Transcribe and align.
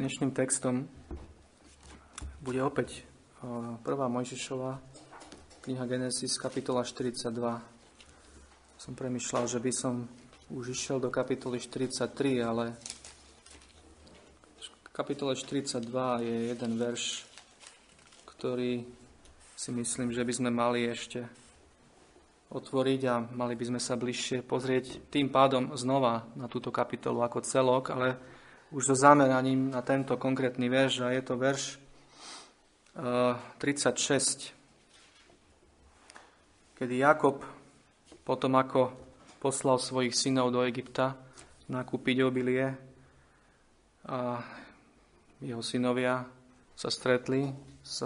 dnešným 0.00 0.32
textom 0.32 0.88
bude 2.40 2.56
opäť 2.64 3.04
prvá 3.84 4.08
Mojžišova, 4.08 4.80
kniha 5.60 5.84
Genesis, 5.84 6.40
kapitola 6.40 6.88
42. 6.88 7.28
Som 8.80 8.96
premyšľal, 8.96 9.44
že 9.44 9.60
by 9.60 9.72
som 9.76 10.08
už 10.48 10.72
išiel 10.72 11.04
do 11.04 11.12
kapitoly 11.12 11.60
43, 11.60 12.16
ale 12.40 12.72
v 14.56 14.88
kapitole 14.88 15.36
42 15.36 15.84
je 16.24 16.36
jeden 16.48 16.72
verš, 16.80 17.28
ktorý 18.24 18.88
si 19.52 19.68
myslím, 19.68 20.16
že 20.16 20.24
by 20.24 20.32
sme 20.32 20.48
mali 20.48 20.88
ešte 20.88 21.28
otvoriť 22.48 23.00
a 23.04 23.20
mali 23.36 23.52
by 23.52 23.76
sme 23.76 23.80
sa 23.84 24.00
bližšie 24.00 24.48
pozrieť 24.48 25.12
tým 25.12 25.28
pádom 25.28 25.76
znova 25.76 26.24
na 26.40 26.48
túto 26.48 26.72
kapitolu 26.72 27.20
ako 27.20 27.44
celok, 27.44 27.92
ale 27.92 28.39
už 28.70 28.86
so 28.86 28.94
zameraním 28.94 29.70
na 29.70 29.82
tento 29.82 30.14
konkrétny 30.14 30.70
verš 30.70 31.02
a 31.02 31.10
je 31.10 31.22
to 31.26 31.34
verš 31.34 31.62
36, 33.58 33.58
eh, 33.58 34.54
kedy 36.78 37.02
Jakob 37.02 37.42
potom 38.22 38.54
ako 38.54 38.94
poslal 39.42 39.82
svojich 39.82 40.14
synov 40.14 40.54
do 40.54 40.62
Egypta 40.62 41.18
nakúpiť 41.66 42.16
obilie 42.22 42.74
a 44.06 44.38
jeho 45.42 45.62
synovia 45.62 46.26
sa 46.78 46.90
stretli 46.92 47.50
s 47.82 48.04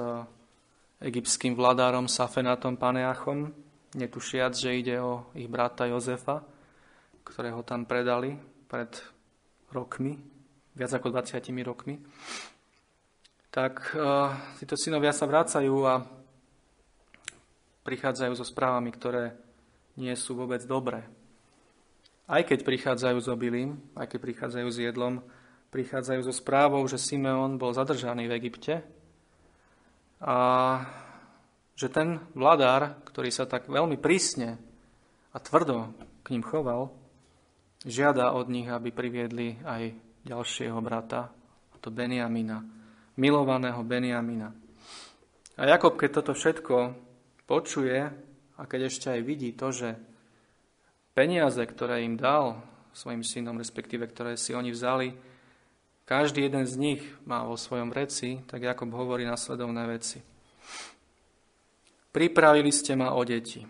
egyptským 1.02 1.52
vladárom 1.52 2.09
Safenatom 2.09 2.80
Paneachom, 2.80 3.52
netušiac, 3.99 4.57
že 4.57 4.80
ide 4.80 4.96
o 5.02 5.29
ich 5.37 5.51
brata 5.51 5.85
Jozefa, 5.91 6.41
ktorého 7.24 7.60
tam 7.66 7.85
predali 7.85 8.38
pred 8.69 8.91
rokmi 9.73 10.34
viac 10.74 10.91
ako 10.91 11.14
20 11.14 11.38
rokmi, 11.62 12.02
tak 13.55 13.95
uh, 13.95 14.34
títo 14.59 14.74
synovia 14.74 15.15
sa 15.15 15.30
vracajú 15.30 15.74
a 15.87 16.02
prichádzajú 17.87 18.32
so 18.35 18.43
správami, 18.43 18.90
ktoré 18.90 19.38
nie 19.95 20.15
sú 20.18 20.34
vôbec 20.34 20.59
dobré. 20.66 21.07
Aj 22.26 22.43
keď 22.43 22.66
prichádzajú 22.66 23.18
s 23.21 23.29
obilím, 23.30 23.79
aj 23.95 24.10
keď 24.10 24.18
prichádzajú 24.18 24.68
s 24.73 24.79
jedlom, 24.80 25.23
prichádzajú 25.71 26.21
so 26.24 26.34
správou, 26.34 26.82
že 26.90 26.99
Simeon 26.99 27.60
bol 27.60 27.77
zadržaný 27.77 28.27
v 28.27 28.37
Egypte 28.40 28.74
a 30.24 30.38
že 31.74 31.90
ten 31.90 32.23
vladár, 32.32 33.02
ktorý 33.10 33.30
sa 33.34 33.45
tak 33.45 33.66
veľmi 33.66 33.99
prísne 33.99 34.56
a 35.34 35.38
tvrdo 35.43 35.90
k 36.24 36.32
ním 36.32 36.46
choval, 36.46 36.95
žiada 37.84 38.32
od 38.32 38.49
nich, 38.49 38.71
aby 38.71 38.88
priviedli 38.88 39.60
aj 39.66 39.93
ďalšieho 40.25 40.80
brata, 40.80 41.29
a 41.73 41.77
to 41.80 41.93
Beniamina, 41.93 42.65
milovaného 43.21 43.80
Beniamina. 43.85 44.51
A 45.55 45.63
Jakob, 45.69 45.95
keď 45.95 46.11
toto 46.21 46.33
všetko 46.35 46.97
počuje 47.47 48.11
a 48.59 48.63
keď 48.67 48.91
ešte 48.91 49.07
aj 49.13 49.21
vidí 49.23 49.55
to, 49.55 49.71
že 49.71 49.95
peniaze, 51.15 51.63
ktoré 51.63 52.02
im 52.02 52.19
dal 52.19 52.65
svojim 52.91 53.23
synom, 53.23 53.61
respektíve 53.61 54.09
ktoré 54.11 54.35
si 54.35 54.51
oni 54.57 54.75
vzali, 54.75 55.15
každý 56.05 56.51
jeden 56.51 56.67
z 56.69 56.75
nich 56.77 57.02
má 57.25 57.47
vo 57.47 57.57
svojom 57.57 57.89
reci, 57.95 58.45
tak 58.45 58.61
Jakob 58.61 58.93
hovorí 58.93 59.25
nasledovné 59.25 59.89
veci. 59.89 60.21
Pripravili 62.13 62.71
ste 62.71 62.95
ma 62.95 63.17
o 63.17 63.25
deti. 63.25 63.65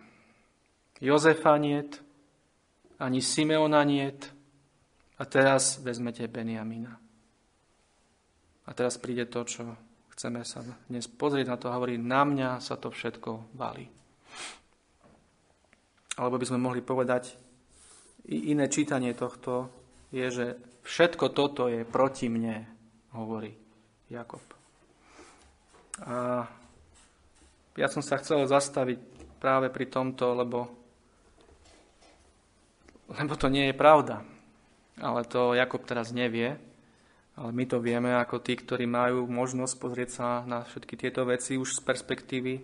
Jozefa 1.01 1.57
niet, 1.57 2.03
ani 2.99 3.23
Simeona 3.23 3.85
niet, 3.85 4.35
a 5.19 5.23
teraz 5.23 5.79
vezmete 5.79 6.27
Beniamina. 6.27 6.99
A 8.65 8.71
teraz 8.73 8.99
príde 8.99 9.29
to, 9.31 9.45
čo 9.47 9.63
chceme 10.17 10.43
sa 10.43 10.65
dnes 10.89 11.07
pozrieť 11.07 11.47
na 11.47 11.57
to 11.61 11.69
a 11.69 11.77
hovorí, 11.77 12.01
na 12.01 12.25
mňa 12.25 12.59
sa 12.59 12.81
to 12.81 12.91
všetko 12.91 13.55
valí. 13.55 13.87
Alebo 16.15 16.39
by 16.39 16.47
sme 16.47 16.63
mohli 16.63 16.81
povedať, 16.81 17.35
iné 18.31 18.71
čítanie 18.71 19.13
tohto 19.13 19.69
je, 20.15 20.27
že 20.31 20.47
všetko 20.87 21.35
toto 21.35 21.67
je 21.67 21.83
proti 21.83 22.31
mne, 22.31 22.65
hovorí 23.13 23.53
Jakob. 24.09 24.43
A 26.07 26.47
ja 27.75 27.87
som 27.91 28.03
sa 28.03 28.19
chcel 28.23 28.47
zastaviť 28.47 28.99
práve 29.43 29.69
pri 29.71 29.87
tomto, 29.91 30.35
lebo, 30.35 30.59
lebo 33.11 33.35
to 33.35 33.51
nie 33.51 33.71
je 33.71 33.77
pravda 33.77 34.34
ale 34.99 35.27
to 35.27 35.55
Jakob 35.55 35.83
teraz 35.87 36.15
nevie. 36.15 36.59
Ale 37.35 37.51
my 37.51 37.67
to 37.67 37.83
vieme 37.83 38.15
ako 38.15 38.39
tí, 38.39 38.55
ktorí 38.55 38.87
majú 38.87 39.27
možnosť 39.27 39.75
pozrieť 39.83 40.11
sa 40.11 40.29
na 40.47 40.63
všetky 40.63 40.95
tieto 40.95 41.27
veci 41.27 41.59
už 41.59 41.75
z 41.75 41.81
perspektívy, 41.83 42.63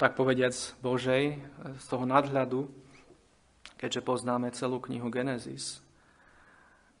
tak 0.00 0.16
povediac 0.16 0.56
Božej, 0.80 1.36
z 1.76 1.84
toho 1.84 2.08
nadhľadu, 2.08 2.68
keďže 3.76 4.00
poznáme 4.00 4.48
celú 4.56 4.80
knihu 4.80 5.12
Genesis. 5.12 5.84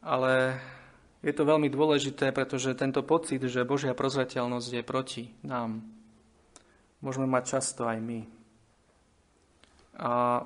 Ale 0.04 0.60
je 1.24 1.32
to 1.32 1.48
veľmi 1.48 1.72
dôležité, 1.72 2.36
pretože 2.36 2.76
tento 2.76 3.00
pocit, 3.00 3.40
že 3.40 3.64
Božia 3.64 3.96
prozreteľnosť 3.96 4.68
je 4.76 4.82
proti 4.84 5.24
nám, 5.40 5.80
môžeme 7.00 7.24
mať 7.30 7.44
často 7.58 7.88
aj 7.88 7.96
my. 7.96 8.20
A 10.00 10.42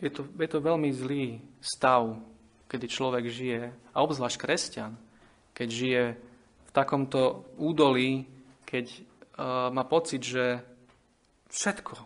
je 0.00 0.10
to, 0.12 0.28
je 0.32 0.48
to 0.48 0.58
veľmi 0.64 0.92
zlý 0.92 1.44
stav 1.60 2.16
kedy 2.66 2.86
človek 2.90 3.24
žije, 3.30 3.62
a 3.70 3.96
obzvlášť 4.02 4.38
kresťan, 4.38 4.92
keď 5.54 5.68
žije 5.70 6.02
v 6.66 6.70
takomto 6.74 7.48
údolí, 7.56 8.26
keď 8.66 8.86
uh, 8.92 9.70
má 9.70 9.86
pocit, 9.86 10.20
že 10.20 10.60
všetko, 11.48 11.96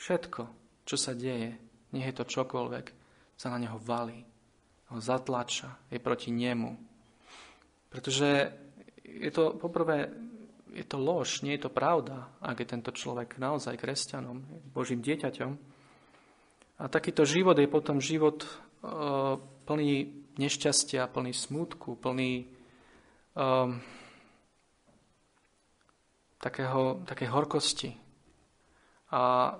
všetko, 0.00 0.42
čo 0.88 0.96
sa 0.96 1.12
deje, 1.12 1.54
nech 1.92 2.06
je 2.08 2.16
to 2.16 2.24
čokoľvek, 2.24 2.86
sa 3.36 3.52
na 3.52 3.60
neho 3.60 3.78
valí, 3.78 4.24
ho 4.90 4.98
zatlača, 4.98 5.78
je 5.92 6.02
proti 6.02 6.34
nemu. 6.34 6.74
Pretože 7.92 8.52
je 9.04 9.30
to, 9.30 9.54
poprvé, 9.54 10.10
je 10.74 10.84
to 10.86 10.98
lož, 10.98 11.42
nie 11.42 11.58
je 11.58 11.66
to 11.66 11.70
pravda, 11.70 12.30
ak 12.42 12.62
je 12.62 12.66
tento 12.68 12.90
človek 12.94 13.38
naozaj 13.38 13.78
kresťanom, 13.78 14.42
Božím 14.70 15.02
dieťaťom. 15.02 15.52
A 16.80 16.88
takýto 16.88 17.28
život 17.28 17.58
je 17.58 17.68
potom 17.68 18.00
život 18.00 18.46
plný 18.80 19.90
nešťastia, 20.40 21.08
plný 21.12 21.32
smútku, 21.36 22.00
plný 22.00 22.48
um, 23.36 23.76
takého, 26.40 27.04
také 27.04 27.28
horkosti. 27.28 27.92
A 29.12 29.52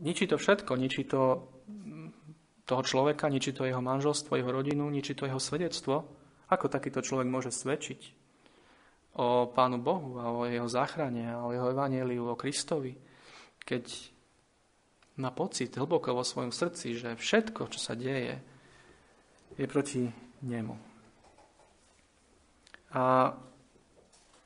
ničí 0.00 0.24
to 0.24 0.40
všetko, 0.40 0.72
ničí 0.80 1.04
to 1.04 1.52
toho 2.64 2.82
človeka, 2.82 3.28
ničí 3.28 3.52
to 3.52 3.68
jeho 3.68 3.84
manželstvo, 3.84 4.40
jeho 4.40 4.48
rodinu, 4.48 4.88
ničí 4.88 5.12
to 5.12 5.28
jeho 5.28 5.40
svedectvo. 5.40 6.08
Ako 6.48 6.72
takýto 6.72 7.04
človek 7.04 7.28
môže 7.28 7.52
svedčiť 7.52 8.00
o 9.20 9.46
Pánu 9.52 9.78
Bohu 9.78 10.18
a 10.18 10.32
o 10.32 10.48
jeho 10.48 10.66
záchrane 10.66 11.28
a 11.28 11.44
o 11.44 11.52
jeho 11.52 11.70
evaníliu, 11.70 12.24
o 12.24 12.38
Kristovi, 12.38 12.96
keď 13.60 13.84
má 15.20 15.30
pocit 15.30 15.70
hlboko 15.76 16.10
vo 16.10 16.26
svojom 16.26 16.50
srdci, 16.50 16.98
že 16.98 17.14
všetko, 17.14 17.70
čo 17.70 17.78
sa 17.78 17.94
deje, 17.94 18.42
je 19.54 19.66
proti 19.66 20.10
nemu. 20.42 20.76
A 22.94 23.34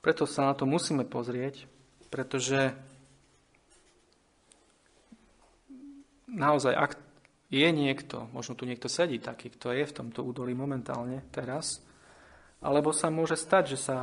preto 0.01 0.25
sa 0.25 0.49
na 0.49 0.55
to 0.57 0.65
musíme 0.65 1.05
pozrieť, 1.05 1.69
pretože 2.09 2.73
naozaj, 6.29 6.73
ak 6.73 6.93
je 7.49 7.69
niekto, 7.73 8.29
možno 8.33 8.57
tu 8.57 8.65
niekto 8.65 8.89
sedí 8.89 9.21
taký, 9.21 9.53
kto 9.53 9.73
je 9.73 9.85
v 9.85 9.97
tomto 9.97 10.25
údolí 10.25 10.53
momentálne 10.53 11.25
teraz, 11.33 11.81
alebo 12.65 12.93
sa 12.93 13.13
môže 13.13 13.37
stať, 13.37 13.77
že 13.77 13.79
sa 13.79 13.99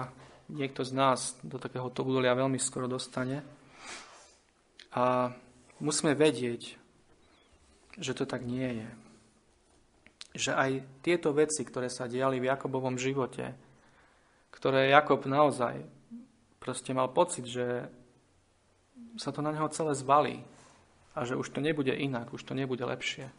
niekto 0.50 0.86
z 0.86 0.94
nás 0.94 1.38
do 1.42 1.58
takéhoto 1.58 2.06
údolia 2.06 2.38
veľmi 2.38 2.62
skoro 2.62 2.86
dostane. 2.86 3.42
A 4.94 5.34
musíme 5.82 6.14
vedieť, 6.14 6.78
že 7.98 8.12
to 8.14 8.30
tak 8.30 8.46
nie 8.46 8.84
je 8.84 9.05
že 10.36 10.52
aj 10.52 11.02
tieto 11.02 11.32
veci, 11.32 11.64
ktoré 11.64 11.88
sa 11.88 12.12
diali 12.12 12.44
v 12.44 12.52
Jakobovom 12.52 13.00
živote, 13.00 13.56
ktoré 14.52 14.92
Jakob 14.92 15.24
naozaj 15.24 15.84
proste 16.60 16.92
mal 16.92 17.12
pocit, 17.12 17.48
že 17.48 17.88
sa 19.16 19.32
to 19.32 19.40
na 19.40 19.56
neho 19.56 19.68
celé 19.72 19.96
zvalí 19.96 20.44
a 21.16 21.24
že 21.24 21.40
už 21.40 21.56
to 21.56 21.64
nebude 21.64 21.92
inak, 21.92 22.36
už 22.36 22.44
to 22.44 22.52
nebude 22.52 22.84
lepšie, 22.84 23.32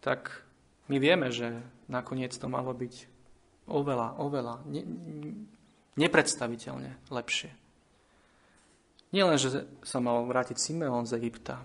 tak 0.00 0.46
my 0.88 0.96
vieme, 0.96 1.28
že 1.34 1.60
nakoniec 1.90 2.32
to 2.32 2.46
malo 2.46 2.72
byť 2.72 2.94
oveľa, 3.66 4.22
oveľa 4.22 4.62
ne, 4.70 4.82
nepredstaviteľne 5.98 7.10
lepšie. 7.10 7.50
Nie 9.10 9.26
len, 9.26 9.38
že 9.38 9.66
sa 9.82 9.98
mal 9.98 10.22
vrátiť 10.26 10.56
Simeon 10.58 11.06
z 11.08 11.18
Egypta 11.18 11.62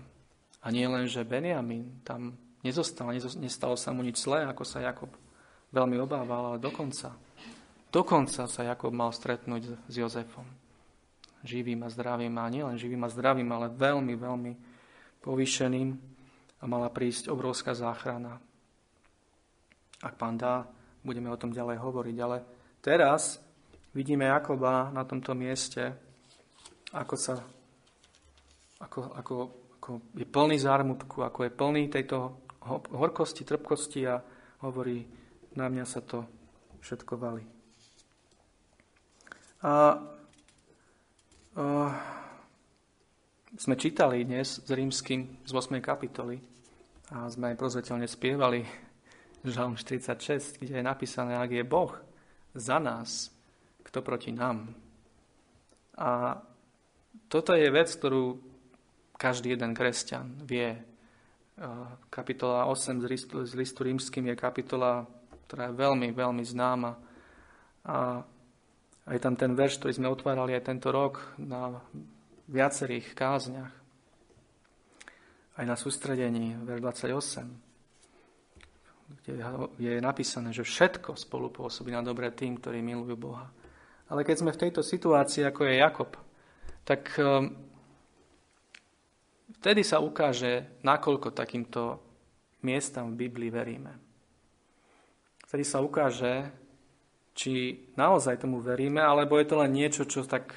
a 0.62 0.66
nie 0.70 0.86
len, 0.86 1.06
že 1.06 1.26
Benjamin 1.26 2.02
tam 2.02 2.34
nezostal, 2.62 3.12
nestalo 3.38 3.74
sa 3.76 3.90
mu 3.90 4.02
nič 4.02 4.22
zlé, 4.22 4.46
ako 4.46 4.62
sa 4.62 4.82
Jakob 4.82 5.10
veľmi 5.74 5.98
obával, 6.00 6.54
ale 6.54 6.58
dokonca 6.58 7.14
Dokonca 7.92 8.48
sa 8.48 8.64
Jakob 8.64 8.88
mal 8.88 9.12
stretnúť 9.12 9.76
s 9.84 9.94
Jozefom. 10.00 10.48
Živým 11.44 11.84
a 11.84 11.92
zdravým, 11.92 12.32
a 12.40 12.48
nielen 12.48 12.80
živým 12.80 13.04
a 13.04 13.12
zdravým, 13.12 13.52
ale 13.52 13.68
veľmi, 13.68 14.16
veľmi 14.16 14.52
povýšeným 15.20 15.88
a 16.56 16.64
mala 16.64 16.88
prísť 16.88 17.28
obrovská 17.28 17.76
záchrana. 17.76 18.40
Ak 20.00 20.16
pán 20.16 20.40
dá, 20.40 20.64
budeme 21.04 21.28
o 21.28 21.36
tom 21.36 21.52
ďalej 21.52 21.84
hovoriť, 21.84 22.16
ale 22.24 22.36
teraz 22.80 23.44
vidíme 23.92 24.24
Jakoba 24.24 24.88
na 24.88 25.04
tomto 25.04 25.36
mieste, 25.36 25.92
ako 26.96 27.14
sa 27.20 27.44
ako, 28.80 29.00
ako, 29.14 29.34
ako 29.78 29.90
je 30.16 30.26
plný 30.26 30.56
zármutku, 30.58 31.22
ako 31.22 31.44
je 31.44 31.52
plný 31.52 31.92
tejto 31.92 32.40
horkosti, 32.68 33.44
trpkosti 33.44 34.06
a 34.06 34.22
hovorí, 34.62 35.06
na 35.58 35.68
mňa 35.68 35.84
sa 35.84 36.00
to 36.00 36.24
všetko 36.80 37.12
valí. 37.18 37.44
A, 39.62 39.98
a 41.54 41.64
sme 43.52 43.76
čítali 43.76 44.24
dnes 44.24 44.64
s 44.64 44.70
rímským 44.70 45.44
z 45.44 45.50
8. 45.52 45.78
kapitoly 45.84 46.40
a 47.12 47.28
sme 47.28 47.52
aj 47.52 47.60
prozreteľne 47.60 48.08
spievali 48.08 48.64
Žalm 49.42 49.74
46, 49.74 50.62
kde 50.62 50.80
je 50.80 50.84
napísané, 50.86 51.34
ak 51.34 51.50
je 51.50 51.66
Boh 51.66 51.92
za 52.54 52.78
nás, 52.78 53.34
kto 53.82 54.00
proti 54.00 54.30
nám. 54.30 54.70
A 55.98 56.38
toto 57.26 57.52
je 57.52 57.66
vec, 57.68 57.90
ktorú 57.90 58.38
každý 59.18 59.54
jeden 59.54 59.74
kresťan 59.74 60.42
vie. 60.46 60.91
Kapitola 62.08 62.64
8 62.64 63.04
z 63.04 63.06
listu, 63.06 63.36
z 63.44 63.52
listu 63.52 63.84
rímským 63.84 64.32
je 64.32 64.36
kapitola, 64.36 65.04
ktorá 65.46 65.68
je 65.68 65.76
veľmi, 65.76 66.08
veľmi 66.16 66.44
známa. 66.48 66.96
A 67.84 68.24
aj 69.04 69.18
tam 69.20 69.36
ten 69.36 69.52
verš, 69.52 69.76
ktorý 69.82 69.92
sme 70.00 70.08
otvárali 70.08 70.56
aj 70.56 70.64
tento 70.64 70.88
rok 70.88 71.20
na 71.36 71.76
viacerých 72.48 73.12
kázniach. 73.12 73.72
Aj 75.52 75.64
na 75.68 75.76
sústredení, 75.76 76.56
verš 76.64 76.80
28, 76.80 77.44
kde 79.20 79.44
je 79.76 80.00
napísané, 80.00 80.56
že 80.56 80.64
všetko 80.64 81.20
spolupôsobí 81.20 81.92
na 81.92 82.00
dobré 82.00 82.32
tým, 82.32 82.56
ktorí 82.56 82.80
milujú 82.80 83.16
Boha. 83.20 83.52
Ale 84.08 84.24
keď 84.24 84.36
sme 84.40 84.56
v 84.56 84.62
tejto 84.68 84.80
situácii, 84.80 85.44
ako 85.44 85.68
je 85.68 85.74
Jakob, 85.76 86.10
tak 86.88 87.12
um, 87.20 87.52
Vtedy 89.62 89.86
sa 89.86 90.02
ukáže, 90.02 90.82
nakoľko 90.82 91.30
takýmto 91.30 92.02
miestam 92.66 93.14
v 93.14 93.30
Biblii 93.30 93.46
veríme. 93.46 93.94
Vtedy 95.46 95.62
sa 95.62 95.78
ukáže, 95.78 96.50
či 97.30 97.78
naozaj 97.94 98.42
tomu 98.42 98.58
veríme, 98.58 98.98
alebo 98.98 99.38
je 99.38 99.46
to 99.46 99.62
len 99.62 99.70
niečo, 99.70 100.02
čo 100.02 100.26
tak, 100.26 100.50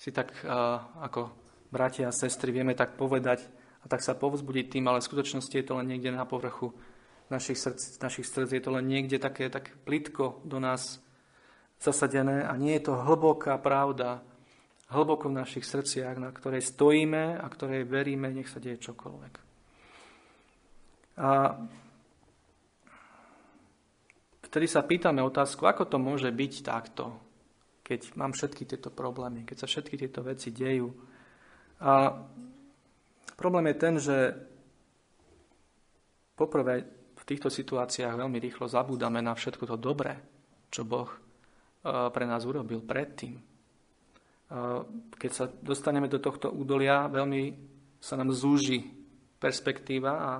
si 0.00 0.16
tak 0.16 0.32
ako 0.96 1.28
bratia 1.68 2.08
a 2.08 2.16
sestry 2.16 2.56
vieme 2.56 2.72
tak 2.72 2.96
povedať 2.96 3.44
a 3.84 3.86
tak 3.86 4.00
sa 4.00 4.16
povzbudiť 4.16 4.72
tým, 4.72 4.88
ale 4.88 5.04
v 5.04 5.08
skutočnosti 5.12 5.52
je 5.52 5.66
to 5.68 5.76
len 5.76 5.84
niekde 5.84 6.08
na 6.08 6.24
povrchu 6.24 6.72
našich 7.28 7.60
srdc, 7.60 8.00
našich 8.00 8.24
srdc. 8.32 8.48
Je 8.48 8.64
to 8.64 8.72
len 8.72 8.88
niekde 8.88 9.20
také 9.20 9.52
tak 9.52 9.76
plitko 9.84 10.40
do 10.40 10.56
nás 10.56 11.04
zasadené 11.84 12.48
a 12.48 12.56
nie 12.56 12.80
je 12.80 12.88
to 12.88 12.96
hlboká 12.96 13.60
pravda, 13.60 14.24
hlboko 14.86 15.26
v 15.26 15.38
našich 15.42 15.66
srdciach, 15.66 16.14
na 16.18 16.30
ktorej 16.30 16.62
stojíme 16.62 17.42
a 17.42 17.46
ktorej 17.50 17.88
veríme, 17.88 18.30
nech 18.30 18.46
sa 18.46 18.62
deje 18.62 18.78
čokoľvek. 18.78 19.34
A 21.16 21.30
vtedy 24.46 24.66
sa 24.70 24.86
pýtame 24.86 25.24
otázku, 25.24 25.66
ako 25.66 25.90
to 25.90 25.98
môže 25.98 26.30
byť 26.30 26.52
takto, 26.62 27.18
keď 27.82 28.14
mám 28.14 28.30
všetky 28.36 28.62
tieto 28.68 28.94
problémy, 28.94 29.42
keď 29.42 29.64
sa 29.64 29.66
všetky 29.66 29.96
tieto 30.06 30.22
veci 30.22 30.54
dejú. 30.54 30.86
A 31.82 32.14
problém 33.34 33.74
je 33.74 33.76
ten, 33.80 33.94
že 33.98 34.16
poprvé 36.38 36.86
v 37.16 37.24
týchto 37.26 37.50
situáciách 37.50 38.22
veľmi 38.22 38.38
rýchlo 38.38 38.70
zabúdame 38.70 39.18
na 39.18 39.34
všetko 39.34 39.66
to 39.66 39.76
dobré, 39.80 40.14
čo 40.70 40.86
Boh 40.86 41.10
eh, 41.10 42.12
pre 42.12 42.24
nás 42.28 42.46
urobil 42.46 42.86
predtým 42.86 43.55
keď 45.18 45.30
sa 45.34 45.50
dostaneme 45.50 46.06
do 46.06 46.22
tohto 46.22 46.54
údolia, 46.54 47.10
veľmi 47.10 47.42
sa 47.98 48.14
nám 48.14 48.30
zúži 48.30 48.86
perspektíva 49.42 50.12
a 50.14 50.30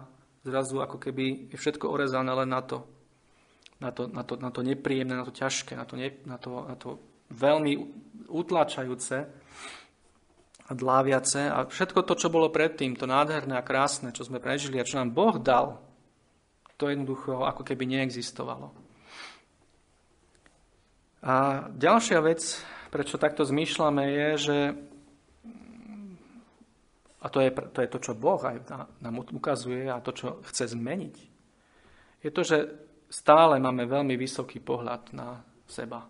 zrazu 0.46 0.78
ako 0.78 1.02
keby 1.02 1.50
je 1.50 1.56
všetko 1.58 1.90
orezané 1.90 2.30
len 2.30 2.54
na 2.54 2.62
to, 2.62 2.86
na 3.82 3.90
to, 3.90 4.06
na 4.06 4.22
to, 4.22 4.34
na 4.38 4.50
to 4.54 4.60
nepríjemné, 4.62 5.18
na 5.18 5.26
to 5.26 5.34
ťažké, 5.34 5.74
na 5.74 5.82
to, 5.82 5.98
ne, 5.98 6.14
na 6.22 6.38
to, 6.38 6.50
na 6.70 6.78
to 6.78 7.02
veľmi 7.34 7.72
utláčajúce 8.30 9.16
a 10.66 10.72
dláviace. 10.74 11.50
A 11.50 11.66
všetko 11.66 12.06
to, 12.06 12.14
čo 12.14 12.30
bolo 12.30 12.54
predtým, 12.54 12.94
to 12.94 13.10
nádherné 13.10 13.58
a 13.58 13.66
krásne, 13.66 14.14
čo 14.14 14.22
sme 14.22 14.38
prežili 14.38 14.78
a 14.78 14.86
čo 14.86 15.02
nám 15.02 15.10
Boh 15.10 15.34
dal, 15.42 15.82
to 16.76 16.92
jednoducho 16.92 17.42
ako 17.42 17.64
keby 17.64 17.88
neexistovalo. 17.88 18.70
A 21.26 21.66
ďalšia 21.74 22.22
vec, 22.22 22.62
prečo 22.96 23.20
takto 23.20 23.44
zmýšľame, 23.44 24.04
je, 24.08 24.28
že 24.40 24.58
a 27.20 27.26
to 27.28 27.44
je, 27.44 27.52
to 27.52 27.78
je 27.84 27.92
to, 27.92 27.98
čo 28.00 28.12
Boh 28.16 28.40
aj 28.40 28.64
nám 29.04 29.20
ukazuje 29.20 29.84
a 29.84 30.00
to, 30.00 30.16
čo 30.16 30.40
chce 30.48 30.72
zmeniť, 30.72 31.16
je 32.24 32.30
to, 32.32 32.40
že 32.40 32.58
stále 33.12 33.60
máme 33.60 33.84
veľmi 33.84 34.16
vysoký 34.16 34.64
pohľad 34.64 35.12
na 35.12 35.44
seba. 35.68 36.08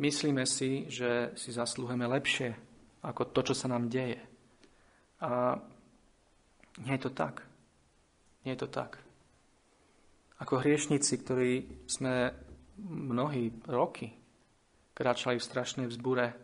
Myslíme 0.00 0.48
si, 0.48 0.88
že 0.88 1.36
si 1.36 1.52
zaslúhujeme 1.52 2.08
lepšie 2.08 2.56
ako 3.04 3.28
to, 3.28 3.52
čo 3.52 3.54
sa 3.54 3.68
nám 3.68 3.92
deje. 3.92 4.16
A 5.20 5.60
nie 6.88 6.96
je 6.96 7.04
to 7.04 7.12
tak. 7.12 7.44
Nie 8.48 8.56
je 8.56 8.64
to 8.64 8.70
tak. 8.72 8.96
Ako 10.40 10.64
hriešnici, 10.64 11.20
ktorí 11.20 11.84
sme 11.84 12.32
mnohí 12.80 13.52
roky 13.68 14.19
kráčali 15.00 15.40
v 15.40 15.48
strašnej 15.48 15.86
vzbure 15.88 16.36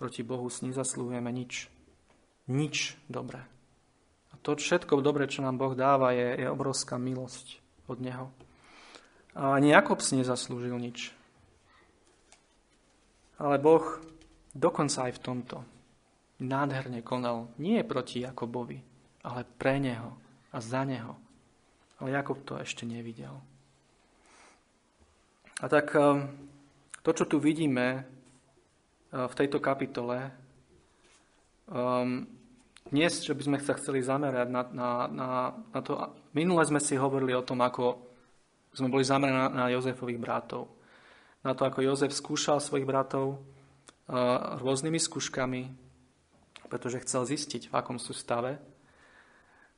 proti 0.00 0.24
Bohu, 0.24 0.48
s 0.48 0.64
nezaslúhujeme 0.64 1.28
nič. 1.28 1.68
Nič 2.48 2.96
dobré. 3.04 3.44
A 4.32 4.40
to 4.40 4.56
všetko 4.56 5.04
dobré, 5.04 5.28
čo 5.28 5.44
nám 5.44 5.60
Boh 5.60 5.76
dáva, 5.76 6.16
je, 6.16 6.40
je 6.40 6.48
obrovská 6.48 6.96
milosť 6.96 7.60
od 7.84 8.00
Neho. 8.00 8.32
A 9.36 9.60
ani 9.60 9.76
Jakob 9.76 10.00
si 10.00 10.16
nezaslúžil 10.16 10.72
nič. 10.80 11.12
Ale 13.36 13.60
Boh 13.60 14.00
dokonca 14.56 15.12
aj 15.12 15.20
v 15.20 15.24
tomto 15.24 15.56
nádherne 16.40 17.04
konal 17.04 17.52
nie 17.60 17.84
proti 17.84 18.24
Jakobovi, 18.24 18.80
ale 19.20 19.44
pre 19.44 19.76
Neho 19.76 20.16
a 20.48 20.64
za 20.64 20.80
Neho. 20.88 21.20
Ale 22.00 22.16
Jakob 22.16 22.40
to 22.40 22.56
ešte 22.56 22.88
nevidel. 22.88 23.36
A 25.60 25.68
tak 25.68 25.92
to, 27.06 27.14
čo 27.14 27.30
tu 27.30 27.36
vidíme 27.38 28.02
eh, 28.02 28.04
v 29.14 29.34
tejto 29.38 29.62
kapitole, 29.62 30.34
um, 31.70 32.26
dnes, 32.90 33.22
že 33.22 33.34
by 33.34 33.42
sme 33.46 33.58
sa 33.62 33.78
chceli 33.78 34.02
zamerať 34.02 34.46
na, 34.50 34.62
na, 34.70 34.90
na, 35.06 35.28
na 35.74 35.80
to, 35.82 35.98
minule 36.34 36.62
sme 36.66 36.82
si 36.82 36.98
hovorili 36.98 37.34
o 37.34 37.46
tom, 37.46 37.62
ako 37.62 37.98
sme 38.74 38.90
boli 38.90 39.06
zameraní 39.06 39.38
na, 39.38 39.46
na 39.50 39.66
Jozefových 39.70 40.22
bratov. 40.22 40.70
Na 41.42 41.54
to, 41.54 41.66
ako 41.66 41.82
Jozef 41.82 42.14
skúšal 42.14 42.62
svojich 42.62 42.86
bratov 42.86 43.38
uh, 43.38 44.58
rôznymi 44.62 45.02
skúškami, 45.02 45.62
pretože 46.70 47.02
chcel 47.02 47.26
zistiť, 47.26 47.70
v 47.70 47.74
akom 47.74 47.98
sú 47.98 48.14
stave. 48.14 48.62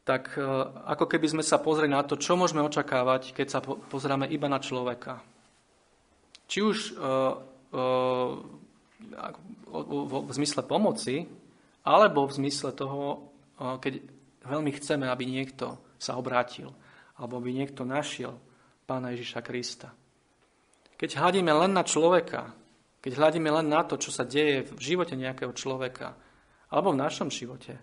Tak 0.05 0.37
uh, 0.37 0.85
ako 0.93 1.09
keby 1.09 1.33
sme 1.33 1.45
sa 1.45 1.57
pozreli 1.61 1.93
na 1.93 2.05
to, 2.05 2.21
čo 2.21 2.37
môžeme 2.37 2.61
očakávať, 2.61 3.33
keď 3.33 3.47
sa 3.49 3.61
po, 3.65 3.81
pozrieme 3.89 4.29
iba 4.29 4.53
na 4.53 4.61
človeka 4.61 5.25
či 6.49 6.65
už 6.65 6.97
uh, 6.97 7.37
uh, 7.77 8.35
v 9.69 10.33
zmysle 10.33 10.65
pomoci, 10.65 11.29
alebo 11.85 12.25
v 12.25 12.37
zmysle 12.41 12.73
toho, 12.73 13.31
uh, 13.61 13.77
keď 13.77 14.01
veľmi 14.49 14.73
chceme, 14.81 15.07
aby 15.07 15.29
niekto 15.29 15.77
sa 16.01 16.17
obrátil, 16.17 16.73
alebo 17.21 17.39
aby 17.39 17.53
niekto 17.53 17.85
našiel 17.85 18.41
Pána 18.89 19.13
Ježiša 19.13 19.45
Krista. 19.45 19.93
Keď 20.97 21.21
hľadíme 21.21 21.53
len 21.53 21.77
na 21.77 21.85
človeka, 21.85 22.57
keď 23.05 23.13
hľadíme 23.21 23.51
len 23.61 23.69
na 23.69 23.85
to, 23.85 24.01
čo 24.01 24.09
sa 24.09 24.25
deje 24.25 24.65
v 24.73 24.81
živote 24.81 25.15
nejakého 25.15 25.53
človeka, 25.53 26.17
alebo 26.73 26.97
v 26.97 27.01
našom 27.05 27.29
živote, 27.29 27.77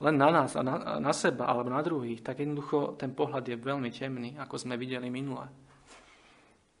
len 0.00 0.16
na 0.16 0.28
nás 0.28 0.52
a 0.56 0.64
na, 0.64 1.00
na 1.00 1.12
seba 1.12 1.48
alebo 1.48 1.72
na 1.72 1.80
druhých, 1.80 2.20
tak 2.20 2.40
jednoducho 2.40 3.00
ten 3.00 3.16
pohľad 3.16 3.48
je 3.48 3.56
veľmi 3.56 3.88
temný, 3.88 4.36
ako 4.36 4.60
sme 4.60 4.76
videli 4.76 5.08
minule. 5.08 5.48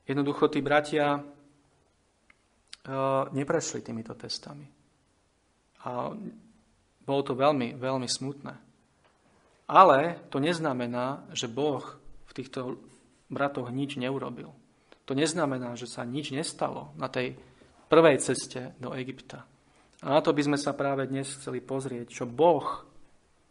Jednoducho 0.06 0.46
tí 0.46 0.62
bratia 0.62 1.18
uh, 1.18 1.26
neprešli 3.34 3.82
týmito 3.82 4.14
testami. 4.14 4.70
A 5.86 6.14
bolo 7.06 7.22
to 7.22 7.34
veľmi, 7.34 7.74
veľmi 7.78 8.06
smutné. 8.10 8.54
Ale 9.66 10.22
to 10.30 10.38
neznamená, 10.38 11.26
že 11.34 11.50
Boh 11.50 11.82
v 12.26 12.32
týchto 12.34 12.78
bratoch 13.26 13.70
nič 13.74 13.98
neurobil. 13.98 14.54
To 15.06 15.12
neznamená, 15.14 15.74
že 15.78 15.90
sa 15.90 16.02
nič 16.02 16.30
nestalo 16.34 16.94
na 16.98 17.06
tej 17.10 17.38
prvej 17.86 18.18
ceste 18.18 18.74
do 18.82 18.94
Egypta. 18.94 19.46
A 20.02 20.18
na 20.18 20.20
to 20.22 20.34
by 20.34 20.42
sme 20.42 20.58
sa 20.58 20.74
práve 20.74 21.06
dnes 21.06 21.30
chceli 21.30 21.62
pozrieť, 21.62 22.22
čo 22.22 22.24
Boh, 22.26 22.86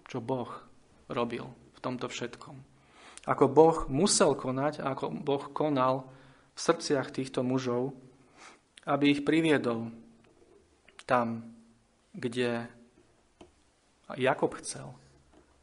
čo 0.07 0.19
Boh 0.19 0.51
robil 1.07 1.47
v 1.47 1.79
tomto 1.79 2.12
všetkom. 2.12 2.55
Ako 3.25 3.50
Boh 3.50 3.89
musel 3.89 4.38
konať 4.38 4.85
ako 4.85 5.09
Boh 5.09 5.43
konal 5.50 6.05
v 6.55 6.59
srdciach 6.59 7.12
týchto 7.12 7.43
mužov, 7.43 7.91
aby 8.88 9.12
ich 9.12 9.21
priviedol 9.27 9.91
tam, 11.03 11.53
kde 12.15 12.65
Jakob 14.15 14.55
chcel, 14.63 14.89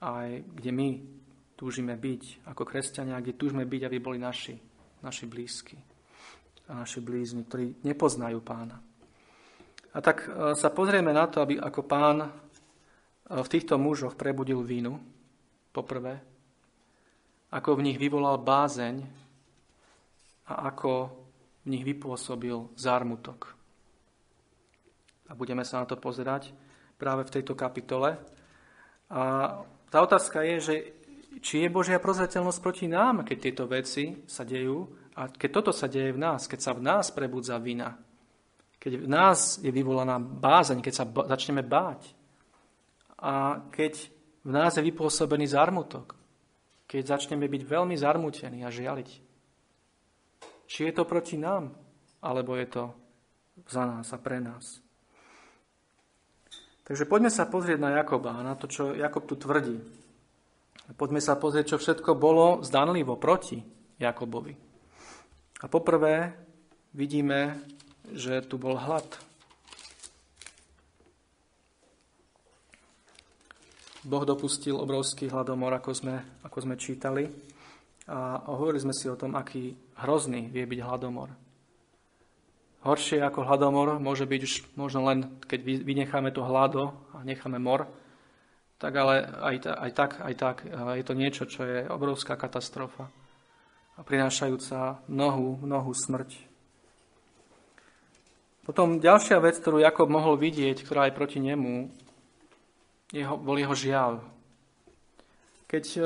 aj 0.04 0.44
kde 0.44 0.70
my 0.70 0.88
túžime 1.56 1.94
byť 1.94 2.46
ako 2.50 2.62
kresťania, 2.66 3.22
kde 3.22 3.38
túžime 3.38 3.64
byť, 3.64 3.82
aby 3.86 3.98
boli 4.02 4.18
naši, 4.18 4.58
naši 5.00 5.24
blízki 5.30 5.78
a 6.70 6.82
naši 6.82 7.02
blízni, 7.02 7.42
ktorí 7.46 7.82
nepoznajú 7.86 8.38
pána. 8.42 8.78
A 9.92 9.98
tak 10.00 10.24
e, 10.24 10.56
sa 10.56 10.72
pozrieme 10.72 11.12
na 11.12 11.26
to, 11.26 11.42
aby 11.42 11.58
ako 11.58 11.82
pán 11.84 12.18
e, 12.22 12.28
v 13.28 13.48
týchto 13.50 13.76
mužoch 13.76 14.14
prebudil 14.14 14.62
vínu, 14.62 14.98
poprvé, 15.74 16.22
ako 17.52 17.76
v 17.76 17.84
nich 17.90 17.98
vyvolal 18.00 18.40
bázeň 18.40 19.21
a 20.52 20.68
ako 20.68 21.10
v 21.64 21.66
nich 21.72 21.84
vypôsobil 21.86 22.72
zármutok. 22.76 23.56
A 25.30 25.32
budeme 25.32 25.64
sa 25.64 25.80
na 25.80 25.86
to 25.88 25.96
pozerať 25.96 26.52
práve 27.00 27.24
v 27.24 27.34
tejto 27.40 27.56
kapitole. 27.56 28.20
A 29.08 29.22
tá 29.88 29.98
otázka 30.04 30.44
je, 30.44 30.56
že 30.60 30.74
či 31.40 31.64
je 31.64 31.72
Božia 31.72 31.96
prozreteľnosť 31.96 32.60
proti 32.60 32.86
nám, 32.86 33.24
keď 33.24 33.36
tieto 33.40 33.64
veci 33.64 34.20
sa 34.28 34.44
dejú 34.44 34.84
a 35.16 35.32
keď 35.32 35.50
toto 35.50 35.72
sa 35.72 35.88
deje 35.88 36.12
v 36.12 36.20
nás, 36.20 36.44
keď 36.44 36.60
sa 36.60 36.72
v 36.76 36.84
nás 36.84 37.08
prebudza 37.08 37.56
vina, 37.56 37.96
keď 38.76 38.92
v 39.00 39.08
nás 39.08 39.62
je 39.62 39.70
vyvolaná 39.72 40.20
bázeň, 40.20 40.84
keď 40.84 40.94
sa 40.94 41.04
začneme 41.06 41.64
báť 41.64 42.12
a 43.16 43.64
keď 43.72 44.10
v 44.42 44.50
nás 44.50 44.74
je 44.74 44.82
vypôsobený 44.82 45.54
zarmutok, 45.54 46.18
keď 46.90 47.16
začneme 47.16 47.46
byť 47.46 47.62
veľmi 47.62 47.94
zarmutení 47.96 48.66
a 48.66 48.74
žialiť. 48.74 49.31
Či 50.72 50.88
je 50.88 50.96
to 50.96 51.04
proti 51.04 51.36
nám, 51.36 51.68
alebo 52.24 52.56
je 52.56 52.64
to 52.64 52.84
za 53.68 53.84
nás 53.84 54.08
a 54.08 54.16
pre 54.16 54.40
nás. 54.40 54.80
Takže 56.88 57.04
poďme 57.04 57.28
sa 57.28 57.44
pozrieť 57.44 57.76
na 57.76 58.00
Jakoba 58.00 58.40
a 58.40 58.46
na 58.46 58.56
to, 58.56 58.64
čo 58.72 58.96
Jakob 58.96 59.28
tu 59.28 59.36
tvrdí. 59.36 59.76
Poďme 60.96 61.20
sa 61.20 61.36
pozrieť, 61.36 61.76
čo 61.76 61.80
všetko 61.80 62.16
bolo 62.16 62.64
zdanlivo 62.64 63.20
proti 63.20 63.60
Jakobovi. 64.00 64.56
A 65.60 65.68
poprvé 65.68 66.32
vidíme 66.96 67.60
že 68.10 68.42
tu 68.42 68.58
bol 68.58 68.74
hlad. 68.74 69.06
Boh 74.02 74.26
dopustil 74.26 74.74
obrovský 74.74 75.30
hladomor, 75.30 75.70
ako 75.78 75.94
sme, 75.94 76.16
ako 76.42 76.58
sme 76.58 76.74
čítali. 76.74 77.30
A 78.10 78.42
hovorili 78.50 78.82
sme 78.82 78.90
si 78.90 79.06
o 79.06 79.14
tom, 79.14 79.38
aký 79.38 79.70
hrozný 79.98 80.48
vie 80.48 80.64
byť 80.64 80.80
hladomor. 80.84 81.34
Horšie 82.82 83.22
ako 83.22 83.46
hladomor 83.46 84.02
môže 84.02 84.26
byť 84.26 84.40
už 84.42 84.52
možno 84.74 85.06
len, 85.06 85.38
keď 85.46 85.86
vynecháme 85.86 86.34
to 86.34 86.42
hlado 86.42 86.96
a 87.14 87.22
necháme 87.22 87.62
mor, 87.62 87.86
tak 88.82 88.98
ale 88.98 89.22
aj, 89.22 89.56
aj 89.70 89.90
tak, 89.94 90.10
aj 90.18 90.34
tak 90.34 90.56
je 90.66 91.04
to 91.06 91.14
niečo, 91.14 91.46
čo 91.46 91.62
je 91.62 91.86
obrovská 91.86 92.34
katastrofa 92.34 93.06
a 93.94 94.00
prinášajúca 94.02 95.06
mnohú, 95.06 95.62
mnohú 95.62 95.94
smrť. 95.94 96.34
Potom 98.62 99.02
ďalšia 99.02 99.42
vec, 99.42 99.58
ktorú 99.58 99.82
Jakob 99.82 100.06
mohol 100.06 100.38
vidieť, 100.38 100.86
ktorá 100.86 101.10
je 101.10 101.18
proti 101.18 101.42
nemu, 101.42 101.90
jeho, 103.10 103.34
bol 103.36 103.58
jeho 103.58 103.74
žiaľ. 103.74 104.22
Keď 105.66 105.84
e, 105.98 106.00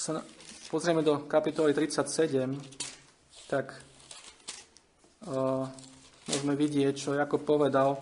sa 0.00 0.24
pozrieme 0.72 1.04
do 1.04 1.28
kapitoly 1.28 1.76
37, 1.76 2.91
tak 3.52 3.76
uh, 5.28 5.68
môžeme 6.24 6.56
vidieť, 6.56 6.96
čo 6.96 7.12
Jakob 7.12 7.44
povedal. 7.44 8.00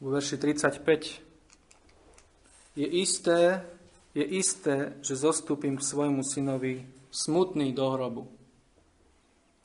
V 0.00 0.08
verši 0.08 0.40
35. 0.40 1.20
Je 2.80 2.88
isté, 2.88 3.60
je 4.16 4.24
isté, 4.24 4.96
že 5.04 5.20
zostúpim 5.20 5.76
k 5.76 5.84
svojmu 5.84 6.24
synovi 6.24 6.88
smutný 7.12 7.76
do 7.76 7.92
hrobu. 7.92 8.32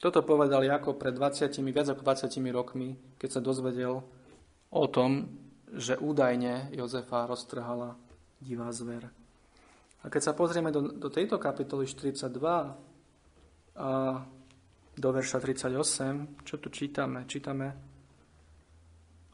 Toto 0.04 0.20
povedal 0.20 0.68
Jakob 0.68 1.00
pred 1.00 1.16
20, 1.16 1.48
viac 1.72 1.88
ako 1.96 2.04
20 2.04 2.28
rokmi, 2.52 3.00
keď 3.16 3.40
sa 3.40 3.42
dozvedel 3.42 4.04
o 4.68 4.86
tom, 4.92 5.32
že 5.72 5.96
údajne 5.96 6.76
Jozefa 6.76 7.24
roztrhala 7.24 7.96
divá 8.44 8.68
zver. 8.76 9.27
A 10.08 10.12
keď 10.12 10.32
sa 10.32 10.32
pozrieme 10.32 10.72
do, 10.72 10.88
do 10.88 11.12
tejto 11.12 11.36
kapitoly 11.36 11.84
42 11.84 12.32
a 13.76 13.92
do 14.96 15.10
verša 15.12 15.44
38, 15.44 16.48
čo 16.48 16.56
tu 16.64 16.72
čítame? 16.72 17.28
Čítame 17.28 17.68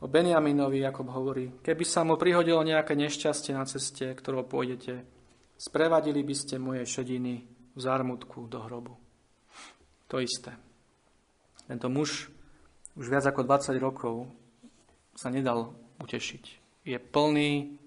o 0.01 0.09
Benjaminovi, 0.09 0.81
Jakob 0.81 1.13
hovorí, 1.13 1.61
keby 1.61 1.85
sa 1.85 2.01
mu 2.01 2.17
prihodilo 2.17 2.65
nejaké 2.65 2.97
nešťastie 2.97 3.53
na 3.53 3.69
ceste, 3.69 4.17
ktorou 4.17 4.49
pôjdete, 4.49 5.05
sprevadili 5.61 6.25
by 6.25 6.33
ste 6.33 6.57
moje 6.57 6.89
šediny 6.89 7.45
v 7.77 7.79
zármutku 7.79 8.49
do 8.49 8.57
hrobu. 8.65 8.97
To 10.09 10.17
isté. 10.17 10.57
Tento 11.69 11.85
muž 11.85 12.33
už 12.97 13.13
viac 13.13 13.29
ako 13.29 13.45
20 13.45 13.77
rokov 13.77 14.25
sa 15.13 15.29
nedal 15.29 15.77
utešiť. 16.01 16.43
Je 16.81 16.97
plný 16.97 17.77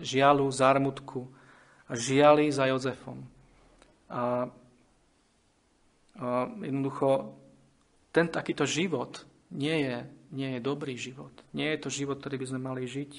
žialu, 0.00 0.48
zármutku 0.48 1.41
a 1.92 1.96
žiali 1.96 2.48
za 2.48 2.64
Jozefom. 2.72 3.20
A, 4.08 4.48
a 6.16 6.26
jednoducho 6.64 7.36
ten 8.08 8.32
takýto 8.32 8.64
život 8.64 9.28
nie 9.52 9.84
je, 9.84 9.96
nie 10.32 10.56
je 10.56 10.60
dobrý 10.64 10.96
život. 10.96 11.32
Nie 11.52 11.76
je 11.76 11.84
to 11.84 11.92
život, 11.92 12.16
ktorý 12.24 12.40
by 12.40 12.46
sme 12.48 12.60
mali 12.64 12.88
žiť. 12.88 13.12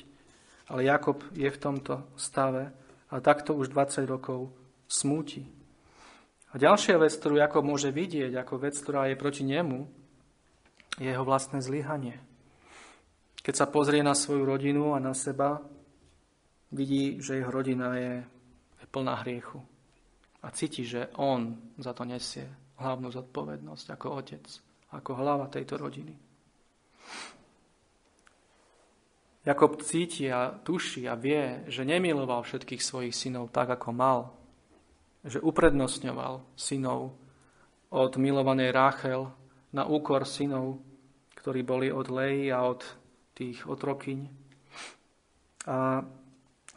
Ale 0.73 0.89
Jakob 0.89 1.21
je 1.37 1.45
v 1.45 1.61
tomto 1.61 2.01
stave 2.17 2.73
a 3.13 3.15
takto 3.21 3.53
už 3.53 3.69
20 3.69 4.09
rokov 4.09 4.49
smúti. 4.89 5.45
A 6.53 6.57
ďalšia 6.57 6.97
vec, 6.97 7.13
ktorú 7.13 7.37
Jakob 7.37 7.61
môže 7.61 7.93
vidieť 7.93 8.33
ako 8.41 8.57
vec, 8.57 8.73
ktorá 8.73 9.05
je 9.09 9.21
proti 9.21 9.45
nemu, 9.45 9.85
je 10.97 11.09
jeho 11.09 11.25
vlastné 11.25 11.61
zlyhanie. 11.61 12.17
Keď 13.41 13.53
sa 13.53 13.69
pozrie 13.69 14.01
na 14.01 14.17
svoju 14.17 14.45
rodinu 14.45 14.97
a 14.97 15.01
na 15.01 15.13
seba, 15.13 15.61
vidí, 16.73 17.21
že 17.21 17.41
jeho 17.41 17.49
rodina 17.53 17.97
je, 17.97 18.13
je 18.83 18.87
plná 18.91 19.23
hriechu. 19.23 19.63
A 20.43 20.51
cíti, 20.51 20.83
že 20.83 21.07
on 21.15 21.55
za 21.79 21.95
to 21.95 22.03
nesie 22.03 22.43
hlavnú 22.75 23.07
zodpovednosť 23.15 23.85
ako 23.95 24.07
otec, 24.19 24.45
ako 24.91 25.11
hlava 25.15 25.47
tejto 25.47 25.79
rodiny. 25.79 26.11
Jakob 29.43 29.79
cíti 29.83 30.31
a 30.31 30.51
tuší 30.51 31.07
a 31.07 31.19
vie, 31.19 31.67
že 31.67 31.83
nemiloval 31.83 32.43
všetkých 32.43 32.79
svojich 32.79 33.15
synov 33.15 33.51
tak, 33.51 33.75
ako 33.75 33.89
mal, 33.91 34.19
že 35.23 35.43
uprednostňoval 35.43 36.43
synov 36.55 37.15
od 37.91 38.11
milovanej 38.19 38.71
Ráchel 38.71 39.31
na 39.75 39.83
úkor 39.83 40.23
synov, 40.23 40.79
ktorí 41.35 41.63
boli 41.63 41.91
od 41.91 42.07
Lei 42.07 42.51
a 42.51 42.63
od 42.63 42.83
tých 43.35 43.67
otrokyň. 43.67 44.19
A 45.67 46.03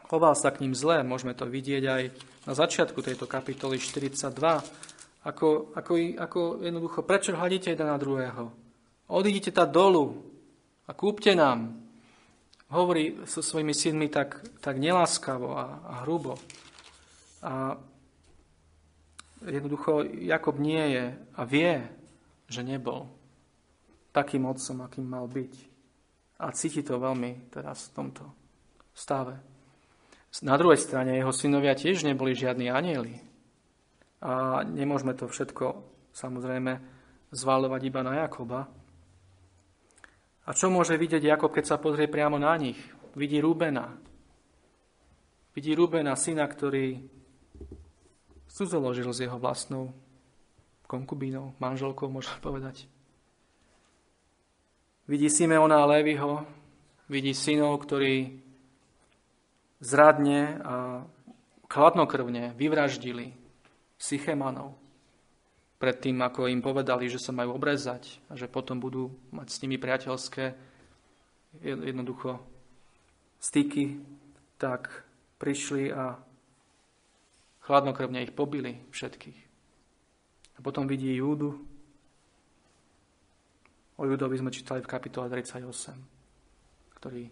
choval 0.07 0.35
sa 0.39 0.55
k 0.55 0.63
ním 0.63 0.75
zle, 0.75 1.03
môžeme 1.03 1.35
to 1.35 1.47
vidieť 1.47 1.85
aj 1.85 2.03
na 2.47 2.53
začiatku 2.55 3.03
tejto 3.03 3.27
kapitoly 3.27 3.79
42, 3.83 4.31
ako, 5.27 5.75
ako, 5.75 5.93
ako 6.23 6.41
jednoducho, 6.63 7.03
prečo 7.03 7.35
hľadíte 7.35 7.75
jeden 7.75 7.91
na 7.91 7.99
druhého? 7.99 8.55
Odídite 9.11 9.51
tam 9.51 9.71
dolu 9.71 10.23
a 10.87 10.95
kúpte 10.95 11.35
nám. 11.35 11.83
Hovorí 12.71 13.27
so 13.27 13.43
svojimi 13.43 13.75
synmi 13.75 14.07
tak, 14.11 14.43
tak 14.63 14.79
neláskavo 14.79 15.55
a, 15.55 15.67
a 15.83 15.93
hrubo. 16.03 16.39
A 17.43 17.79
jednoducho 19.47 20.03
Jakob 20.23 20.59
nie 20.59 20.83
je 20.95 21.05
a 21.15 21.43
vie, 21.47 21.83
že 22.47 22.67
nebol 22.67 23.11
takým 24.11 24.47
otcom, 24.47 24.87
akým 24.87 25.07
mal 25.07 25.27
byť. 25.27 25.55
A 26.43 26.55
cíti 26.55 26.83
to 26.83 27.03
veľmi 27.03 27.51
teraz 27.51 27.91
v 27.91 27.95
tomto 27.95 28.25
stave. 28.95 29.56
Na 30.45 30.61
druhej 30.61 30.76
strane 30.76 31.16
jeho 31.16 31.33
synovia 31.33 31.73
tiež 31.73 32.05
neboli 32.05 32.37
žiadni 32.37 32.69
anieli. 32.69 33.16
A 34.21 34.64
nemôžeme 34.64 35.16
to 35.16 35.31
všetko 35.31 35.81
samozrejme 36.12 36.81
zvalovať 37.33 37.81
iba 37.85 38.00
na 38.05 38.26
Jakoba. 38.26 38.69
A 40.47 40.50
čo 40.52 40.69
môže 40.69 40.97
vidieť 40.97 41.25
Jakob, 41.25 41.52
keď 41.52 41.64
sa 41.64 41.76
pozrie 41.81 42.09
priamo 42.09 42.37
na 42.37 42.52
nich? 42.57 42.78
Vidí 43.16 43.40
Rubena. 43.40 43.97
Vidí 45.57 45.73
Rubena, 45.73 46.12
syna, 46.16 46.45
ktorý 46.45 47.00
cudzoložil 48.52 49.09
s 49.12 49.25
jeho 49.25 49.40
vlastnou 49.40 49.93
konkubínou, 50.87 51.57
manželkou, 51.59 52.09
môžem 52.12 52.37
povedať. 52.40 52.87
Vidí 55.09 55.31
Simeona 55.31 55.83
a 55.83 55.88
Lévyho, 55.99 56.47
vidí 57.11 57.35
synov, 57.35 57.83
ktorí 57.85 58.46
zradne 59.80 60.61
a 60.62 61.04
chladnokrvne 61.68 62.54
vyvraždili 62.56 63.35
Sychemanov 63.97 64.76
pred 65.76 65.97
tým, 66.00 66.25
ako 66.25 66.49
im 66.49 66.64
povedali, 66.64 67.09
že 67.12 67.21
sa 67.21 67.37
majú 67.37 67.56
obrezať 67.56 68.21
a 68.33 68.37
že 68.37 68.49
potom 68.49 68.80
budú 68.80 69.12
mať 69.33 69.49
s 69.52 69.61
nimi 69.61 69.76
priateľské 69.76 70.56
jednoducho 71.61 72.40
styky, 73.40 74.00
tak 74.56 75.04
prišli 75.37 75.92
a 75.92 76.16
chladnokrvne 77.68 78.25
ich 78.25 78.33
pobili 78.33 78.80
všetkých. 78.88 79.40
A 80.56 80.59
potom 80.64 80.88
vidí 80.88 81.12
Júdu. 81.12 81.61
O 83.97 84.02
Júdovi 84.04 84.40
sme 84.40 84.52
čítali 84.52 84.80
v 84.80 84.88
kapitole 84.88 85.28
38, 85.28 85.64
ktorý 86.97 87.28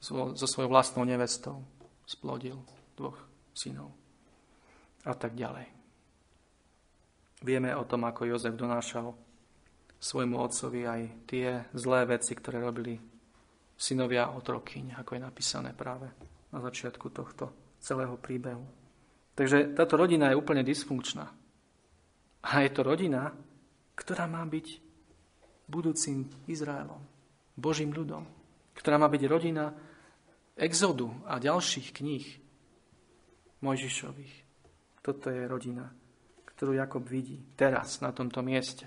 so 0.00 0.46
svojou 0.48 0.72
vlastnou 0.72 1.04
nevestou 1.04 1.60
splodil 2.08 2.56
dvoch 2.96 3.16
synov. 3.52 3.92
A 5.04 5.12
tak 5.12 5.36
ďalej. 5.36 5.68
Vieme 7.40 7.72
o 7.72 7.84
tom, 7.88 8.04
ako 8.04 8.28
Jozef 8.28 8.52
donášal 8.52 9.16
svojmu 10.00 10.36
otcovi 10.40 10.84
aj 10.84 11.02
tie 11.28 11.64
zlé 11.72 12.08
veci, 12.08 12.32
ktoré 12.36 12.60
robili 12.60 12.96
synovia 13.80 14.32
otrokyň, 14.32 15.00
ako 15.00 15.16
je 15.16 15.20
napísané 15.24 15.70
práve 15.72 16.08
na 16.52 16.60
začiatku 16.60 17.08
tohto 17.12 17.52
celého 17.80 18.16
príbehu. 18.20 18.64
Takže 19.32 19.72
táto 19.72 19.96
rodina 19.96 20.32
je 20.32 20.36
úplne 20.36 20.60
dysfunkčná. 20.60 21.32
A 22.44 22.64
je 22.64 22.70
to 22.72 22.84
rodina, 22.84 23.32
ktorá 23.96 24.28
má 24.28 24.44
byť 24.44 24.66
budúcim 25.64 26.28
Izraelom, 26.44 27.00
Božím 27.56 27.92
ľudom, 27.92 28.28
ktorá 28.76 29.00
má 29.00 29.08
byť 29.08 29.22
rodina 29.28 29.72
exodu 30.60 31.08
a 31.24 31.40
ďalších 31.40 31.96
kníh 31.96 32.26
Mojžišových. 33.64 34.34
Toto 35.00 35.32
je 35.32 35.48
rodina, 35.48 35.88
ktorú 36.44 36.76
Jakob 36.76 37.04
vidí 37.08 37.40
teraz 37.56 38.04
na 38.04 38.12
tomto 38.12 38.44
mieste. 38.44 38.84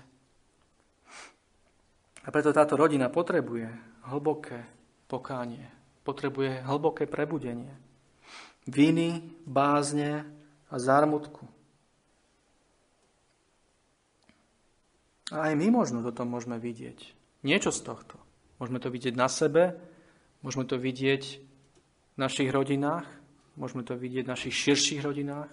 A 2.24 2.28
preto 2.32 2.54
táto 2.54 2.78
rodina 2.78 3.10
potrebuje 3.10 3.68
hlboké 4.08 4.62
pokánie, 5.10 5.66
potrebuje 6.06 6.64
hlboké 6.64 7.04
prebudenie. 7.10 7.74
Viny, 8.64 9.20
bázne 9.44 10.24
a 10.72 10.76
zármutku. 10.80 11.44
A 15.34 15.50
aj 15.50 15.54
my 15.56 15.68
možno 15.68 16.00
toto 16.00 16.24
môžeme 16.24 16.56
vidieť. 16.56 17.12
Niečo 17.44 17.68
z 17.74 17.80
tohto. 17.84 18.16
Môžeme 18.56 18.80
to 18.80 18.88
vidieť 18.88 19.14
na 19.18 19.28
sebe, 19.28 19.76
môžeme 20.40 20.64
to 20.64 20.80
vidieť 20.80 21.42
v 22.14 22.18
našich 22.18 22.50
rodinách, 22.50 23.06
môžeme 23.58 23.82
to 23.82 23.98
vidieť 23.98 24.24
v 24.26 24.32
našich 24.32 24.54
širších 24.54 25.02
rodinách, 25.02 25.50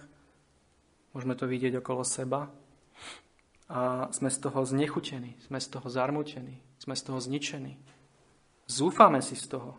môžeme 1.14 1.34
to 1.34 1.50
vidieť 1.50 1.82
okolo 1.82 2.06
seba 2.06 2.50
a 3.66 4.10
sme 4.14 4.30
z 4.30 4.38
toho 4.38 4.62
znechutení, 4.62 5.34
sme 5.46 5.58
z 5.58 5.68
toho 5.74 5.88
zarmutení, 5.90 6.60
sme 6.78 6.94
z 6.94 7.02
toho 7.02 7.18
zničení. 7.18 7.78
Zúfame 8.70 9.20
si 9.20 9.34
z 9.34 9.58
toho. 9.58 9.76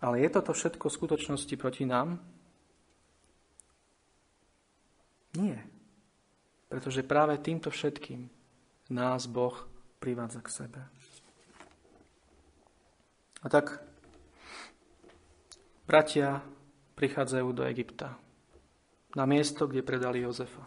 Ale 0.00 0.20
je 0.20 0.28
toto 0.28 0.52
všetko 0.52 0.88
v 0.88 0.96
skutočnosti 0.96 1.54
proti 1.56 1.88
nám? 1.88 2.20
Nie. 5.36 5.60
Pretože 6.68 7.06
práve 7.06 7.36
týmto 7.40 7.70
všetkým 7.70 8.28
nás 8.90 9.28
Boh 9.28 9.54
privádza 9.98 10.40
k 10.42 10.48
sebe. 10.52 10.80
A 13.42 13.46
tak 13.46 13.85
Bratia 15.86 16.42
prichádzajú 16.98 17.48
do 17.54 17.62
Egypta, 17.62 18.18
na 19.14 19.22
miesto, 19.22 19.70
kde 19.70 19.86
predali 19.86 20.26
Jozefa. 20.26 20.66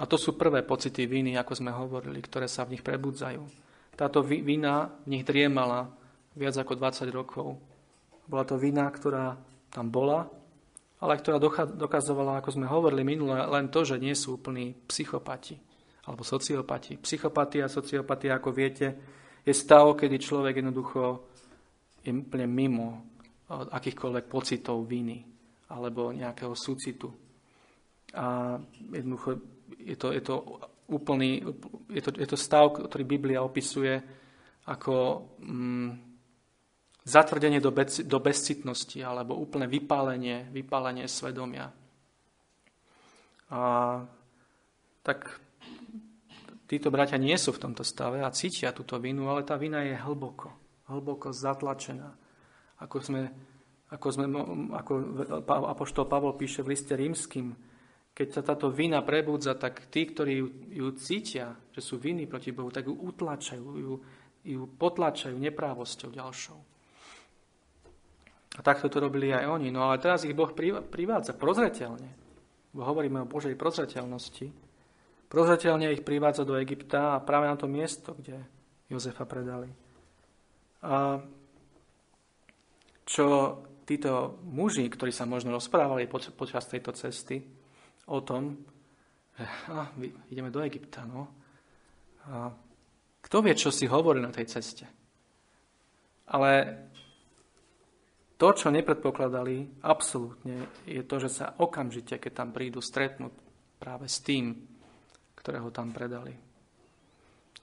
A 0.00 0.08
to 0.08 0.16
sú 0.16 0.40
prvé 0.40 0.64
pocity 0.64 1.04
viny, 1.04 1.36
ako 1.36 1.52
sme 1.52 1.70
hovorili, 1.70 2.18
ktoré 2.24 2.48
sa 2.48 2.64
v 2.64 2.74
nich 2.74 2.82
prebudzajú. 2.82 3.44
Táto 3.94 4.24
vina 4.24 4.90
v 5.04 5.06
nich 5.12 5.22
driemala 5.22 5.86
viac 6.34 6.56
ako 6.58 6.80
20 6.80 7.12
rokov. 7.14 7.60
Bola 8.26 8.42
to 8.48 8.56
vina, 8.56 8.88
ktorá 8.88 9.36
tam 9.70 9.92
bola, 9.92 10.26
ale 10.98 11.20
ktorá 11.20 11.36
dokazovala, 11.76 12.40
ako 12.40 12.56
sme 12.56 12.66
hovorili 12.66 13.04
minule, 13.04 13.36
len 13.36 13.68
to, 13.68 13.84
že 13.84 14.00
nie 14.00 14.16
sú 14.16 14.40
úplní 14.40 14.74
psychopati 14.88 15.60
alebo 16.08 16.24
sociopati. 16.24 16.96
Psychopatia 16.98 17.68
a 17.68 17.72
sociopatia, 17.72 18.40
ako 18.40 18.48
viete, 18.48 18.96
je 19.44 19.52
stav, 19.52 19.92
kedy 19.92 20.16
človek 20.16 20.64
jednoducho 20.64 21.20
je 22.00 22.10
úplne 22.12 22.48
mimo 22.48 23.13
akýchkoľvek 23.62 24.24
pocitov 24.26 24.82
viny 24.86 25.22
alebo 25.70 26.12
nejakého 26.12 26.52
súcitu. 26.52 27.08
A 28.14 28.58
jednoducho 28.92 29.42
je 29.80 29.96
to, 29.96 30.08
je 30.12 30.22
to 30.22 30.34
úplný, 30.88 31.40
je 31.88 32.02
to, 32.04 32.10
je 32.14 32.28
to 32.28 32.38
stav, 32.38 32.76
ktorý 32.76 33.04
Biblia 33.04 33.40
opisuje 33.40 33.96
ako 34.68 34.94
mm, 35.40 35.90
zatvrdenie 37.04 37.60
do, 37.60 37.72
bez, 37.72 38.04
do 38.04 38.18
bezcitnosti 38.20 38.96
alebo 39.00 39.36
úplné 39.36 39.68
vypálenie, 39.68 40.48
vypálenie 40.52 41.08
svedomia. 41.08 41.68
A 43.52 43.60
tak 45.04 45.40
títo 46.64 46.88
bratia 46.88 47.20
nie 47.20 47.36
sú 47.36 47.52
v 47.52 47.62
tomto 47.68 47.84
stave 47.84 48.24
a 48.24 48.32
cítia 48.32 48.72
túto 48.72 48.96
vinu, 48.96 49.28
ale 49.28 49.44
tá 49.44 49.60
vina 49.60 49.84
je 49.84 49.96
hlboko, 50.00 50.48
hlboko 50.88 51.28
zatlačená 51.28 52.23
ako, 52.82 52.96
sme, 52.98 53.22
ako, 53.92 54.08
sme, 54.10 54.26
ako 54.74 54.92
Apoštol 55.70 56.06
Pavol 56.10 56.34
píše 56.34 56.64
v 56.66 56.74
liste 56.74 56.94
rímským, 56.96 57.54
keď 58.14 58.28
sa 58.30 58.42
táto 58.46 58.70
vina 58.70 59.02
prebudza, 59.02 59.58
tak 59.58 59.90
tí, 59.90 60.06
ktorí 60.06 60.38
ju, 60.38 60.46
ju 60.70 60.86
cítia, 60.94 61.58
že 61.74 61.82
sú 61.82 61.98
viny 61.98 62.30
proti 62.30 62.54
Bohu, 62.54 62.70
tak 62.70 62.86
ju 62.86 62.94
utlačajú, 62.94 63.66
ju, 63.74 63.94
ju 64.46 64.60
potlačajú 64.78 65.34
neprávosťou 65.34 66.14
ďalšou. 66.14 66.58
A 68.54 68.60
takto 68.62 68.86
to 68.86 69.02
robili 69.02 69.34
aj 69.34 69.50
oni. 69.50 69.74
No 69.74 69.90
ale 69.90 69.98
teraz 69.98 70.22
ich 70.22 70.30
Boh 70.30 70.54
privádza 70.86 71.34
prozreteľne. 71.34 72.06
Bo 72.70 72.86
hovoríme 72.86 73.26
o 73.26 73.30
Božej 73.30 73.58
prozreteľnosti. 73.58 74.46
Prozreteľne 75.26 75.90
ich 75.90 76.06
privádza 76.06 76.46
do 76.46 76.54
Egypta 76.54 77.18
a 77.18 77.22
práve 77.24 77.50
na 77.50 77.58
to 77.58 77.66
miesto, 77.66 78.14
kde 78.14 78.38
Jozefa 78.86 79.26
predali. 79.26 79.74
A 80.86 81.18
čo 83.04 83.60
títo 83.84 84.40
muži, 84.48 84.88
ktorí 84.88 85.12
sa 85.12 85.28
možno 85.28 85.52
rozprávali 85.52 86.08
počas 86.08 86.64
tejto 86.64 86.96
cesty 86.96 87.44
o 88.08 88.18
tom, 88.24 88.56
že 89.36 89.44
a, 89.68 89.90
ideme 90.32 90.48
do 90.48 90.64
Egypta, 90.64 91.04
no. 91.04 91.28
A 92.24 92.48
kto 93.20 93.36
vie, 93.44 93.52
čo 93.52 93.68
si 93.68 93.84
hovorí 93.84 94.20
na 94.20 94.32
tej 94.32 94.48
ceste? 94.48 94.88
Ale 96.32 96.52
to, 98.40 98.48
čo 98.56 98.72
nepredpokladali, 98.72 99.84
absolútne, 99.84 100.84
je 100.88 101.02
to, 101.04 101.16
že 101.20 101.30
sa 101.32 101.46
okamžite, 101.60 102.16
keď 102.16 102.32
tam 102.32 102.48
prídu, 102.56 102.80
stretnúť 102.80 103.32
práve 103.76 104.08
s 104.08 104.24
tým, 104.24 104.56
ktorého 105.36 105.68
tam 105.68 105.92
predali. 105.92 106.32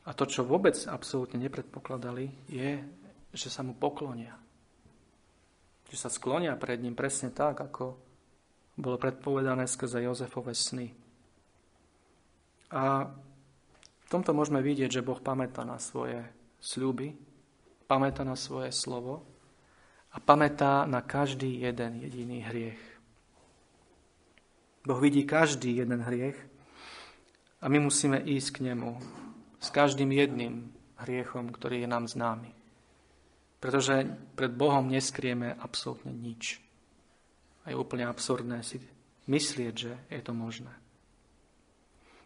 A 0.05 0.13
to, 0.13 0.25
čo 0.25 0.45
vôbec 0.45 0.77
absolútne 0.85 1.41
nepredpokladali, 1.41 2.49
je, 2.49 2.81
že 3.33 3.49
sa 3.49 3.61
mu 3.61 3.73
poklonia 3.77 4.40
že 5.91 5.99
sa 5.99 6.07
sklonia 6.07 6.55
pred 6.55 6.79
ním 6.79 6.95
presne 6.95 7.35
tak, 7.35 7.59
ako 7.59 7.99
bolo 8.79 8.95
predpovedané 8.95 9.67
skrze 9.67 9.99
Jozefove 9.99 10.55
sny. 10.55 10.87
A 12.71 13.11
v 13.99 14.07
tomto 14.07 14.31
môžeme 14.31 14.63
vidieť, 14.63 14.87
že 14.87 15.05
Boh 15.05 15.19
pamätá 15.19 15.67
na 15.67 15.75
svoje 15.83 16.23
sľuby, 16.63 17.11
pamätá 17.91 18.23
na 18.23 18.39
svoje 18.39 18.71
slovo 18.71 19.27
a 20.15 20.23
pamätá 20.23 20.87
na 20.87 21.03
každý 21.03 21.59
jeden 21.59 21.99
jediný 21.99 22.39
hriech. 22.47 22.79
Boh 24.87 24.99
vidí 25.03 25.27
každý 25.27 25.75
jeden 25.75 25.99
hriech 25.99 26.39
a 27.59 27.67
my 27.67 27.83
musíme 27.83 28.23
ísť 28.23 28.49
k 28.55 28.71
nemu 28.71 28.95
s 29.59 29.67
každým 29.69 30.09
jedným 30.15 30.71
hriechom, 31.03 31.51
ktorý 31.51 31.83
je 31.83 31.89
nám 31.91 32.07
známy. 32.07 32.60
Pretože 33.61 34.09
pred 34.33 34.49
Bohom 34.49 34.89
neskrieme 34.89 35.53
absolútne 35.53 36.09
nič. 36.09 36.57
A 37.61 37.69
je 37.69 37.77
úplne 37.77 38.09
absurdné 38.09 38.65
si 38.65 38.81
myslieť, 39.29 39.73
že 39.77 39.93
je 40.09 40.21
to 40.25 40.33
možné. 40.33 40.73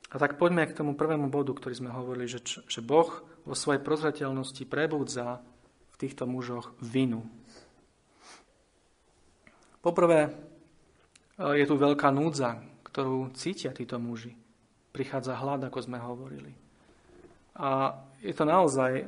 A 0.09 0.15
tak 0.15 0.39
poďme 0.39 0.63
k 0.63 0.77
tomu 0.79 0.95
prvému 0.95 1.27
bodu, 1.27 1.51
ktorý 1.51 1.75
sme 1.75 1.91
hovorili, 1.91 2.23
že, 2.31 2.39
že 2.47 2.79
Boh 2.79 3.11
vo 3.43 3.51
svojej 3.51 3.83
prozreteľnosti 3.83 4.63
prebudza 4.63 5.43
v 5.91 5.95
týchto 5.99 6.23
mužoch 6.23 6.71
vinu. 6.79 7.27
Poprvé 9.83 10.19
e, 10.25 10.29
je 11.59 11.65
tu 11.67 11.75
veľká 11.75 12.15
núdza, 12.15 12.63
ktorú 12.87 13.35
cítia 13.35 13.75
títo 13.75 13.99
muži. 13.99 14.39
Prichádza 14.95 15.35
hlad, 15.35 15.67
ako 15.67 15.83
sme 15.83 15.99
hovorili. 15.99 16.55
A 17.59 17.99
je 18.23 18.31
to 18.31 18.47
naozaj 18.47 19.03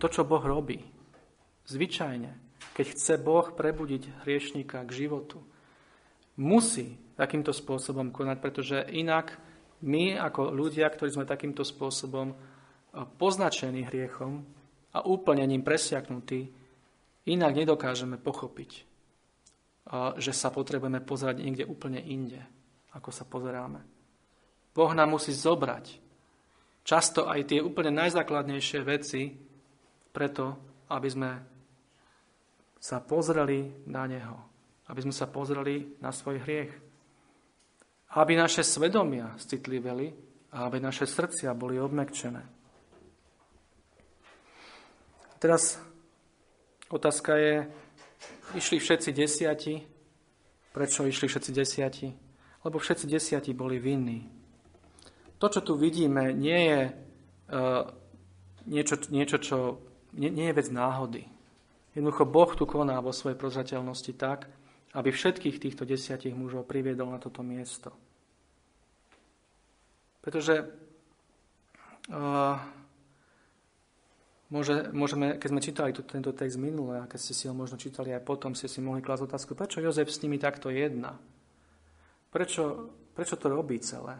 to, 0.00 0.08
čo 0.08 0.24
Boh 0.24 0.40
robí. 0.40 0.80
Zvyčajne, 1.68 2.32
keď 2.72 2.86
chce 2.96 3.14
Boh 3.20 3.52
prebudiť 3.52 4.24
hriešníka 4.24 4.80
k 4.88 4.90
životu, 5.04 5.44
musí 6.40 6.96
takýmto 7.20 7.52
spôsobom 7.52 8.08
konať, 8.08 8.36
pretože 8.40 8.88
inak 8.96 9.36
my 9.84 10.16
ako 10.16 10.56
ľudia, 10.56 10.88
ktorí 10.88 11.12
sme 11.12 11.28
takýmto 11.28 11.60
spôsobom 11.62 12.32
poznačení 13.20 13.84
hriechom 13.84 14.42
a 14.96 15.04
úplne 15.04 15.44
ním 15.44 15.60
presiaknutí, 15.60 16.48
inak 17.28 17.52
nedokážeme 17.54 18.16
pochopiť, 18.16 18.70
že 20.16 20.32
sa 20.32 20.48
potrebujeme 20.48 21.04
pozerať 21.04 21.44
niekde 21.44 21.68
úplne 21.68 22.00
inde, 22.00 22.40
ako 22.96 23.12
sa 23.12 23.28
pozeráme. 23.28 23.84
Boh 24.72 24.92
nám 24.96 25.12
musí 25.12 25.30
zobrať 25.36 26.00
často 26.82 27.28
aj 27.28 27.52
tie 27.52 27.60
úplne 27.60 27.92
najzákladnejšie 27.94 28.80
veci, 28.82 29.49
preto, 30.10 30.58
aby 30.90 31.08
sme 31.10 31.30
sa 32.80 32.98
pozreli 33.04 33.86
na 33.86 34.08
Neho. 34.08 34.36
Aby 34.90 35.06
sme 35.06 35.14
sa 35.14 35.30
pozreli 35.30 36.00
na 36.02 36.10
svoj 36.10 36.42
hriech. 36.42 36.72
Aby 38.16 38.34
naše 38.34 38.66
svedomia 38.66 39.38
citliveli 39.38 40.10
a 40.50 40.66
aby 40.66 40.82
naše 40.82 41.06
srdcia 41.06 41.54
boli 41.54 41.78
obmekčené. 41.78 42.42
Teraz 45.38 45.78
otázka 46.90 47.38
je, 47.38 47.54
išli 48.58 48.82
všetci 48.82 49.10
desiati. 49.14 49.74
Prečo 50.74 51.06
išli 51.06 51.26
všetci 51.30 51.50
desiati? 51.54 52.08
Lebo 52.66 52.76
všetci 52.82 53.06
desiati 53.06 53.54
boli 53.54 53.78
vinní. 53.78 54.26
To, 55.40 55.48
čo 55.48 55.64
tu 55.64 55.80
vidíme, 55.80 56.36
nie 56.36 56.60
je 56.68 56.80
uh, 56.92 57.88
niečo, 58.68 59.00
niečo, 59.08 59.40
čo 59.40 59.58
nie, 60.14 60.30
nie 60.30 60.50
je 60.50 60.58
vec 60.58 60.68
náhody. 60.70 61.22
Jednoducho 61.94 62.24
Boh 62.26 62.50
tu 62.54 62.64
koná 62.66 62.98
vo 63.02 63.10
svojej 63.10 63.38
prozrateľnosti 63.38 64.12
tak, 64.14 64.46
aby 64.94 65.10
všetkých 65.10 65.62
týchto 65.62 65.86
desiatich 65.86 66.34
mužov 66.34 66.66
priviedol 66.66 67.10
na 67.10 67.22
toto 67.22 67.42
miesto. 67.46 67.94
Pretože 70.20 70.66
uh, 72.10 72.58
môže, 74.50 74.90
môžeme, 74.90 75.38
keď 75.38 75.48
sme 75.48 75.64
čítali 75.64 75.90
tu, 75.94 76.02
tento 76.02 76.34
text 76.34 76.58
minule, 76.58 77.00
a 77.00 77.08
keď 77.08 77.18
ste 77.22 77.34
si 77.34 77.44
ho 77.46 77.54
možno 77.54 77.78
čítali 77.78 78.10
aj 78.10 78.26
potom, 78.26 78.52
ste 78.52 78.66
si 78.66 78.82
mohli 78.82 79.00
klásť 79.00 79.30
otázku, 79.30 79.54
prečo 79.54 79.82
Jozef 79.82 80.10
s 80.10 80.22
nimi 80.22 80.36
takto 80.36 80.68
jedná? 80.68 81.16
Prečo, 82.30 82.90
prečo 83.14 83.38
to 83.38 83.50
robí 83.50 83.78
celé? 83.82 84.18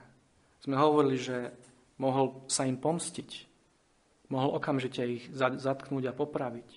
Sme 0.62 0.78
hovorili, 0.78 1.18
že 1.18 1.54
mohol 1.98 2.46
sa 2.50 2.66
im 2.66 2.78
pomstiť. 2.78 3.49
Mohol 4.30 4.62
okamžite 4.62 5.02
ich 5.02 5.26
zatknúť 5.34 6.10
a 6.10 6.16
popraviť. 6.16 6.70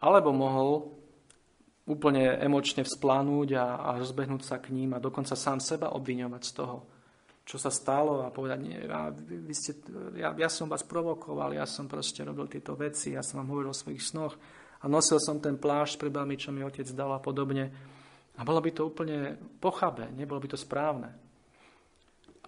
Alebo 0.00 0.32
mohol 0.32 0.98
úplne 1.88 2.36
emočne 2.40 2.84
vzplánúť 2.84 3.56
a, 3.56 3.66
a 3.80 3.90
rozbehnúť 3.96 4.42
sa 4.44 4.60
k 4.60 4.76
ním 4.76 4.92
a 4.92 5.02
dokonca 5.02 5.32
sám 5.32 5.60
seba 5.60 5.96
obviňovať 5.96 6.42
z 6.44 6.52
toho, 6.52 6.76
čo 7.48 7.56
sa 7.56 7.72
stalo 7.72 8.20
a 8.20 8.28
povedať, 8.28 8.58
nie, 8.60 8.76
ja, 8.76 9.08
vy 9.08 9.54
ste, 9.56 9.72
ja, 10.20 10.36
ja 10.36 10.52
som 10.52 10.68
vás 10.68 10.84
provokoval, 10.84 11.56
ja 11.56 11.64
som 11.64 11.88
proste 11.88 12.20
robil 12.20 12.44
tieto 12.44 12.76
veci, 12.76 13.16
ja 13.16 13.24
som 13.24 13.40
vám 13.40 13.56
hovoril 13.56 13.72
o 13.72 13.80
svojich 13.80 14.04
snoch 14.04 14.36
a 14.78 14.84
nosil 14.84 15.16
som 15.16 15.40
ten 15.40 15.56
plášť 15.56 15.96
pred 15.96 16.12
vami, 16.12 16.36
čo 16.36 16.52
mi 16.52 16.60
otec 16.60 16.84
dal 16.92 17.08
a 17.16 17.24
podobne. 17.24 17.72
A 18.36 18.44
bolo 18.44 18.60
by 18.60 18.70
to 18.70 18.86
úplne 18.86 19.40
pochabe, 19.58 20.12
nebolo 20.12 20.38
by 20.44 20.48
to 20.52 20.60
správne. 20.60 21.10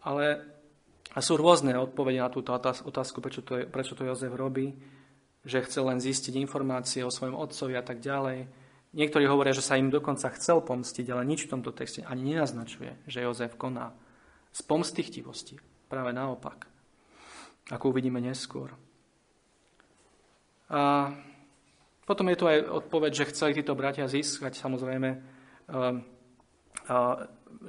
Ale 0.04 0.44
a 1.10 1.18
sú 1.18 1.34
rôzne 1.34 1.74
odpovede 1.74 2.22
na 2.22 2.30
túto 2.30 2.54
otázku, 2.54 3.18
prečo 3.18 3.42
to, 3.42 3.66
prečo 3.66 3.98
to 3.98 4.06
Jozef 4.06 4.30
robí, 4.30 4.78
že 5.42 5.64
chce 5.64 5.80
len 5.82 5.98
zistiť 5.98 6.36
informácie 6.38 7.02
o 7.02 7.10
svojom 7.10 7.34
otcovi 7.34 7.74
a 7.74 7.82
tak 7.82 7.98
ďalej. 7.98 8.46
Niektorí 8.90 9.24
hovoria, 9.26 9.54
že 9.54 9.62
sa 9.62 9.78
im 9.78 9.90
dokonca 9.90 10.30
chcel 10.34 10.62
pomstiť, 10.62 11.06
ale 11.10 11.22
nič 11.26 11.46
v 11.46 11.52
tomto 11.56 11.70
texte 11.70 12.02
ani 12.06 12.34
nenaznačuje, 12.34 13.06
že 13.06 13.22
Jozef 13.22 13.54
koná 13.54 13.94
z 14.50 14.60
pomstichtivosti. 14.66 15.58
Práve 15.86 16.10
naopak. 16.14 16.66
Ako 17.70 17.94
uvidíme 17.94 18.18
neskôr. 18.18 18.74
A 20.70 21.10
potom 22.06 22.26
je 22.30 22.38
tu 22.38 22.46
aj 22.50 22.66
odpoveď, 22.66 23.10
že 23.14 23.30
chceli 23.30 23.58
títo 23.58 23.78
bratia 23.78 24.10
získať 24.10 24.58
samozrejme, 24.58 25.22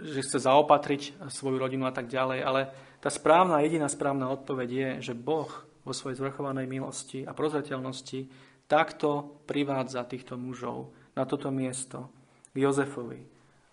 že 0.02 0.24
chce 0.24 0.40
zaopatriť 0.48 1.28
svoju 1.28 1.58
rodinu 1.60 1.86
a 1.86 1.94
tak 1.94 2.08
ďalej, 2.08 2.40
ale 2.42 2.62
tá 3.02 3.10
správna, 3.10 3.66
jediná 3.66 3.90
správna 3.90 4.30
odpoveď 4.30 4.70
je, 4.70 4.90
že 5.12 5.14
Boh 5.18 5.50
vo 5.82 5.94
svojej 5.94 6.22
zvrchovanej 6.22 6.70
milosti 6.70 7.26
a 7.26 7.34
prozreteľnosti 7.34 8.30
takto 8.70 9.42
privádza 9.50 10.06
týchto 10.06 10.38
mužov 10.38 10.94
na 11.18 11.26
toto 11.26 11.52
miesto 11.52 12.08
k 12.54 12.62
Jozefovi, 12.62 13.22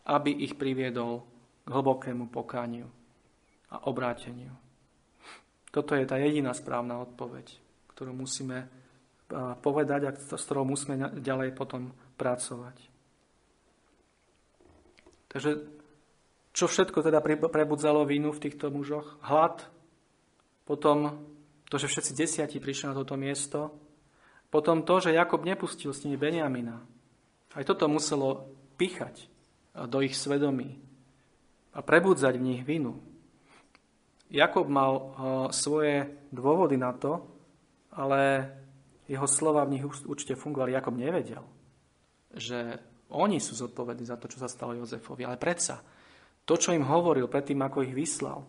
aby 0.09 0.31
ich 0.43 0.57
priviedol 0.57 1.23
k 1.63 1.69
hlbokému 1.69 2.33
pokániu 2.33 2.89
a 3.69 3.85
obráteniu. 3.87 4.57
Toto 5.69 5.93
je 5.93 6.09
tá 6.09 6.17
jediná 6.17 6.57
správna 6.57 7.05
odpoveď, 7.05 7.53
ktorú 7.93 8.17
musíme 8.17 8.73
povedať 9.61 10.01
a 10.09 10.11
s 10.17 10.43
ktorou 10.49 10.65
musíme 10.65 11.21
ďalej 11.21 11.53
potom 11.53 11.93
pracovať. 12.17 12.81
Takže 15.29 15.78
čo 16.59 16.67
všetko 16.67 17.07
teda 17.07 17.23
prebudzalo 17.23 18.03
vínu 18.03 18.35
v 18.35 18.43
týchto 18.43 18.75
mužoch? 18.75 19.23
Hlad, 19.23 19.63
potom 20.67 21.23
to, 21.71 21.79
že 21.79 21.87
všetci 21.87 22.13
desiati 22.19 22.59
prišli 22.59 22.91
na 22.91 22.99
toto 22.99 23.15
miesto, 23.15 23.79
potom 24.51 24.83
to, 24.83 24.99
že 24.99 25.15
Jakob 25.15 25.47
nepustil 25.47 25.95
s 25.95 26.03
nimi 26.03 26.19
Benjamina. 26.19 26.83
Aj 27.55 27.63
toto 27.63 27.87
muselo 27.87 28.51
píchať 28.75 29.31
do 29.87 30.03
ich 30.03 30.19
svedomí 30.19 30.83
a 31.71 31.79
prebudzať 31.79 32.35
v 32.35 32.47
nich 32.51 32.63
vinu. 32.67 32.99
Jakob 34.27 34.67
mal 34.67 34.93
uh, 34.99 35.05
svoje 35.55 36.11
dôvody 36.35 36.75
na 36.75 36.91
to, 36.91 37.23
ale 37.95 38.51
jeho 39.07 39.31
slova 39.31 39.63
v 39.63 39.79
nich 39.79 39.85
určite 39.87 40.35
fungovali. 40.35 40.75
Jakob 40.75 40.99
nevedel, 40.99 41.47
že 42.35 42.83
oni 43.15 43.39
sú 43.39 43.55
zodpovední 43.55 44.05
za 44.11 44.19
to, 44.19 44.27
čo 44.27 44.43
sa 44.43 44.51
stalo 44.51 44.77
Jozefovi. 44.77 45.25
Ale 45.25 45.41
predsa, 45.41 45.81
to, 46.49 46.57
čo 46.57 46.73
im 46.73 46.89
hovoril 46.89 47.29
predtým, 47.29 47.61
ako 47.61 47.85
ich 47.85 47.93
vyslal. 47.93 48.49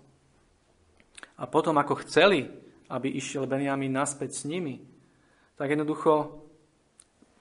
A 1.36 1.44
potom, 1.52 1.76
ako 1.76 2.00
chceli, 2.08 2.48
aby 2.88 3.12
išiel 3.12 3.44
Benjamin 3.44 3.92
naspäť 3.92 4.40
s 4.40 4.48
nimi, 4.48 4.80
tak 5.60 5.76
jednoducho 5.76 6.40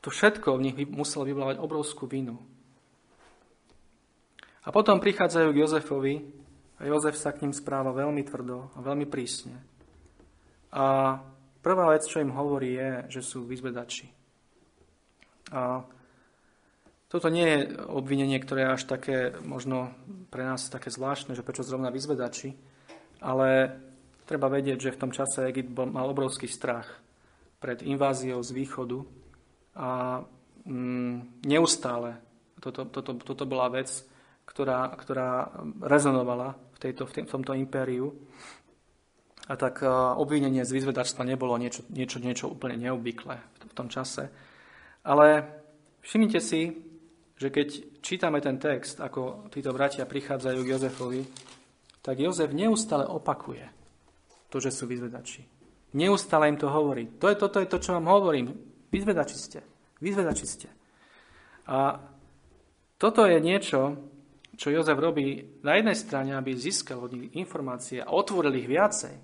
to 0.03 0.11
všetko 0.11 0.59
v 0.59 0.65
nich 0.67 0.77
muselo 0.91 1.23
vyvolávať 1.23 1.63
obrovskú 1.63 2.11
vinu. 2.11 2.43
A 4.67 4.75
potom 4.75 4.99
prichádzajú 4.99 5.49
k 5.55 5.61
Jozefovi 5.63 6.15
a 6.79 6.83
Jozef 6.91 7.15
sa 7.15 7.31
k 7.31 7.47
ním 7.47 7.55
správa 7.55 7.95
veľmi 7.95 8.27
tvrdo 8.27 8.75
a 8.75 8.79
veľmi 8.83 9.07
prísne. 9.07 9.55
A 10.75 11.17
prvá 11.63 11.95
vec, 11.95 12.05
čo 12.05 12.21
im 12.21 12.35
hovorí, 12.35 12.77
je, 12.77 13.19
že 13.19 13.23
sú 13.25 13.47
vyzvedači. 13.47 14.11
A 15.55 15.87
toto 17.09 17.33
nie 17.33 17.49
je 17.49 17.59
obvinenie, 17.89 18.37
ktoré 18.37 18.69
je 18.69 18.75
až 18.77 18.83
také, 18.85 19.17
možno 19.41 19.97
pre 20.29 20.45
nás 20.45 20.69
také 20.69 20.93
zvláštne, 20.93 21.33
že 21.33 21.45
prečo 21.45 21.65
zrovna 21.65 21.89
vyzvedači, 21.89 22.53
ale 23.25 23.73
treba 24.29 24.53
vedieť, 24.53 24.79
že 24.89 24.95
v 24.95 25.01
tom 25.01 25.13
čase 25.13 25.49
Egypt 25.49 25.73
mal 25.73 26.13
obrovský 26.13 26.47
strach 26.47 26.87
pred 27.59 27.81
inváziou 27.81 28.45
z 28.45 28.53
východu 28.53 29.03
a 29.73 30.21
mm, 30.69 31.49
neustále 31.49 32.21
toto, 32.61 32.85
toto, 32.91 33.15
toto 33.17 33.45
bola 33.47 33.71
vec, 33.71 33.89
ktorá, 34.45 34.93
ktorá 34.99 35.51
rezonovala 35.81 36.59
v, 36.75 36.79
tejto, 36.79 37.07
v, 37.07 37.25
tomto 37.25 37.55
impériu. 37.55 38.13
A 39.49 39.57
tak 39.57 39.81
obvinenie 40.21 40.67
z 40.67 40.77
vyzvedačstva 40.77 41.25
nebolo 41.25 41.57
niečo, 41.57 41.81
niečo, 41.89 42.21
niečo 42.21 42.53
úplne 42.53 42.77
neobvyklé 42.77 43.37
v 43.65 43.73
tom 43.73 43.89
čase. 43.89 44.29
Ale 45.09 45.49
všimnite 46.05 46.41
si, 46.43 46.88
že 47.39 47.55
keď 47.55 47.69
čítame 48.03 48.43
ten 48.43 48.59
text, 48.59 48.99
ako 48.99 49.47
títo 49.55 49.71
bratia 49.71 50.11
prichádzajú 50.11 50.59
k 50.67 50.71
Jozefovi, 50.75 51.23
tak 52.03 52.19
Jozef 52.19 52.51
neustále 52.51 53.07
opakuje 53.07 53.63
to, 54.51 54.59
že 54.59 54.75
sú 54.75 54.91
vyzvedači. 54.91 55.47
Neustále 55.95 56.51
im 56.51 56.59
to 56.59 56.69
hovorí. 56.69 57.09
To 57.23 57.31
je, 57.31 57.37
toto 57.39 57.63
je 57.63 57.71
to, 57.71 57.79
čo 57.79 57.95
vám 57.95 58.11
hovorím. 58.11 58.53
Vyzvedači 58.91 59.37
ste. 59.39 59.61
Vyzvedači 60.03 60.47
ste. 60.47 60.69
A 61.69 62.03
toto 62.99 63.23
je 63.23 63.39
niečo, 63.39 63.95
čo 64.59 64.75
Jozef 64.75 64.99
robí 64.99 65.63
na 65.63 65.79
jednej 65.79 65.95
strane, 65.95 66.35
aby 66.35 66.59
získal 66.59 66.99
od 66.99 67.15
nich 67.15 67.31
informácie 67.39 68.03
a 68.03 68.11
otvoril 68.11 68.59
ich 68.59 68.67
viacej. 68.67 69.15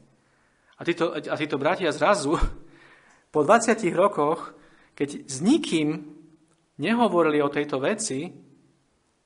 A 0.79 0.81
títo, 0.87 1.11
a 1.11 1.35
títo 1.35 1.59
bratia 1.59 1.90
zrazu 1.90 2.38
po 3.35 3.40
20 3.42 3.74
rokoch, 3.90 4.55
keď 4.94 5.27
s 5.27 5.42
nikým 5.42 6.13
nehovorili 6.81 7.39
o 7.43 7.53
tejto 7.53 7.79
veci, 7.79 8.31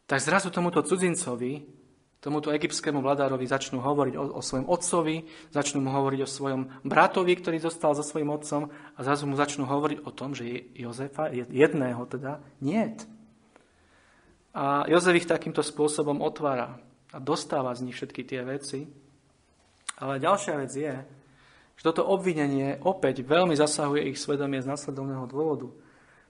tak 0.08 0.18
zrazu 0.20 0.48
tomuto 0.48 0.80
cudzincovi 0.80 1.78
tomuto 2.18 2.50
egyptskému 2.50 2.98
vladárovi 2.98 3.46
začnú 3.46 3.78
hovoriť 3.78 4.14
o, 4.18 4.24
o 4.38 4.42
svojom 4.42 4.66
otcovi, 4.66 5.22
začnú 5.54 5.78
mu 5.78 5.90
hovoriť 5.94 6.20
o 6.26 6.28
svojom 6.28 6.62
bratovi, 6.82 7.38
ktorý 7.38 7.62
zostal 7.62 7.94
so 7.94 8.02
svojím 8.02 8.34
otcom 8.34 8.62
a 8.68 8.98
zrazu 9.06 9.30
mu 9.30 9.38
začnú 9.38 9.64
hovoriť 9.70 9.98
o 10.02 10.10
tom, 10.10 10.34
že 10.34 10.74
Jozefa, 10.74 11.30
jedného 11.30 12.02
teda, 12.10 12.42
nie. 12.58 12.82
A 14.50 14.82
Jozef 14.90 15.14
ich 15.14 15.30
takýmto 15.30 15.62
spôsobom 15.62 16.18
otvára 16.18 16.82
a 17.14 17.18
dostáva 17.22 17.70
z 17.78 17.86
nich 17.86 17.94
všetky 17.94 18.26
tie 18.26 18.42
veci. 18.42 18.90
Ale 20.02 20.22
ďalšia 20.22 20.54
vec 20.58 20.72
je, 20.74 20.94
že 21.78 21.82
toto 21.86 22.02
obvinenie 22.02 22.82
opäť 22.82 23.22
veľmi 23.22 23.54
zasahuje 23.54 24.10
ich 24.10 24.18
svedomie 24.18 24.58
z 24.58 24.66
následovného 24.66 25.26
dôvodu. 25.30 25.70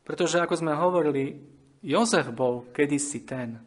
Pretože, 0.09 0.41
ako 0.41 0.55
sme 0.57 0.73
hovorili, 0.73 1.37
Jozef 1.85 2.33
bol 2.33 2.73
kedysi 2.73 3.29
ten, 3.29 3.61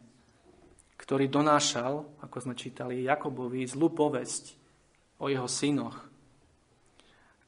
ktorý 0.98 1.30
donášal, 1.30 2.18
ako 2.18 2.36
sme 2.42 2.58
čítali, 2.58 3.06
Jakobovi 3.06 3.62
zlú 3.62 3.94
povesť 3.94 4.58
o 5.22 5.30
jeho 5.30 5.46
synoch. 5.46 6.02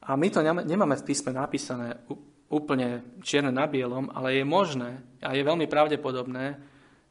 A 0.07 0.15
my 0.15 0.27
to 0.31 0.39
nemáme 0.39 0.95
v 0.95 1.07
písme 1.11 1.35
napísané 1.35 2.07
úplne 2.47 3.19
čierne 3.19 3.51
na 3.51 3.67
bielom, 3.67 4.07
ale 4.15 4.39
je 4.39 4.45
možné 4.47 5.03
a 5.19 5.35
je 5.35 5.43
veľmi 5.43 5.67
pravdepodobné, 5.67 6.55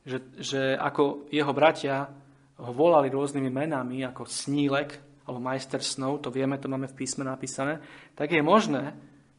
že, 0.08 0.24
že 0.40 0.62
ako 0.80 1.28
jeho 1.28 1.52
bratia 1.52 2.08
ho 2.64 2.72
volali 2.72 3.12
rôznymi 3.12 3.50
menami, 3.52 4.08
ako 4.08 4.24
Snílek 4.24 5.04
alebo 5.28 5.42
majster 5.42 5.84
snov, 5.84 6.24
to 6.24 6.32
vieme, 6.32 6.56
to 6.56 6.70
máme 6.70 6.88
v 6.88 6.96
písme 6.96 7.28
napísané, 7.28 7.80
tak 8.16 8.32
je 8.32 8.40
možné, 8.40 8.96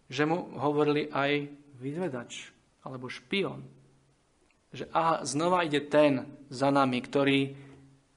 že 0.10 0.30
mu 0.30 0.52
hovorili 0.62 1.10
aj 1.10 1.65
vyzvedač 1.80 2.52
alebo 2.84 3.12
špion 3.12 3.64
že 4.76 4.92
aha, 4.92 5.24
znova 5.24 5.64
ide 5.64 5.88
ten 5.88 6.28
za 6.52 6.68
nami, 6.68 7.00
ktorý 7.00 7.56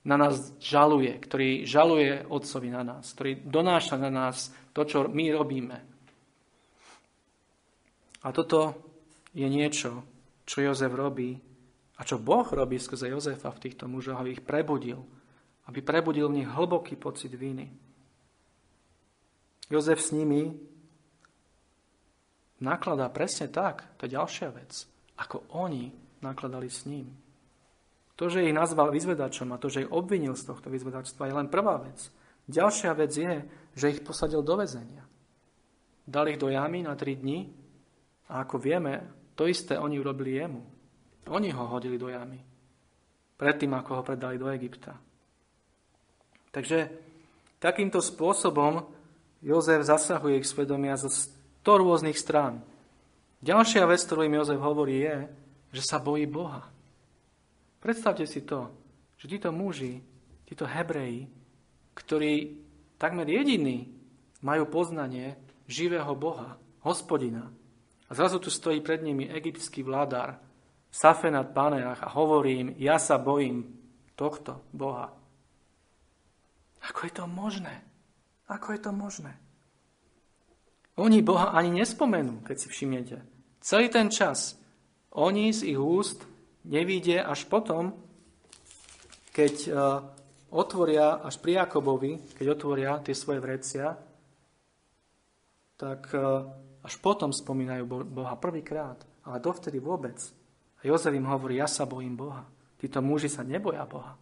na 0.02 0.18
nás 0.18 0.50
žaluje, 0.58 1.14
ktorý 1.22 1.62
žaluje 1.62 2.26
Otcovi 2.26 2.68
na 2.74 2.82
nás, 2.82 3.14
ktorý 3.14 3.46
donáša 3.46 3.94
na 3.94 4.10
nás 4.10 4.50
to, 4.74 4.82
čo 4.82 5.06
my 5.06 5.30
robíme. 5.30 5.78
A 8.26 8.28
toto 8.34 8.74
je 9.30 9.46
niečo, 9.46 10.02
čo 10.42 10.58
Jozef 10.58 10.90
robí 10.90 11.38
a 11.94 12.02
čo 12.02 12.18
Boh 12.18 12.46
robí 12.50 12.82
skrze 12.82 13.06
Jozefa 13.06 13.54
v 13.54 13.62
týchto 13.62 13.86
mužoch, 13.86 14.18
aby 14.18 14.34
ich 14.34 14.42
prebudil, 14.42 14.98
aby 15.70 15.78
prebudil 15.78 16.26
v 16.26 16.42
nich 16.42 16.48
hlboký 16.50 16.98
pocit 16.98 17.30
viny. 17.30 17.70
Jozef 19.70 20.02
s 20.02 20.10
nimi 20.10 20.56
nakladá 22.60 23.06
presne 23.10 23.50
tak, 23.50 23.86
to 23.98 24.06
je 24.06 24.14
ďalšia 24.14 24.48
vec, 24.54 24.86
ako 25.18 25.46
oni 25.54 25.90
nakladali 26.22 26.66
s 26.70 26.86
ním. 26.86 27.14
To, 28.18 28.26
že 28.26 28.42
ich 28.42 28.54
nazval 28.54 28.90
vyzvedačom 28.90 29.54
a 29.54 29.62
to, 29.62 29.70
že 29.70 29.86
ich 29.86 29.92
obvinil 29.94 30.34
z 30.34 30.50
tohto 30.50 30.66
vyzvedačstva, 30.74 31.30
je 31.30 31.38
len 31.38 31.46
prvá 31.46 31.78
vec. 31.78 32.10
Ďalšia 32.50 32.90
vec 32.98 33.12
je, 33.14 33.46
že 33.78 33.90
ich 33.94 34.02
posadil 34.02 34.42
do 34.42 34.58
väzenia. 34.58 35.06
Dal 36.02 36.26
ich 36.26 36.40
do 36.40 36.50
jamy 36.50 36.82
na 36.82 36.98
tri 36.98 37.14
dni 37.14 37.46
a 38.32 38.42
ako 38.42 38.58
vieme, 38.58 39.06
to 39.38 39.46
isté 39.46 39.78
oni 39.78 40.02
urobili 40.02 40.34
jemu. 40.34 40.62
Oni 41.30 41.52
ho 41.54 41.64
hodili 41.70 41.94
do 41.94 42.10
jamy. 42.10 42.42
Predtým, 43.38 43.70
ako 43.76 44.00
ho 44.00 44.02
predali 44.02 44.34
do 44.34 44.50
Egypta. 44.50 44.98
Takže 46.50 46.90
takýmto 47.62 48.02
spôsobom 48.02 48.82
Jozef 49.38 49.86
zasahuje 49.86 50.42
ich 50.42 50.50
svedomia 50.50 50.98
100 51.68 51.84
rôznych 51.84 52.16
strán. 52.16 52.64
Ďalšia 53.44 53.84
vec, 53.84 54.00
ktorú 54.00 54.24
im 54.24 54.40
Jozef 54.40 54.56
hovorí, 54.56 55.04
je, 55.04 55.28
že 55.76 55.84
sa 55.84 56.00
bojí 56.00 56.24
Boha. 56.24 56.64
Predstavte 57.84 58.24
si 58.24 58.40
to, 58.40 58.72
že 59.20 59.28
títo 59.28 59.52
muži, 59.52 60.00
títo 60.48 60.64
Hebreji, 60.64 61.28
ktorí 61.92 62.56
takmer 62.96 63.28
jediní 63.28 63.84
majú 64.40 64.64
poznanie 64.64 65.36
živého 65.68 66.08
Boha, 66.16 66.56
hospodina. 66.88 67.52
A 68.08 68.16
zrazu 68.16 68.40
tu 68.40 68.48
stojí 68.48 68.80
pred 68.80 69.04
nimi 69.04 69.28
egyptský 69.28 69.84
vládar, 69.84 70.40
Safenat 70.88 71.52
Paneach 71.52 72.00
a 72.00 72.08
hovorí 72.16 72.64
im, 72.64 72.68
ja 72.80 72.96
sa 72.96 73.20
bojím 73.20 73.76
tohto 74.16 74.64
Boha. 74.72 75.12
Ako 76.80 77.04
je 77.04 77.12
to 77.12 77.28
možné? 77.28 77.84
Ako 78.48 78.72
je 78.72 78.80
to 78.80 78.88
možné? 78.88 79.36
Oni 80.98 81.22
Boha 81.22 81.54
ani 81.54 81.70
nespomenú, 81.70 82.42
keď 82.42 82.56
si 82.58 82.66
všimnete. 82.66 83.16
Celý 83.62 83.86
ten 83.86 84.10
čas 84.10 84.58
oni 85.14 85.54
z 85.54 85.70
ich 85.70 85.78
úst 85.78 86.26
nevidie 86.66 87.22
až 87.22 87.46
potom, 87.46 87.94
keď 89.30 89.54
e, 89.66 89.70
otvoria, 90.50 91.22
až 91.22 91.38
pri 91.38 91.64
Jakobovi, 91.64 92.34
keď 92.34 92.46
otvoria 92.50 92.92
tie 92.98 93.14
svoje 93.14 93.38
vrecia, 93.38 93.94
tak 95.78 96.10
e, 96.10 96.18
až 96.82 96.94
potom 96.98 97.30
spomínajú 97.30 97.86
Boha 98.10 98.34
prvýkrát, 98.34 98.98
ale 99.22 99.38
dovtedy 99.38 99.78
vôbec. 99.78 100.18
A 100.78 100.86
Jozef 100.86 101.14
im 101.14 101.30
hovorí, 101.30 101.62
ja 101.62 101.70
sa 101.70 101.86
bojím 101.86 102.18
Boha. 102.18 102.42
Títo 102.78 102.98
muži 103.02 103.30
sa 103.30 103.46
neboja 103.46 103.86
Boha. 103.86 104.18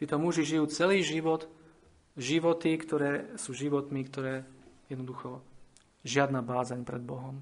Títo 0.00 0.16
muži 0.16 0.44
žijú 0.48 0.64
celý 0.68 1.04
život, 1.04 1.44
životy, 2.16 2.76
ktoré 2.76 3.36
sú 3.36 3.52
životmi, 3.52 4.00
ktoré 4.08 4.48
jednoducho 4.88 5.44
žiadna 6.04 6.44
bázaň 6.44 6.84
pred 6.84 7.02
Bohom. 7.02 7.40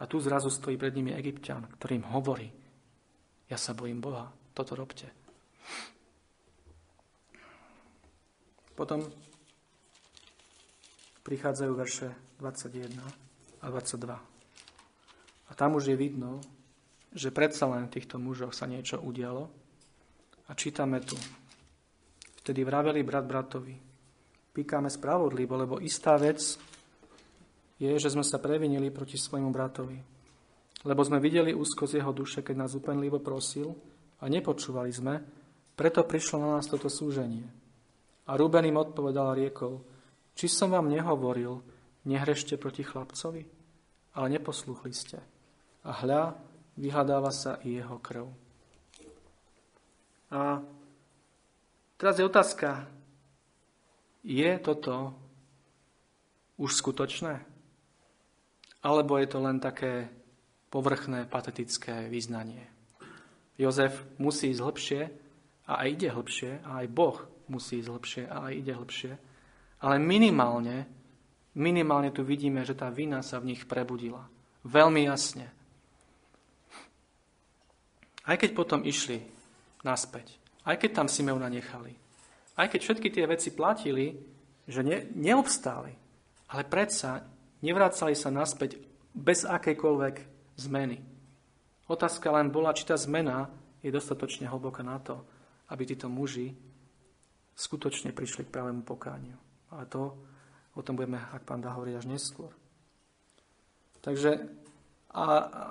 A 0.00 0.10
tu 0.10 0.18
zrazu 0.18 0.50
stojí 0.50 0.74
pred 0.74 0.90
nimi 0.90 1.14
egyptian, 1.14 1.70
ktorým 1.78 2.02
hovorí, 2.10 2.50
ja 3.46 3.60
sa 3.60 3.76
bojím 3.76 4.02
Boha, 4.02 4.32
toto 4.56 4.74
robte. 4.74 5.06
Potom 8.74 9.06
prichádzajú 11.22 11.72
verše 11.78 12.10
21 12.42 12.98
a 13.62 13.66
22. 13.70 14.18
A 15.44 15.52
tam 15.54 15.78
už 15.78 15.94
je 15.94 15.96
vidno, 15.96 16.42
že 17.14 17.30
predsa 17.30 17.70
len 17.70 17.86
v 17.86 17.94
týchto 17.94 18.18
mužoch 18.18 18.50
sa 18.50 18.66
niečo 18.66 18.98
udialo. 18.98 19.46
A 20.50 20.52
čítame 20.58 20.98
tu. 21.00 21.14
Vtedy 22.42 22.66
vraveli 22.66 23.00
brat 23.06 23.24
bratovi, 23.24 23.78
píkame 24.52 24.90
spravodlivo, 24.90 25.56
lebo 25.56 25.80
istá 25.80 26.18
vec 26.20 26.58
je, 27.78 27.90
že 27.98 28.12
sme 28.12 28.22
sa 28.22 28.38
previnili 28.38 28.90
proti 28.94 29.18
svojmu 29.18 29.50
bratovi. 29.50 29.98
Lebo 30.84 31.00
sme 31.00 31.18
videli 31.18 31.56
úzkosť 31.56 31.94
jeho 31.96 32.12
duše, 32.12 32.40
keď 32.44 32.66
nás 32.66 32.76
upenlivo 32.76 33.18
prosil 33.18 33.72
a 34.20 34.28
nepočúvali 34.28 34.92
sme, 34.92 35.24
preto 35.74 36.06
prišlo 36.06 36.36
na 36.38 36.48
nás 36.58 36.68
toto 36.70 36.86
súženie. 36.86 37.48
A 38.28 38.36
Ruben 38.38 38.68
im 38.68 38.78
odpovedal 38.78 39.36
riekol, 39.36 39.82
či 40.36 40.46
som 40.46 40.70
vám 40.70 40.92
nehovoril, 40.92 41.60
nehrešte 42.04 42.60
proti 42.60 42.84
chlapcovi? 42.84 43.42
Ale 44.14 44.26
neposluchli 44.30 44.92
ste. 44.94 45.18
A 45.82 45.90
hľa, 46.04 46.38
vyhľadáva 46.78 47.32
sa 47.34 47.58
i 47.66 47.80
jeho 47.80 47.98
krv. 47.98 48.30
A 50.30 50.62
teraz 51.98 52.18
je 52.18 52.24
otázka, 52.24 52.86
je 54.24 54.50
toto 54.62 55.12
už 56.56 56.70
skutočné? 56.74 57.53
Alebo 58.84 59.16
je 59.16 59.28
to 59.28 59.40
len 59.40 59.56
také 59.58 60.12
povrchné, 60.68 61.24
patetické 61.24 62.12
vyznanie. 62.12 62.68
Jozef 63.56 64.04
musí 64.20 64.50
ísť 64.50 64.60
hlbšie 64.60 65.00
a 65.70 65.72
aj 65.80 65.88
ide 65.88 66.08
hlbšie, 66.10 66.52
a 66.66 66.84
aj 66.84 66.86
Boh 66.92 67.16
musí 67.48 67.80
ísť 67.80 67.88
hlbšie 67.88 68.22
a 68.28 68.50
aj 68.50 68.52
ide 68.52 68.72
hlbšie. 68.76 69.12
Ale 69.80 69.96
minimálne, 70.02 70.84
minimálne 71.56 72.10
tu 72.12 72.26
vidíme, 72.26 72.66
že 72.66 72.76
tá 72.76 72.90
vina 72.90 73.24
sa 73.24 73.40
v 73.40 73.54
nich 73.54 73.64
prebudila. 73.64 74.26
Veľmi 74.66 75.06
jasne. 75.08 75.48
Aj 78.24 78.36
keď 78.40 78.56
potom 78.56 78.80
išli 78.82 79.20
naspäť, 79.84 80.40
aj 80.64 80.80
keď 80.80 80.90
tam 80.96 81.08
Simeona 81.12 81.52
nechali, 81.52 81.92
aj 82.56 82.72
keď 82.72 82.80
všetky 82.80 83.08
tie 83.12 83.24
veci 83.28 83.52
platili, 83.52 84.16
že 84.64 84.80
ne, 84.80 85.12
neobstáli, 85.12 85.92
ale 86.48 86.62
predsa 86.64 87.20
Nevracali 87.64 88.12
sa 88.12 88.28
naspäť 88.28 88.76
bez 89.16 89.48
akejkoľvek 89.48 90.14
zmeny. 90.60 91.00
Otázka 91.88 92.28
len 92.36 92.52
bola, 92.52 92.76
či 92.76 92.84
tá 92.84 92.92
zmena 93.00 93.48
je 93.80 93.88
dostatočne 93.88 94.44
hlboká 94.52 94.84
na 94.84 95.00
to, 95.00 95.24
aby 95.72 95.88
títo 95.88 96.12
muži 96.12 96.52
skutočne 97.56 98.12
prišli 98.12 98.44
k 98.44 98.52
pravému 98.52 98.84
pokániu. 98.84 99.40
Ale 99.72 99.88
to, 99.88 100.12
o 100.76 100.84
tom 100.84 101.00
budeme, 101.00 101.16
ak 101.16 101.48
pán 101.48 101.64
dá 101.64 101.72
hovoriť 101.72 101.94
až 101.96 102.06
neskôr. 102.12 102.52
Takže 104.04 104.44
a, 105.16 105.24
a 105.24 105.62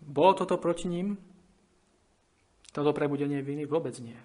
bolo 0.00 0.32
toto 0.32 0.56
proti 0.56 0.88
ním? 0.88 1.20
Toto 2.72 2.96
prebudenie 2.96 3.44
viny? 3.44 3.68
Vôbec 3.68 3.92
nie. 4.00 4.16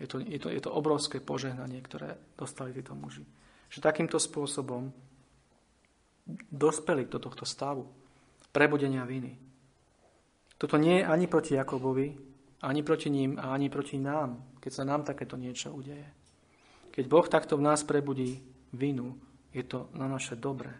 Je 0.00 0.08
to, 0.08 0.16
je 0.24 0.40
to, 0.40 0.48
je 0.48 0.60
to 0.64 0.72
obrovské 0.72 1.20
požehnanie, 1.20 1.84
ktoré 1.84 2.16
dostali 2.40 2.72
títo 2.72 2.96
muži 2.96 3.24
že 3.70 3.84
takýmto 3.84 4.16
spôsobom 4.16 4.90
dospeli 6.50 7.06
do 7.06 7.22
tohto 7.22 7.46
stavu 7.46 7.86
prebudenia 8.50 9.06
viny. 9.06 9.36
Toto 10.56 10.80
nie 10.80 11.04
je 11.04 11.08
ani 11.08 11.28
proti 11.28 11.54
Jakobovi, 11.54 12.08
ani 12.64 12.80
proti 12.80 13.12
ním 13.12 13.36
a 13.36 13.52
ani 13.52 13.68
proti 13.68 14.00
nám, 14.00 14.56
keď 14.58 14.72
sa 14.72 14.84
nám 14.88 15.04
takéto 15.04 15.36
niečo 15.36 15.70
udeje. 15.76 16.08
Keď 16.90 17.04
Boh 17.04 17.28
takto 17.28 17.60
v 17.60 17.66
nás 17.68 17.84
prebudí 17.84 18.40
vinu, 18.72 19.12
je 19.52 19.60
to 19.68 19.92
na 19.92 20.08
naše 20.08 20.40
dobré. 20.40 20.72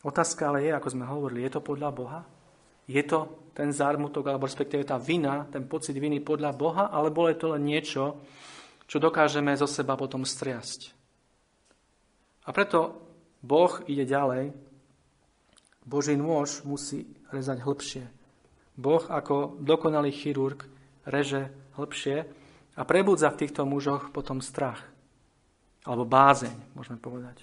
Otázka 0.00 0.48
ale 0.48 0.64
je, 0.64 0.72
ako 0.72 0.88
sme 0.88 1.04
hovorili, 1.04 1.44
je 1.44 1.52
to 1.52 1.60
podľa 1.60 1.90
Boha? 1.92 2.20
Je 2.88 3.04
to 3.04 3.52
ten 3.52 3.68
zármutok, 3.68 4.32
alebo 4.32 4.48
respektíve 4.48 4.88
tá 4.88 4.96
vina, 4.96 5.44
ten 5.52 5.68
pocit 5.68 5.92
viny 5.92 6.24
podľa 6.24 6.56
Boha, 6.56 6.84
alebo 6.88 7.28
je 7.28 7.36
to 7.36 7.52
len 7.52 7.68
niečo, 7.68 8.16
čo 8.88 8.96
dokážeme 8.96 9.52
zo 9.52 9.68
seba 9.68 10.00
potom 10.00 10.24
striasť. 10.24 10.99
A 12.50 12.56
preto 12.56 12.98
Boh 13.46 13.78
ide 13.86 14.02
ďalej. 14.02 14.50
Boží 15.86 16.18
nôž 16.18 16.66
musí 16.66 17.06
rezať 17.30 17.62
hlbšie. 17.62 18.04
Boh 18.74 19.06
ako 19.06 19.62
dokonalý 19.62 20.10
chirurg 20.10 20.66
reže 21.06 21.54
hlbšie 21.78 22.26
a 22.74 22.82
prebudza 22.82 23.30
v 23.30 23.46
týchto 23.46 23.62
mužoch 23.62 24.10
potom 24.10 24.42
strach. 24.42 24.82
Alebo 25.86 26.02
bázeň, 26.10 26.74
môžeme 26.74 26.98
povedať. 26.98 27.38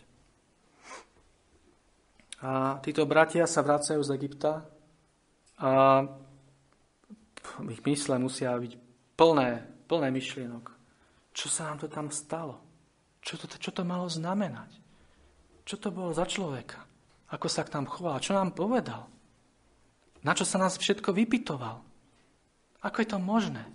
A 2.43 2.83
títo 2.83 3.07
bratia 3.07 3.47
sa 3.47 3.63
vracajú 3.63 4.03
z 4.03 4.11
Egypta 4.11 4.67
a 5.55 6.03
ich 7.71 7.79
mysle 7.79 8.19
musia 8.19 8.51
byť 8.59 8.75
plné, 9.15 9.63
plné 9.87 10.07
myšlienok. 10.11 10.67
Čo 11.31 11.47
sa 11.47 11.71
nám 11.71 11.79
to 11.79 11.87
tam 11.87 12.11
stalo? 12.11 12.59
Čo 13.23 13.39
to, 13.39 13.47
čo 13.55 13.71
to 13.71 13.87
malo 13.87 14.11
znamenať? 14.11 14.86
Čo 15.67 15.75
to 15.75 15.91
bolo 15.91 16.15
za 16.15 16.23
človeka? 16.23 16.79
Ako 17.35 17.51
sa 17.51 17.67
k 17.67 17.75
nám 17.75 17.91
choval? 17.91 18.23
Čo 18.23 18.39
nám 18.39 18.55
povedal? 18.55 19.03
Na 20.23 20.31
čo 20.31 20.47
sa 20.47 20.55
nás 20.55 20.79
všetko 20.79 21.11
vypitoval? 21.11 21.83
Ako 22.87 23.03
je 23.03 23.07
to 23.11 23.19
možné? 23.19 23.67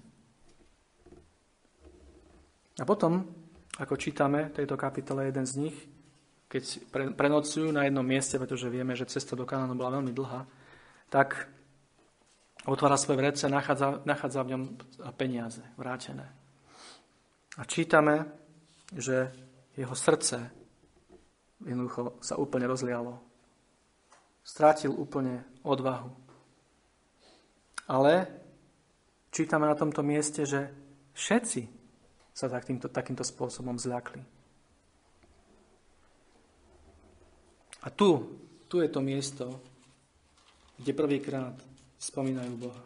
A 2.80 2.88
potom, 2.88 3.28
ako 3.76 4.00
čítame 4.00 4.48
v 4.48 4.64
tejto 4.64 4.80
kapitole, 4.80 5.28
jeden 5.28 5.44
z 5.44 5.68
nich, 5.68 5.76
keď 6.48 6.80
prenocujú 7.12 7.68
na 7.68 7.84
jednom 7.84 8.04
mieste, 8.04 8.40
pretože 8.40 8.72
vieme, 8.72 8.96
že 8.96 9.12
cesta 9.12 9.36
do 9.36 9.44
Kanánu 9.44 9.76
bola 9.76 10.00
veľmi 10.00 10.16
dlhá, 10.16 10.48
tak 11.12 11.52
otvára 12.64 12.96
svoje 12.96 13.20
vrece, 13.20 13.52
nachádza, 13.52 14.00
nachádza 14.08 14.40
v 14.40 14.50
ňom 14.56 14.62
peniaze 15.20 15.60
vrátené. 15.76 16.24
A 17.60 17.68
čítame, 17.68 18.32
že 18.96 19.28
jeho 19.76 19.92
srdce 19.92 20.61
jednoducho 21.66 22.18
sa 22.22 22.38
úplne 22.38 22.66
rozlialo. 22.66 23.18
Strátil 24.42 24.90
úplne 24.90 25.46
odvahu. 25.62 26.10
Ale 27.86 28.26
čítame 29.30 29.66
na 29.66 29.78
tomto 29.78 30.02
mieste, 30.02 30.46
že 30.46 30.70
všetci 31.14 31.62
sa 32.32 32.48
takýmto, 32.48 32.88
takýmto 32.88 33.22
spôsobom 33.22 33.76
zľakli. 33.76 34.22
A 37.82 37.88
tu, 37.90 38.38
tu 38.70 38.78
je 38.78 38.88
to 38.88 39.02
miesto, 39.02 39.58
kde 40.78 40.92
prvýkrát 40.94 41.54
spomínajú 41.98 42.52
Boha. 42.58 42.84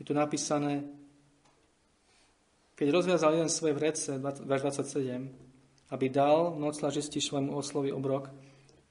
Je 0.00 0.04
tu 0.04 0.12
napísané, 0.12 0.84
keď 2.76 2.92
rozviazal 2.92 3.32
jeden 3.32 3.52
svoje 3.52 3.72
vrece, 3.72 4.20
verš 4.20 4.60
27, 4.68 5.45
aby 5.90 6.06
dal 6.10 6.58
noclažisti 6.58 7.22
svojmu 7.22 7.54
oslovi 7.54 7.94
obrok, 7.94 8.30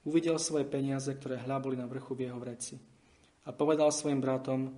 uvidel 0.08 0.40
svoje 0.40 0.64
peniaze, 0.64 1.12
ktoré 1.12 1.42
hľaboli 1.42 1.76
na 1.76 1.90
vrchu 1.90 2.16
v 2.16 2.30
jeho 2.30 2.40
vreci. 2.40 2.80
A 3.46 3.52
povedal 3.52 3.92
svojim 3.92 4.22
bratom, 4.24 4.72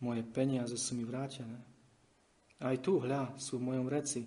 moje 0.00 0.22
peniaze 0.24 0.74
sú 0.80 0.96
mi 0.96 1.04
vrátené. 1.04 1.60
Aj 2.60 2.76
tu, 2.80 3.00
hľa, 3.00 3.36
sú 3.36 3.60
v 3.60 3.66
mojom 3.72 3.86
vreci. 3.88 4.24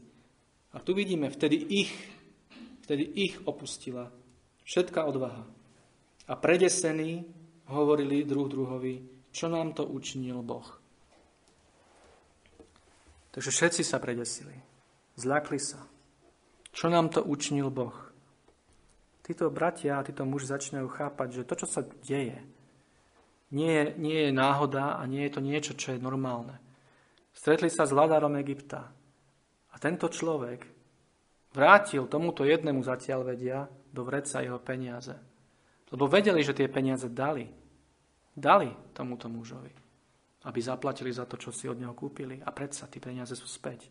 A 0.74 0.82
tu 0.82 0.94
vidíme, 0.94 1.30
vtedy 1.30 1.58
ich, 1.70 1.94
vtedy 2.86 3.06
ich 3.14 3.38
opustila 3.46 4.10
všetká 4.66 5.06
odvaha. 5.06 5.46
A 6.28 6.34
predesení 6.40 7.28
hovorili 7.70 8.26
druh 8.26 8.48
druhovi, 8.48 9.28
čo 9.30 9.52
nám 9.52 9.76
to 9.76 9.84
učinil 9.86 10.42
Boh. 10.42 10.66
Takže 13.34 13.50
všetci 13.50 13.82
sa 13.82 13.98
predesili. 13.98 14.54
Zľakli 15.18 15.58
sa. 15.58 15.93
Čo 16.74 16.90
nám 16.90 17.14
to 17.14 17.22
učinil 17.22 17.70
Boh? 17.70 17.94
Títo 19.24 19.48
bratia 19.54 20.02
a 20.02 20.06
títo 20.06 20.28
muži 20.28 20.52
začínajú 20.52 20.90
chápať, 20.90 21.28
že 21.42 21.48
to, 21.48 21.54
čo 21.64 21.68
sa 21.70 21.82
deje, 21.86 22.44
nie 23.54 23.72
je, 23.72 23.86
nie 24.02 24.20
je 24.28 24.32
náhoda 24.34 24.98
a 24.98 25.06
nie 25.06 25.24
je 25.30 25.32
to 25.38 25.42
niečo, 25.46 25.74
čo 25.78 25.94
je 25.96 26.02
normálne. 26.02 26.58
Stretli 27.32 27.70
sa 27.70 27.86
s 27.86 27.94
vladárom 27.94 28.34
Egypta 28.42 28.90
a 29.70 29.76
tento 29.78 30.10
človek 30.10 30.66
vrátil 31.54 32.10
tomuto 32.10 32.44
jednému 32.44 32.82
zatiaľ 32.82 33.32
vedia 33.32 33.70
do 33.94 34.02
vreca 34.02 34.42
jeho 34.42 34.58
peniaze. 34.58 35.14
Lebo 35.94 36.10
vedeli, 36.10 36.42
že 36.42 36.58
tie 36.58 36.66
peniaze 36.66 37.06
dali. 37.14 37.46
Dali 38.34 38.74
tomuto 38.98 39.30
mužovi 39.30 39.84
aby 40.44 40.60
zaplatili 40.60 41.12
za 41.12 41.24
to, 41.26 41.40
čo 41.40 41.56
si 41.56 41.72
od 41.72 41.80
neho 41.80 41.96
kúpili. 41.96 42.44
A 42.44 42.52
predsa 42.52 42.88
tie 42.92 43.00
peniaze 43.00 43.36
sú 43.36 43.48
späť. 43.48 43.88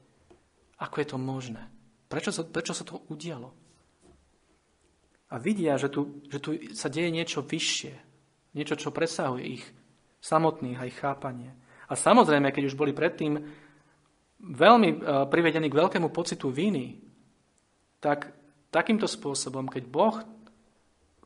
Ako 0.81 1.01
je 1.01 1.07
to 1.09 1.19
možné? 1.19 1.65
Prečo 2.13 2.29
sa, 2.29 2.45
prečo 2.45 2.77
sa 2.77 2.85
to 2.85 3.09
udialo? 3.09 3.49
A 5.33 5.41
vidia, 5.41 5.81
že 5.81 5.89
tu, 5.89 6.21
že 6.29 6.45
tu 6.45 6.53
sa 6.77 6.93
deje 6.93 7.09
niečo 7.09 7.41
vyššie. 7.41 7.95
Niečo, 8.53 8.77
čo 8.77 8.93
presahuje 8.93 9.57
ich 9.57 9.65
samotných 10.21 10.77
a 10.77 10.85
ich 10.85 11.01
chápanie. 11.01 11.57
A 11.89 11.97
samozrejme, 11.97 12.53
keď 12.53 12.69
už 12.69 12.77
boli 12.77 12.93
predtým 12.93 13.41
veľmi 14.45 14.89
e, 14.93 14.97
privedení 15.33 15.73
k 15.73 15.79
veľkému 15.81 16.13
pocitu 16.13 16.53
viny, 16.53 17.01
tak 17.97 18.29
takýmto 18.69 19.09
spôsobom, 19.09 19.73
keď 19.73 19.85
Boh 19.89 20.21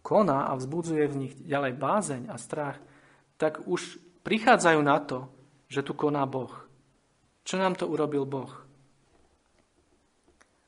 koná 0.07 0.47
a 0.47 0.55
vzbudzuje 0.55 1.05
v 1.11 1.19
nich 1.19 1.35
ďalej 1.43 1.75
bázeň 1.83 2.23
a 2.31 2.39
strach, 2.39 2.79
tak 3.35 3.67
už 3.67 3.99
prichádzajú 4.23 4.81
na 4.87 5.03
to, 5.03 5.27
že 5.67 5.83
tu 5.83 5.99
koná 5.99 6.23
Boh. 6.31 6.55
Čo 7.43 7.59
nám 7.59 7.75
to 7.75 7.91
urobil 7.91 8.23
Boh? 8.23 8.66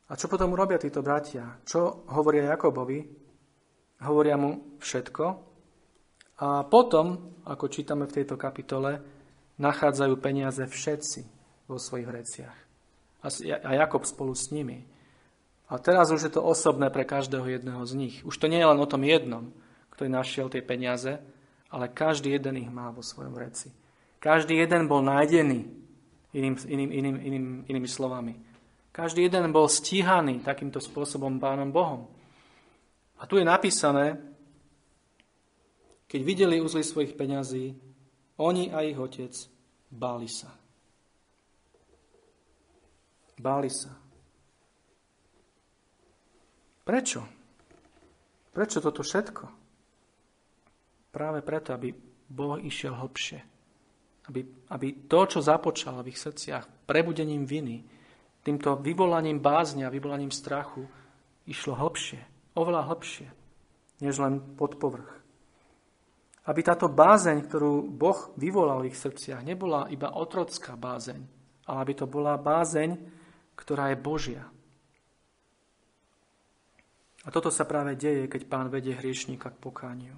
A 0.08 0.16
čo 0.16 0.26
potom 0.26 0.56
urobia 0.56 0.80
títo 0.80 1.04
bratia? 1.04 1.60
Čo 1.68 2.08
hovoria 2.08 2.56
Jakobovi? 2.56 3.04
Hovoria 4.00 4.40
mu 4.40 4.80
všetko. 4.80 5.24
A 6.38 6.64
potom, 6.64 7.36
ako 7.44 7.68
čítame 7.68 8.08
v 8.08 8.16
tejto 8.22 8.40
kapitole, 8.40 9.02
nachádzajú 9.60 10.14
peniaze 10.22 10.64
všetci 10.64 11.20
vo 11.68 11.76
svojich 11.76 12.08
vreciach. 12.08 12.56
A 13.66 13.70
Jakob 13.74 14.06
spolu 14.06 14.32
s 14.32 14.48
nimi. 14.54 14.86
A 15.68 15.76
teraz 15.76 16.08
už 16.08 16.24
je 16.24 16.32
to 16.32 16.40
osobné 16.40 16.88
pre 16.88 17.04
každého 17.04 17.44
jedného 17.44 17.82
z 17.84 17.92
nich. 17.92 18.16
Už 18.24 18.40
to 18.40 18.48
nie 18.48 18.62
je 18.62 18.70
len 18.70 18.80
o 18.80 18.88
tom 18.88 19.04
jednom, 19.04 19.52
ktorý 19.92 20.08
našiel 20.08 20.48
tie 20.48 20.64
peniaze, 20.64 21.20
ale 21.68 21.92
každý 21.92 22.32
jeden 22.32 22.64
ich 22.64 22.70
má 22.72 22.88
vo 22.88 23.04
svojom 23.04 23.36
vreci. 23.36 23.68
Každý 24.22 24.56
jeden 24.56 24.88
bol 24.88 25.04
nájdený, 25.04 25.68
iným, 26.32 26.54
iným, 26.64 26.90
iným, 26.90 27.16
iným, 27.20 27.46
inými 27.68 27.88
slovami. 27.90 28.47
Každý 28.98 29.30
jeden 29.30 29.54
bol 29.54 29.70
stíhaný 29.70 30.42
takýmto 30.42 30.82
spôsobom 30.82 31.38
Pánom 31.38 31.70
Bohom. 31.70 32.10
A 33.22 33.30
tu 33.30 33.38
je 33.38 33.46
napísané, 33.46 34.18
keď 36.10 36.20
videli 36.26 36.58
uzly 36.58 36.82
svojich 36.82 37.14
peňazí, 37.14 37.78
oni 38.42 38.74
a 38.74 38.82
ich 38.82 38.98
otec 38.98 39.30
báli 39.86 40.26
sa. 40.26 40.50
Báli 43.38 43.70
sa. 43.70 43.94
Prečo? 46.82 47.22
Prečo 48.50 48.82
toto 48.82 49.06
všetko? 49.06 49.44
Práve 51.14 51.38
preto, 51.46 51.70
aby 51.70 51.94
Boh 52.26 52.58
išiel 52.58 52.98
hlbšie. 52.98 53.38
Aby, 54.26 54.42
aby 54.74 55.06
to, 55.06 55.20
čo 55.22 55.38
započal 55.38 56.02
v 56.02 56.10
ich 56.10 56.18
srdciach, 56.18 56.66
prebudením 56.82 57.46
viny, 57.46 57.97
týmto 58.48 58.80
vyvolaním 58.80 59.44
bázňa, 59.44 59.92
vyvolaním 59.92 60.32
strachu, 60.32 60.88
išlo 61.44 61.76
hlbšie, 61.76 62.24
oveľa 62.56 62.88
hlbšie, 62.88 63.28
než 64.00 64.16
len 64.16 64.40
pod 64.56 64.80
povrch. 64.80 65.20
Aby 66.48 66.64
táto 66.64 66.88
bázeň, 66.88 67.44
ktorú 67.44 67.84
Boh 67.92 68.32
vyvolal 68.40 68.80
v 68.80 68.88
ich 68.88 68.96
srdciach, 68.96 69.44
nebola 69.44 69.92
iba 69.92 70.16
otrocká 70.16 70.80
bázeň, 70.80 71.20
ale 71.68 71.78
aby 71.84 71.92
to 71.92 72.08
bola 72.08 72.40
bázeň, 72.40 72.96
ktorá 73.52 73.92
je 73.92 74.00
Božia. 74.00 74.48
A 77.24 77.28
toto 77.28 77.52
sa 77.52 77.68
práve 77.68 77.92
deje, 78.00 78.24
keď 78.32 78.48
pán 78.48 78.72
vedie 78.72 78.96
hriešníka 78.96 79.52
k 79.52 79.60
pokániu. 79.60 80.16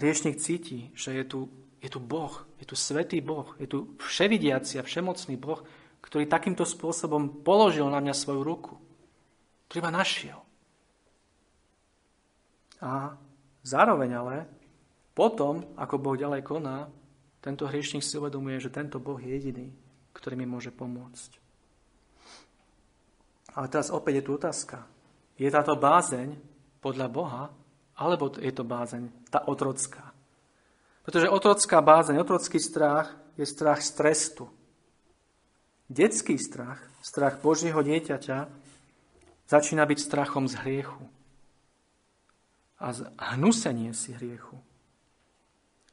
Hriešnik 0.00 0.40
cíti, 0.40 0.88
že 0.96 1.12
je 1.12 1.24
tu, 1.28 1.40
je 1.84 1.92
tu 1.92 2.00
Boh, 2.00 2.32
je 2.56 2.64
tu 2.64 2.72
svetý 2.72 3.20
Boh, 3.20 3.52
je 3.60 3.68
tu 3.68 3.92
vševidiaci 4.00 4.80
a 4.80 4.86
všemocný 4.86 5.36
Boh, 5.36 5.60
ktorý 6.08 6.24
takýmto 6.24 6.64
spôsobom 6.64 7.44
položil 7.44 7.84
na 7.92 8.00
mňa 8.00 8.14
svoju 8.16 8.40
ruku, 8.40 8.74
ktorý 9.68 9.84
ma 9.84 9.92
našiel. 9.92 10.40
A 12.80 13.12
zároveň 13.60 14.10
ale, 14.16 14.36
potom, 15.12 15.76
ako 15.76 16.00
Boh 16.00 16.16
ďalej 16.16 16.46
koná, 16.46 16.88
Tento 17.38 17.70
hriešnik 17.70 18.02
si 18.02 18.18
uvedomuje, 18.18 18.58
že 18.58 18.74
tento 18.74 18.98
Boh 18.98 19.18
je 19.18 19.30
jediný, 19.30 19.70
ktorý 20.12 20.34
mi 20.34 20.46
môže 20.46 20.74
pomôcť. 20.74 21.38
Ale 23.54 23.66
teraz 23.70 23.94
opäť 23.94 24.22
je 24.22 24.26
tu 24.26 24.30
otázka. 24.34 24.86
Je 25.38 25.46
táto 25.46 25.78
bázeň 25.78 26.34
podľa 26.82 27.06
Boha, 27.06 27.42
alebo 27.94 28.30
je 28.36 28.50
to 28.50 28.66
bázeň 28.66 29.30
tá 29.30 29.46
otrocká? 29.46 30.10
Pretože 31.06 31.30
otrocká 31.30 31.78
bázeň, 31.78 32.20
otrocký 32.20 32.58
strach 32.58 33.14
je 33.38 33.46
strach 33.46 33.80
z 33.80 33.90
trestu. 33.94 34.44
Detský 35.88 36.36
strach, 36.36 36.84
strach 37.00 37.40
Božieho 37.40 37.80
dieťaťa, 37.80 38.44
začína 39.48 39.88
byť 39.88 39.98
strachom 40.04 40.44
z 40.44 40.60
hriechu 40.60 41.00
a 42.76 42.92
hnusenie 43.34 43.96
si 43.96 44.12
hriechu. 44.12 44.60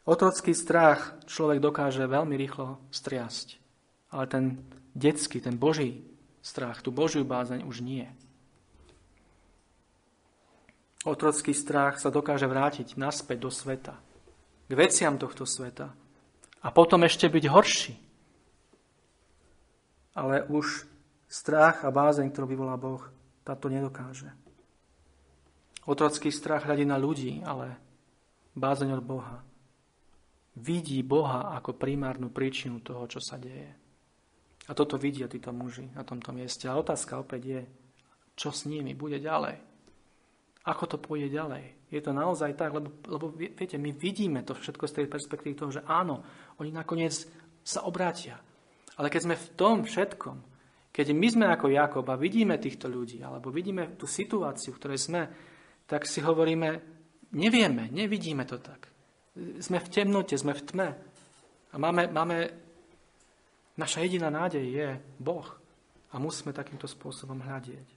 Otrocký 0.05 0.53
strach 0.53 1.17
človek 1.25 1.57
dokáže 1.57 2.05
veľmi 2.05 2.37
rýchlo 2.37 2.77
striasť, 2.93 3.57
ale 4.13 4.25
ten 4.29 4.45
detský, 4.93 5.41
ten 5.41 5.57
Boží 5.57 6.05
strach, 6.45 6.85
tú 6.85 6.93
Božiu 6.93 7.25
bázeň 7.25 7.65
už 7.65 7.81
nie. 7.81 8.05
Otrocký 11.07 11.57
strach 11.57 11.97
sa 11.97 12.13
dokáže 12.13 12.45
vrátiť 12.45 12.99
naspäť 13.01 13.37
do 13.47 13.49
sveta, 13.49 13.97
k 14.69 14.71
veciam 14.77 15.17
tohto 15.17 15.47
sveta 15.47 15.89
a 16.61 16.67
potom 16.69 17.01
ešte 17.01 17.25
byť 17.25 17.45
horší. 17.49 18.04
Ale 20.15 20.47
už 20.47 20.87
strach 21.27 21.83
a 21.83 21.91
bázeň, 21.91 22.31
ktorú 22.31 22.47
vyvolá 22.47 22.79
Boh, 22.79 23.03
táto 23.43 23.67
nedokáže. 23.67 24.31
Otrocký 25.85 26.33
strach 26.33 26.65
hľadí 26.65 26.87
na 26.87 26.97
ľudí, 26.97 27.45
ale 27.45 27.77
bázeň 28.57 28.97
od 28.97 29.03
Boha 29.05 29.37
vidí 30.55 31.03
Boha 31.03 31.51
ako 31.55 31.75
primárnu 31.75 32.31
príčinu 32.31 32.79
toho, 32.79 33.03
čo 33.11 33.19
sa 33.19 33.35
deje. 33.35 33.75
A 34.65 34.71
toto 34.73 34.97
vidia 34.97 35.29
títo 35.29 35.51
muži 35.51 35.91
na 35.93 36.01
tomto 36.01 36.31
mieste. 36.31 36.65
A 36.65 36.79
otázka 36.79 37.21
opäť 37.21 37.41
je, 37.43 37.61
čo 38.33 38.49
s 38.49 38.65
nimi 38.65 38.95
bude 38.97 39.19
ďalej? 39.21 39.61
Ako 40.65 40.83
to 40.89 40.97
pôjde 40.97 41.29
ďalej? 41.29 41.77
Je 41.93 42.01
to 42.01 42.09
naozaj 42.09 42.57
tak, 42.57 42.73
lebo, 42.73 42.89
lebo 43.05 43.29
viete, 43.29 43.77
my 43.77 43.93
vidíme 43.93 44.41
to 44.41 44.57
všetko 44.57 44.89
z 44.89 44.95
tej 44.97 45.07
perspektívy 45.11 45.53
toho, 45.53 45.69
že 45.69 45.85
áno, 45.85 46.25
oni 46.57 46.73
nakoniec 46.73 47.13
sa 47.61 47.85
obrátia. 47.85 48.41
Ale 48.95 49.11
keď 49.11 49.21
sme 49.27 49.35
v 49.35 49.47
tom 49.59 49.77
všetkom, 49.83 50.37
keď 50.95 51.11
my 51.11 51.27
sme 51.27 51.45
ako 51.51 51.67
Jakob 51.67 52.07
a 52.07 52.15
vidíme 52.15 52.55
týchto 52.55 52.87
ľudí, 52.87 53.19
alebo 53.19 53.51
vidíme 53.51 53.99
tú 53.99 54.07
situáciu, 54.07 54.71
v 54.71 54.79
ktorej 54.79 54.99
sme, 55.03 55.21
tak 55.83 56.07
si 56.07 56.23
hovoríme, 56.23 56.69
nevieme, 57.35 57.91
nevidíme 57.91 58.47
to 58.47 58.63
tak. 58.63 58.87
Sme 59.59 59.83
v 59.83 59.91
temnote, 59.91 60.39
sme 60.39 60.55
v 60.55 60.63
tme. 60.63 60.89
A 61.71 61.75
máme, 61.75 62.07
máme, 62.07 62.47
naša 63.75 64.07
jediná 64.07 64.31
nádej 64.31 64.63
je 64.63 64.87
Boh. 65.19 65.43
A 66.09 66.15
musíme 66.15 66.55
takýmto 66.55 66.87
spôsobom 66.87 67.43
hľadieť. 67.43 67.87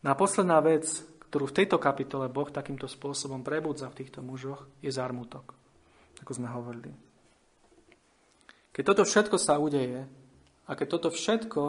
No 0.00 0.08
a 0.08 0.16
posledná 0.16 0.64
vec, 0.64 0.88
ktorú 1.28 1.52
v 1.52 1.56
tejto 1.60 1.76
kapitole 1.76 2.32
Boh 2.32 2.48
takýmto 2.48 2.88
spôsobom 2.88 3.44
prebudza 3.44 3.92
v 3.92 4.00
týchto 4.00 4.24
mužoch, 4.24 4.64
je 4.80 4.88
zármutok. 4.88 5.52
Ako 6.24 6.40
sme 6.40 6.48
hovorili. 6.48 7.09
Keď 8.70 8.82
toto 8.86 9.02
všetko 9.02 9.36
sa 9.36 9.58
udeje, 9.58 10.06
a 10.70 10.78
keď 10.78 10.86
toto 10.86 11.08
všetko 11.10 11.62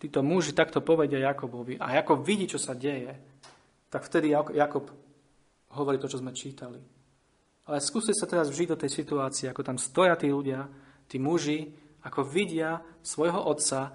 títo 0.00 0.24
muži 0.24 0.56
takto 0.56 0.80
povedia 0.80 1.20
Jakobovi 1.20 1.76
a 1.76 1.92
Jakob 2.00 2.24
vidí, 2.24 2.48
čo 2.48 2.56
sa 2.56 2.72
deje, 2.72 3.12
tak 3.92 4.08
vtedy 4.08 4.32
Jakob 4.32 4.88
hovorí 5.76 6.00
to, 6.00 6.08
čo 6.08 6.20
sme 6.24 6.32
čítali. 6.32 6.80
Ale 7.68 7.82
skúste 7.84 8.16
sa 8.16 8.24
teraz 8.24 8.48
vžiť 8.48 8.68
do 8.72 8.80
tej 8.80 8.90
situácie, 8.92 9.52
ako 9.52 9.60
tam 9.60 9.76
stoja 9.76 10.16
tí 10.16 10.32
ľudia, 10.32 10.64
tí 11.04 11.20
muži, 11.20 11.68
ako 12.06 12.24
vidia 12.24 12.80
svojho 13.02 13.42
otca, 13.44 13.92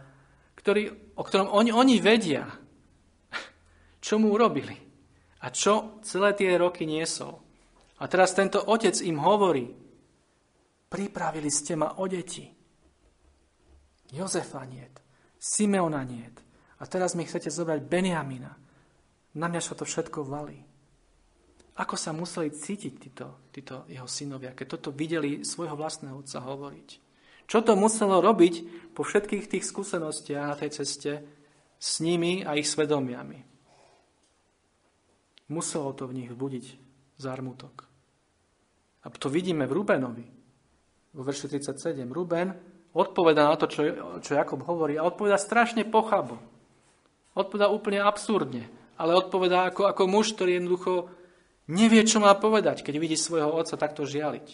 ktorý, 0.59 1.15
o 1.17 1.23
ktorom 1.23 1.49
oni, 1.49 1.71
oni 1.73 1.97
vedia, 1.97 2.45
čo 4.05 4.21
mu 4.21 4.29
urobili 4.35 4.77
a 5.41 5.49
čo 5.49 6.03
celé 6.05 6.37
tie 6.37 6.53
roky 6.53 6.85
niesol. 6.85 7.41
A 7.97 8.05
teraz 8.05 8.37
tento 8.37 8.61
otec 8.61 8.93
im 9.01 9.17
hovorí, 9.17 9.73
pripravili 10.91 11.47
ste 11.47 11.79
ma 11.79 11.95
o 12.03 12.05
deti. 12.11 12.43
Jozefa 14.11 14.67
niet, 14.67 14.99
Simeona 15.39 16.03
niet. 16.03 16.43
A 16.81 16.89
teraz 16.89 17.15
mi 17.15 17.23
chcete 17.23 17.47
zobrať 17.47 17.85
Benjamina. 17.87 18.57
Na 19.37 19.47
mňa 19.47 19.61
sa 19.61 19.77
to 19.77 19.87
všetko 19.87 20.27
valí. 20.27 20.59
Ako 21.79 21.95
sa 21.95 22.11
museli 22.11 22.51
cítiť 22.51 22.93
títo, 22.99 23.47
títo 23.53 23.87
jeho 23.87 24.09
synovia, 24.09 24.51
keď 24.51 24.67
toto 24.75 24.89
videli 24.91 25.47
svojho 25.47 25.77
vlastného 25.77 26.19
otca 26.19 26.43
hovoriť. 26.43 26.89
Čo 27.47 27.63
to 27.63 27.79
muselo 27.79 28.19
robiť 28.19 28.53
po 28.91 29.07
všetkých 29.07 29.47
tých 29.47 29.63
skúsenostiach 29.63 30.51
na 30.51 30.55
tej 30.57 30.71
ceste 30.83 31.11
s 31.79 32.01
nimi 32.03 32.43
a 32.43 32.57
ich 32.59 32.67
svedomiami. 32.67 33.39
Muselo 35.53 35.95
to 35.95 36.09
v 36.09 36.15
nich 36.17 36.29
vbudiť 36.33 36.65
zármutok. 37.21 37.87
A 39.05 39.07
to 39.13 39.29
vidíme 39.29 39.63
v 39.69 39.75
Rubenovi. 39.77 40.40
Vo 41.11 41.21
verši 41.27 41.51
37. 41.51 42.07
Ruben 42.07 42.55
odpoveda 42.95 43.51
na 43.51 43.55
to, 43.59 43.67
čo, 43.67 43.81
čo 44.23 44.31
Jakob 44.35 44.63
hovorí 44.63 44.95
a 44.95 45.07
odpoveda 45.07 45.35
strašne 45.39 45.83
pochabo. 45.87 46.39
Odpoveda 47.35 47.71
úplne 47.71 48.03
absurdne, 48.03 48.67
ale 48.99 49.15
odpoveda 49.15 49.71
ako, 49.71 49.87
ako 49.87 50.03
muž, 50.07 50.35
ktorý 50.35 50.59
jednoducho 50.59 51.11
Nevie, 51.71 52.03
čo 52.03 52.19
má 52.19 52.35
povedať, 52.35 52.83
keď 52.83 52.95
vidí 52.99 53.15
svojho 53.15 53.47
otca 53.53 53.79
takto 53.79 54.03
žialiť. 54.03 54.47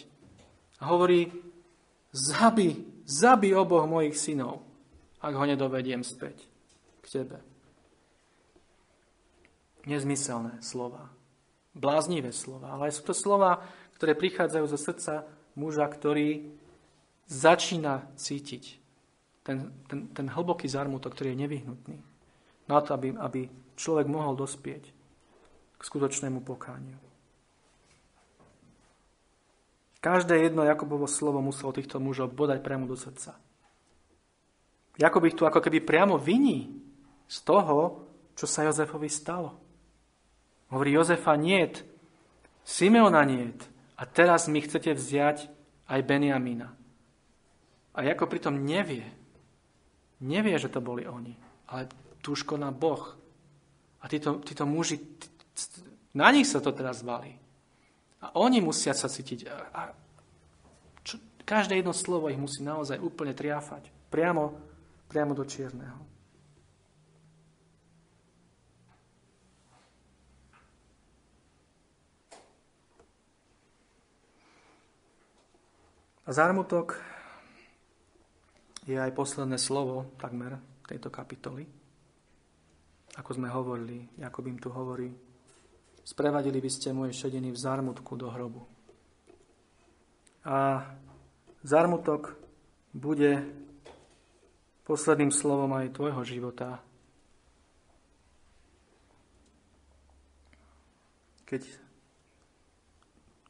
A 0.78 0.94
hovorí, 0.94 1.34
zabi, 2.14 2.78
zabi 3.02 3.50
oboch 3.50 3.90
mojich 3.90 4.14
synov, 4.14 4.62
ak 5.18 5.34
ho 5.34 5.44
nedovediem 5.48 6.06
späť 6.06 6.38
k 7.02 7.06
tebe. 7.10 7.42
Nezmyselné 9.88 10.62
slova. 10.62 11.10
Bláznivé 11.74 12.30
slova. 12.30 12.76
Ale 12.78 12.94
sú 12.94 13.02
to 13.02 13.16
slova, 13.16 13.66
ktoré 13.98 14.14
prichádzajú 14.14 14.64
zo 14.70 14.78
srdca 14.78 15.26
muža, 15.58 15.90
ktorý 15.90 16.46
začína 17.26 18.06
cítiť 18.14 18.78
ten, 19.42 19.74
ten, 19.90 20.06
ten 20.14 20.26
hlboký 20.30 20.70
zarmutok, 20.70 21.18
ktorý 21.18 21.34
je 21.34 21.42
nevyhnutný 21.42 21.98
na 22.70 22.78
to, 22.84 22.94
aby, 22.94 23.16
aby 23.18 23.40
človek 23.74 24.06
mohol 24.06 24.38
dospieť 24.38 24.84
k 25.78 25.80
skutočnému 25.82 26.44
pokániu. 26.46 26.96
Každé 29.98 30.38
jedno 30.46 30.62
Jakobovo 30.62 31.10
slovo 31.10 31.42
muselo 31.42 31.74
týchto 31.74 31.98
mužov 31.98 32.30
bodať 32.30 32.62
priamo 32.62 32.86
do 32.86 32.94
srdca. 32.94 33.34
Jakob 34.94 35.26
ich 35.26 35.34
tu 35.34 35.42
ako 35.42 35.58
keby 35.58 35.82
priamo 35.82 36.14
viní 36.18 36.70
z 37.26 37.38
toho, 37.42 38.06
čo 38.38 38.46
sa 38.46 38.62
Jozefovi 38.62 39.10
stalo. 39.10 39.58
Hovorí 40.70 40.94
Jozefa 40.94 41.34
niet, 41.34 41.82
Simeona 42.62 43.24
niet 43.24 43.67
a 43.98 44.02
teraz 44.06 44.46
mi 44.46 44.62
chcete 44.62 44.94
vziať 44.94 45.50
aj 45.90 46.00
Benjamina. 46.06 46.70
A 47.98 48.06
Jakob 48.06 48.30
pritom 48.30 48.62
nevie, 48.62 49.02
nevie, 50.22 50.54
že 50.54 50.70
to 50.70 50.78
boli 50.78 51.02
oni, 51.02 51.34
ale 51.66 51.90
túžko 52.22 52.54
na 52.54 52.70
Boh. 52.70 53.18
A 53.98 54.06
títo, 54.06 54.38
títo 54.46 54.62
muži 54.62 55.02
na 56.14 56.30
nich 56.30 56.46
sa 56.46 56.62
to 56.62 56.70
teraz 56.70 57.02
valí. 57.02 57.34
A 58.22 58.34
oni 58.38 58.62
musia 58.62 58.94
sa 58.94 59.10
cítiť. 59.10 59.50
A 59.50 59.94
čo, 61.02 61.18
každé 61.42 61.78
jedno 61.78 61.94
slovo 61.94 62.30
ich 62.30 62.38
musí 62.38 62.62
naozaj 62.62 62.98
úplne 63.02 63.34
triafať. 63.34 63.90
Priamo, 64.10 64.54
priamo 65.10 65.34
do 65.34 65.42
čierneho. 65.42 66.17
A 76.28 76.30
zármutok 76.36 77.00
je 78.84 79.00
aj 79.00 79.16
posledné 79.16 79.56
slovo 79.56 80.12
takmer 80.20 80.60
tejto 80.84 81.08
kapitoly. 81.08 81.64
Ako 83.16 83.32
sme 83.32 83.48
hovorili, 83.48 84.12
Jakob 84.20 84.44
im 84.44 84.60
tu 84.60 84.68
hovorí, 84.68 85.08
Sprevadili 86.08 86.64
by 86.64 86.70
ste 86.72 86.96
moje 86.96 87.12
šediny 87.12 87.52
v 87.52 87.60
zármutku 87.60 88.16
do 88.16 88.32
hrobu. 88.32 88.64
A 90.40 90.88
zármutok 91.60 92.32
bude 92.96 93.44
posledným 94.88 95.28
slovom 95.28 95.68
aj 95.76 95.92
tvojho 95.92 96.24
života. 96.24 96.80
Keď 101.44 101.60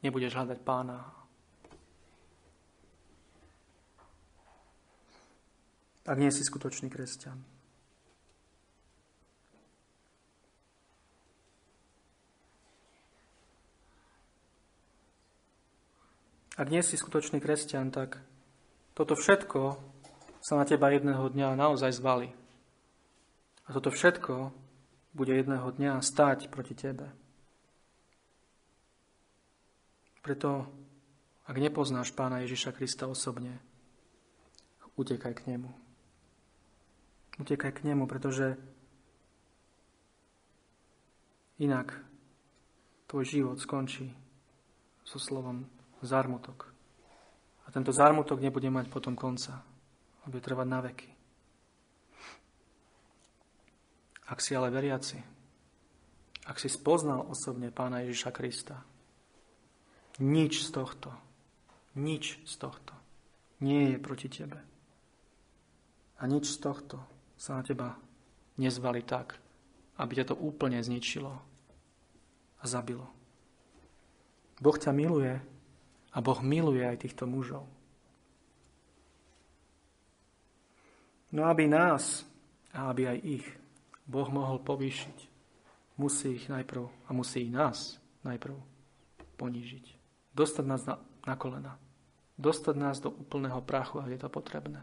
nebudeš 0.03 0.35
hľadať 0.35 0.59
pána. 0.59 1.18
Ak 6.09 6.17
nie 6.17 6.33
si 6.33 6.41
skutočný 6.41 6.89
kresťan. 6.89 7.37
Ak 16.57 16.67
nie 16.73 16.81
si 16.81 16.97
skutočný 16.97 17.37
kresťan, 17.37 17.93
tak 17.93 18.17
toto 18.97 19.13
všetko 19.13 19.77
sa 20.41 20.57
na 20.57 20.65
teba 20.65 20.89
jedného 20.89 21.29
dňa 21.29 21.53
naozaj 21.53 21.93
zvali. 21.93 22.33
A 23.69 23.77
toto 23.77 23.93
všetko 23.93 24.49
bude 25.13 25.37
jedného 25.37 25.69
dňa 25.69 26.01
stáť 26.01 26.49
proti 26.49 26.73
tebe. 26.73 27.05
Preto, 30.25 30.65
ak 31.45 31.53
nepoznáš 31.53 32.17
pána 32.17 32.41
Ježiša 32.41 32.73
Krista 32.73 33.05
osobne, 33.05 33.61
utekaj 34.97 35.37
k 35.37 35.53
nemu. 35.53 35.88
Utekaj 37.39 37.71
k 37.71 37.83
nemu, 37.87 38.03
pretože 38.03 38.59
inak 41.59 41.95
tvoj 43.07 43.25
život 43.25 43.57
skončí 43.57 44.11
so 45.07 45.17
slovom 45.17 45.65
zármutok. 46.03 46.69
A 47.65 47.71
tento 47.71 47.95
zármutok 47.95 48.43
nebude 48.43 48.67
mať 48.69 48.91
potom 48.91 49.15
konca. 49.15 49.63
Bude 50.29 50.43
trvať 50.43 50.67
na 50.67 50.79
veky. 50.83 51.09
Ak 54.29 54.45
si 54.45 54.53
ale 54.53 54.69
veriaci, 54.69 55.17
ak 56.45 56.57
si 56.61 56.69
spoznal 56.69 57.25
osobne 57.25 57.73
Pána 57.73 58.05
Ježiša 58.05 58.29
Krista, 58.29 58.77
nič 60.21 60.65
z 60.65 60.69
tohto, 60.69 61.09
nič 61.97 62.37
z 62.45 62.55
tohto 62.61 62.93
nie 63.59 63.95
je 63.95 63.97
proti 63.97 64.27
tebe. 64.29 64.59
A 66.19 66.23
nič 66.27 66.51
z 66.51 66.57
tohto 66.61 66.99
sa 67.39 67.55
na 67.55 67.63
teba 67.63 67.95
nezvali 68.59 68.99
tak, 69.07 69.39
aby 69.95 70.11
ťa 70.19 70.35
to 70.35 70.35
úplne 70.35 70.75
zničilo 70.83 71.31
a 72.59 72.63
zabilo. 72.67 73.07
Boh 74.59 74.75
ťa 74.75 74.91
miluje 74.91 75.39
a 76.11 76.17
Boh 76.19 76.39
miluje 76.43 76.83
aj 76.83 77.07
týchto 77.07 77.23
mužov. 77.23 77.63
No 81.31 81.47
aby 81.47 81.71
nás 81.71 82.27
a 82.75 82.91
aby 82.91 83.07
aj 83.07 83.17
ich 83.23 83.45
Boh 84.03 84.27
mohol 84.27 84.59
povýšiť, 84.59 85.17
musí 85.95 86.35
ich 86.35 86.51
najprv 86.51 86.91
a 87.07 87.09
musí 87.15 87.47
nás 87.47 88.01
najprv 88.27 88.57
ponížiť. 89.39 89.85
Dostať 90.35 90.65
nás 90.67 90.83
na, 90.83 90.99
na 91.23 91.35
kolena. 91.39 91.79
Dostať 92.35 92.75
nás 92.75 92.97
do 92.99 93.13
úplného 93.13 93.61
prachu, 93.63 94.03
ak 94.03 94.09
je 94.11 94.19
to 94.19 94.29
potrebné. 94.31 94.81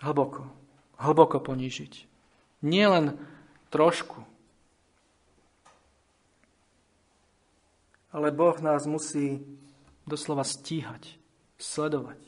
Hlboko, 0.00 0.48
hlboko 0.96 1.38
ponížiť. 1.44 2.08
Nie 2.64 2.88
len 2.88 3.20
trošku. 3.68 4.24
Ale 8.10 8.34
Boh 8.34 8.56
nás 8.58 8.88
musí 8.88 9.44
doslova 10.08 10.42
stíhať, 10.42 11.14
sledovať. 11.60 12.18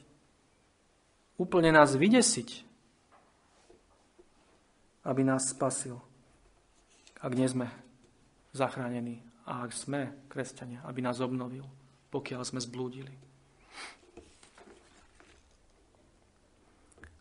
Úplne 1.40 1.74
nás 1.74 1.98
vydesiť, 1.98 2.62
aby 5.02 5.26
nás 5.26 5.50
spasil. 5.50 5.98
Ak 7.18 7.34
nie 7.34 7.48
sme 7.50 7.66
zachránení 8.54 9.24
a 9.48 9.66
ak 9.66 9.74
sme 9.74 10.14
kresťania, 10.30 10.84
aby 10.86 11.02
nás 11.02 11.18
obnovil, 11.18 11.66
pokiaľ 12.14 12.46
sme 12.46 12.60
zblúdili. 12.62 13.31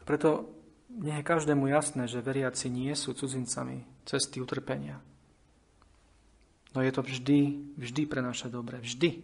Preto 0.04 0.50
nie 0.92 1.16
je 1.16 1.24
každému 1.24 1.72
jasné, 1.72 2.10
že 2.10 2.24
veriaci 2.24 2.68
nie 2.68 2.92
sú 2.98 3.16
cudzincami 3.16 3.88
cesty 4.04 4.44
utrpenia. 4.44 5.00
No 6.76 6.80
je 6.84 6.92
to 6.92 7.04
vždy, 7.04 7.40
vždy 7.76 8.02
pre 8.08 8.24
naše 8.24 8.48
dobre. 8.48 8.80
Vždy. 8.80 9.24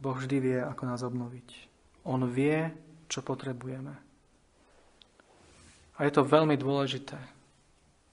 Boh 0.00 0.16
vždy 0.16 0.36
vie, 0.40 0.58
ako 0.62 0.82
nás 0.88 1.04
obnoviť. 1.04 1.48
On 2.06 2.22
vie, 2.24 2.70
čo 3.10 3.20
potrebujeme. 3.20 3.92
A 5.98 6.06
je 6.06 6.12
to 6.14 6.22
veľmi 6.22 6.54
dôležité. 6.54 7.18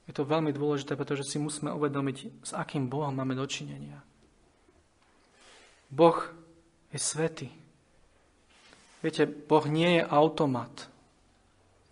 Je 0.06 0.12
to 0.14 0.26
veľmi 0.26 0.50
dôležité, 0.50 0.98
pretože 0.98 1.26
si 1.26 1.38
musíme 1.38 1.70
uvedomiť, 1.74 2.16
s 2.42 2.52
akým 2.54 2.90
Bohom 2.90 3.14
máme 3.14 3.34
dočinenia. 3.38 4.02
Boh 5.90 6.18
je 6.90 6.98
svetý. 6.98 7.48
Viete, 9.06 9.22
Boh 9.22 9.62
nie 9.70 10.02
je 10.02 10.02
automat, 10.02 10.90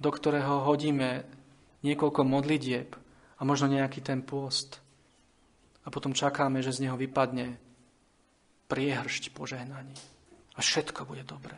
do 0.02 0.10
ktorého 0.10 0.66
hodíme 0.66 1.22
niekoľko 1.86 2.26
modlitieb 2.26 2.90
a 3.38 3.40
možno 3.46 3.70
nejaký 3.70 4.02
ten 4.02 4.18
pôst. 4.18 4.82
A 5.86 5.94
potom 5.94 6.10
čakáme, 6.10 6.58
že 6.58 6.74
z 6.74 6.82
neho 6.82 6.98
vypadne 6.98 7.54
priehršť 8.66 9.30
požehnaní. 9.30 9.94
A 10.56 10.58
všetko 10.58 11.06
bude 11.06 11.22
dobré. 11.22 11.54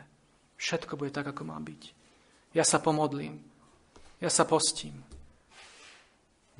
Všetko 0.61 0.93
bude 0.93 1.09
tak, 1.09 1.25
ako 1.25 1.49
má 1.49 1.57
byť. 1.57 1.89
Ja 2.53 2.61
sa 2.61 2.77
pomodlím. 2.77 3.41
Ja 4.21 4.29
sa 4.29 4.45
postím. 4.45 5.01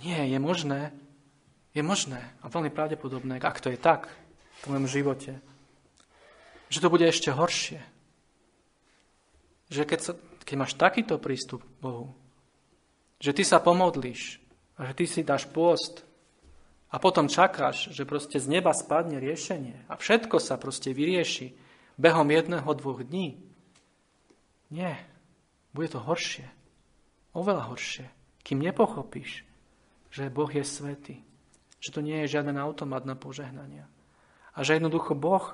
Nie, 0.02 0.26
je 0.26 0.42
možné, 0.42 0.90
je 1.78 1.86
možné 1.86 2.34
a 2.42 2.50
veľmi 2.50 2.74
pravdepodobné, 2.74 3.38
ak 3.46 3.62
to 3.62 3.70
je 3.70 3.78
tak 3.78 4.10
v 4.66 4.74
mojom 4.74 4.90
živote, 4.90 5.38
že 6.74 6.82
to 6.82 6.90
bude 6.90 7.06
ešte 7.06 7.30
horšie 7.30 7.97
že 9.68 9.84
keď, 9.84 10.00
sa, 10.00 10.14
keď 10.44 10.56
máš 10.56 10.74
takýto 10.80 11.20
prístup 11.20 11.64
k 11.64 11.78
Bohu, 11.84 12.16
že 13.20 13.34
ty 13.34 13.44
sa 13.44 13.60
pomodlíš 13.60 14.40
a 14.78 14.92
že 14.92 14.94
ty 14.94 15.06
si 15.10 15.22
dáš 15.26 15.50
pôst 15.50 16.06
a 16.88 17.02
potom 17.02 17.28
čakáš, 17.28 17.92
že 17.92 18.08
proste 18.08 18.40
z 18.40 18.48
neba 18.48 18.72
spadne 18.72 19.20
riešenie 19.20 19.90
a 19.92 20.00
všetko 20.00 20.40
sa 20.40 20.56
proste 20.56 20.96
vyrieši 20.96 21.58
behom 22.00 22.30
jedného, 22.30 22.68
dvoch 22.78 23.04
dní. 23.04 23.42
Nie, 24.72 25.00
bude 25.74 25.92
to 25.92 26.00
horšie, 26.00 26.48
oveľa 27.36 27.74
horšie, 27.74 28.08
kým 28.44 28.64
nepochopíš, 28.64 29.44
že 30.14 30.32
Boh 30.32 30.52
je 30.52 30.64
svetý, 30.64 31.18
že 31.84 31.92
to 31.92 32.00
nie 32.00 32.24
je 32.24 32.40
žiaden 32.40 32.56
automat 32.56 33.04
na 33.04 33.18
požehnania 33.18 33.90
a 34.58 34.66
že 34.66 34.82
jednoducho 34.82 35.14
Boh 35.14 35.54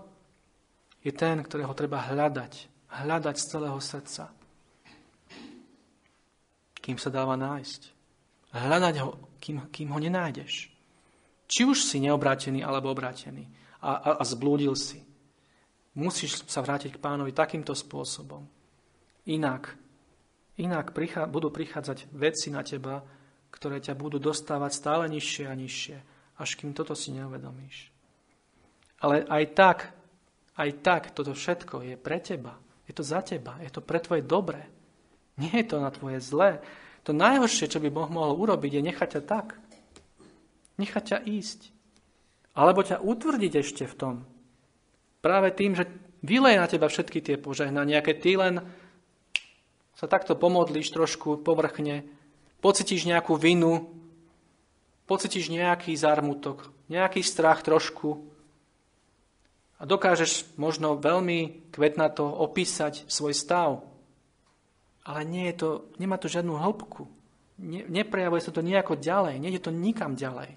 je 1.03 1.11
ten, 1.11 1.43
ktorého 1.43 1.75
treba 1.75 1.99
hľadať 1.99 2.71
hľadať 2.93 3.35
z 3.37 3.45
celého 3.49 3.79
srdca, 3.81 4.29
kým 6.77 6.97
sa 6.99 7.09
dáva 7.09 7.33
nájsť. 7.33 7.81
Hľadať 8.53 8.95
ho, 9.01 9.09
kým, 9.41 9.65
kým 9.73 9.89
ho 9.89 9.99
nenájdeš. 9.99 10.69
Či 11.49 11.61
už 11.65 11.81
si 11.81 11.97
neobrátený 12.03 12.61
alebo 12.61 12.93
obrátený 12.93 13.49
a, 13.81 13.97
a, 13.97 14.09
a 14.21 14.23
zblúdil 14.23 14.77
si. 14.77 15.01
Musíš 15.97 16.45
sa 16.49 16.61
vrátiť 16.61 16.97
k 16.97 17.01
pánovi 17.01 17.33
takýmto 17.33 17.73
spôsobom. 17.73 18.45
Inak, 19.29 19.73
inak 20.57 20.91
prichá, 20.91 21.29
budú 21.29 21.53
prichádzať 21.53 22.09
veci 22.13 22.49
na 22.49 22.65
teba, 22.65 23.01
ktoré 23.53 23.77
ťa 23.77 23.93
budú 23.93 24.17
dostávať 24.17 24.71
stále 24.73 25.05
nižšie 25.13 25.45
a 25.45 25.53
nižšie, 25.53 25.97
až 26.41 26.49
kým 26.57 26.73
toto 26.73 26.97
si 26.97 27.13
neuvedomíš. 27.13 27.93
Ale 29.05 29.21
aj 29.29 29.43
tak, 29.53 29.79
aj 30.57 30.69
tak, 30.81 31.13
toto 31.13 31.37
všetko 31.37 31.85
je 31.85 31.95
pre 31.99 32.17
teba. 32.17 32.62
Je 32.87 32.93
to 32.93 33.03
za 33.03 33.23
teba, 33.23 33.55
je 33.63 33.71
to 33.71 33.79
pre 33.79 33.99
tvoje 33.99 34.23
dobré. 34.23 34.67
Nie 35.39 35.63
je 35.63 35.73
to 35.73 35.77
na 35.79 35.89
tvoje 35.89 36.19
zlé. 36.19 36.59
To 37.03 37.15
najhoršie, 37.15 37.71
čo 37.71 37.79
by 37.83 37.89
Boh 37.89 38.09
mohol 38.11 38.37
urobiť, 38.37 38.79
je 38.79 38.87
nechať 38.91 39.09
ťa 39.17 39.21
tak. 39.23 39.47
Nechať 40.77 41.03
ťa 41.03 41.17
ísť. 41.25 41.59
Alebo 42.53 42.85
ťa 42.85 43.01
utvrdiť 43.01 43.53
ešte 43.59 43.83
v 43.89 43.97
tom. 43.97 44.15
Práve 45.23 45.55
tým, 45.55 45.73
že 45.73 45.89
vyleje 46.21 46.57
na 46.59 46.67
teba 46.67 46.87
všetky 46.91 47.19
tie 47.23 47.35
požehnania, 47.39 48.03
keď 48.03 48.15
ty 48.19 48.31
len 48.35 48.55
sa 49.95 50.05
takto 50.05 50.35
pomodlíš 50.35 50.91
trošku 50.91 51.41
povrchne, 51.41 52.03
pocitíš 52.59 53.07
nejakú 53.07 53.39
vinu, 53.39 53.87
pocitíš 55.07 55.51
nejaký 55.51 55.95
zármutok, 55.95 56.71
nejaký 56.87 57.23
strach 57.23 57.63
trošku, 57.63 58.32
a 59.79 59.83
dokážeš 59.83 60.55
možno 60.55 60.95
veľmi 60.95 61.69
kvetnato 61.73 62.23
opísať 62.23 63.09
svoj 63.09 63.33
stav. 63.35 63.83
Ale 65.03 65.27
nie 65.27 65.51
je 65.51 65.55
to, 65.59 65.69
nemá 65.99 66.15
to 66.15 66.31
žiadnu 66.31 66.55
hĺbku. 66.55 67.09
Ne, 67.59 67.83
neprejavuje 67.91 68.41
sa 68.41 68.55
to 68.55 68.63
nejako 68.63 68.95
ďalej. 68.95 69.37
Nejde 69.37 69.59
to 69.59 69.71
nikam 69.75 70.15
ďalej. 70.15 70.55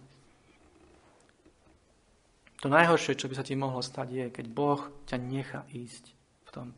To 2.65 2.73
najhoršie, 2.73 3.19
čo 3.19 3.29
by 3.29 3.35
sa 3.37 3.45
ti 3.45 3.53
mohlo 3.59 3.85
stať, 3.85 4.09
je, 4.09 4.27
keď 4.33 4.47
Boh 4.49 4.81
ťa 5.05 5.17
nechá 5.21 5.61
ísť 5.75 6.05
v 6.47 6.51
tom. 6.55 6.69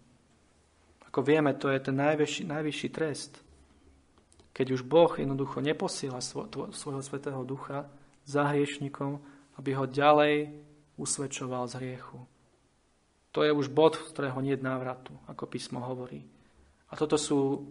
Ako 1.07 1.22
vieme, 1.22 1.55
to 1.55 1.70
je 1.70 1.78
ten 1.80 1.97
najvyšší, 1.97 2.45
najvyšší 2.51 2.89
trest. 2.91 3.32
Keď 4.53 4.74
už 4.74 4.82
Boh 4.82 5.12
jednoducho 5.14 5.62
neposiela 5.62 6.18
svojho 6.18 7.03
svetého 7.05 7.41
ducha 7.47 7.86
za 8.26 8.51
hriešnikom, 8.51 9.22
aby 9.55 9.70
ho 9.78 9.86
ďalej 9.86 10.51
usvedčoval 10.99 11.70
z 11.70 11.78
hriechu. 11.80 12.18
To 13.32 13.46
je 13.46 13.55
už 13.55 13.70
bod, 13.70 13.96
z 13.96 14.11
ktorého 14.12 14.38
nie 14.42 14.59
je 14.59 14.66
návratu, 14.66 15.14
ako 15.30 15.46
písmo 15.46 15.78
hovorí. 15.80 16.26
A 16.90 16.96
toto 16.99 17.14
sú 17.14 17.70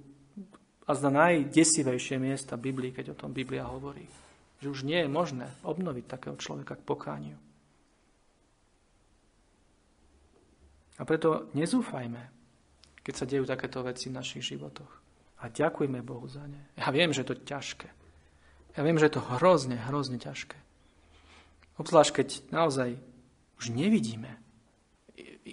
a 0.88 0.96
zda 0.96 1.12
najdesivejšie 1.12 2.16
miesta 2.16 2.56
Biblii, 2.56 2.96
keď 2.96 3.12
o 3.12 3.20
tom 3.20 3.36
Biblia 3.36 3.68
hovorí. 3.68 4.08
Že 4.64 4.68
už 4.72 4.80
nie 4.88 5.04
je 5.04 5.12
možné 5.12 5.52
obnoviť 5.68 6.06
takého 6.08 6.40
človeka 6.40 6.80
k 6.80 6.88
pokániu. 6.88 7.38
A 10.98 11.04
preto 11.04 11.52
nezúfajme, 11.54 12.32
keď 13.04 13.14
sa 13.14 13.28
dejú 13.28 13.44
takéto 13.44 13.84
veci 13.84 14.08
v 14.10 14.18
našich 14.18 14.48
životoch. 14.48 14.90
A 15.44 15.52
ďakujme 15.52 16.02
Bohu 16.02 16.26
za 16.26 16.42
ne. 16.48 16.72
Ja 16.80 16.90
viem, 16.90 17.14
že 17.14 17.22
je 17.22 17.36
to 17.36 17.38
ťažké. 17.38 17.92
Ja 18.74 18.82
viem, 18.82 18.98
že 18.98 19.12
je 19.12 19.20
to 19.20 19.28
hrozne, 19.38 19.78
hrozne 19.78 20.18
ťažké. 20.18 20.58
Obzvlášť, 21.78 22.12
keď 22.16 22.28
naozaj 22.50 22.98
už 23.58 23.74
nevidíme 23.74 24.38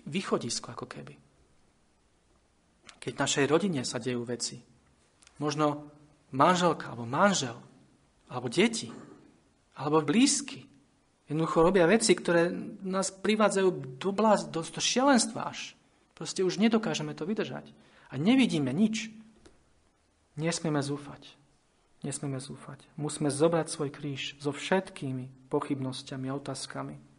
východisko 0.04 0.74
ako 0.74 0.86
keby. 0.86 1.14
Keď 3.00 3.12
v 3.14 3.22
našej 3.22 3.46
rodine 3.48 3.82
sa 3.84 4.00
dejú 4.00 4.24
veci. 4.24 4.60
Možno 5.40 5.92
manželka, 6.32 6.92
alebo 6.92 7.04
manžel, 7.04 7.56
alebo 8.32 8.48
deti, 8.48 8.88
alebo 9.76 10.00
blízky. 10.00 10.64
Jednoducho 11.28 11.64
robia 11.64 11.88
veci, 11.88 12.12
ktoré 12.12 12.52
nás 12.84 13.08
privádzajú 13.12 13.98
do, 14.00 14.10
blaz, 14.12 14.48
do, 14.48 14.60
do 14.60 14.80
šialenstva 14.80 15.52
až. 15.52 15.76
Proste 16.14 16.44
už 16.44 16.60
nedokážeme 16.60 17.16
to 17.16 17.26
vydržať. 17.26 17.72
A 18.12 18.20
nevidíme 18.20 18.70
nič. 18.70 19.10
Nesmieme 20.36 20.84
zúfať. 20.84 21.34
Nesmieme 22.04 22.38
zúfať. 22.38 22.84
Musíme 23.00 23.32
zobrať 23.32 23.66
svoj 23.72 23.90
kríž 23.90 24.36
so 24.38 24.52
všetkými 24.52 25.48
pochybnosťami 25.48 26.28
a 26.28 26.36
otázkami. 26.36 27.13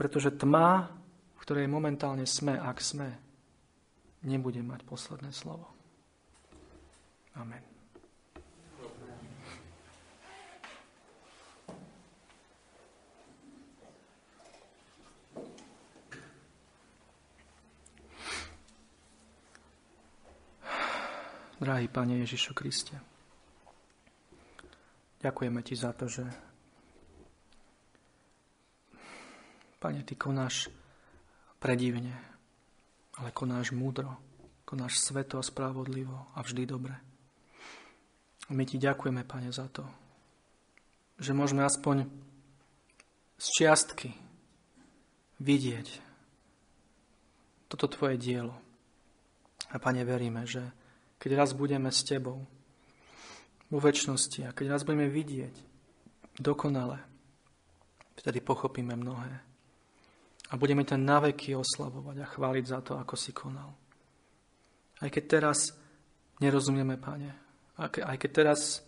Pretože 0.00 0.32
tma, 0.32 0.88
v 1.36 1.38
ktorej 1.44 1.68
momentálne 1.68 2.24
sme, 2.24 2.56
ak 2.56 2.80
sme, 2.80 3.20
nebude 4.24 4.64
mať 4.64 4.80
posledné 4.88 5.28
slovo. 5.28 5.68
Amen. 7.36 7.60
Drahý 21.60 21.92
Pane 21.92 22.24
Ježišu 22.24 22.56
Kriste, 22.56 22.96
ďakujeme 25.20 25.60
Ti 25.60 25.76
za 25.76 25.92
to, 25.92 26.08
že 26.08 26.49
Pane, 29.80 30.04
Ty 30.04 30.12
konáš 30.12 30.68
predivne, 31.56 32.12
ale 33.16 33.32
konáš 33.32 33.72
múdro, 33.72 34.12
konáš 34.68 35.00
sveto 35.00 35.40
a 35.40 35.42
spravodlivo 35.42 36.28
a 36.36 36.44
vždy 36.44 36.68
dobre. 36.68 37.00
My 38.52 38.68
Ti 38.68 38.76
ďakujeme, 38.76 39.24
Pane, 39.24 39.48
za 39.48 39.72
to, 39.72 39.88
že 41.16 41.32
môžeme 41.32 41.64
aspoň 41.64 42.04
z 43.40 43.46
čiastky 43.56 44.12
vidieť 45.40 45.88
toto 47.72 47.88
Tvoje 47.88 48.20
dielo. 48.20 48.52
A 49.72 49.80
Pane, 49.80 50.04
veríme, 50.04 50.44
že 50.44 50.60
keď 51.16 51.40
raz 51.40 51.50
budeme 51.56 51.88
s 51.88 52.04
Tebou 52.04 52.44
vo 53.72 53.78
väčšnosti 53.80 54.44
a 54.44 54.52
keď 54.52 54.76
raz 54.76 54.84
budeme 54.84 55.08
vidieť 55.08 55.54
dokonale, 56.36 57.00
vtedy 58.20 58.44
pochopíme 58.44 58.92
mnohé. 58.92 59.49
A 60.50 60.58
budeme 60.58 60.82
ťa 60.82 60.98
naveky 60.98 61.54
oslavovať 61.54 62.16
a 62.20 62.30
chváliť 62.30 62.64
za 62.66 62.82
to, 62.82 62.98
ako 62.98 63.14
si 63.14 63.30
konal. 63.30 63.70
Aj 65.00 65.08
keď 65.08 65.24
teraz 65.38 65.72
nerozumieme, 66.42 66.98
Pane, 66.98 67.30
aj 67.80 68.16
keď 68.18 68.30
teraz 68.30 68.82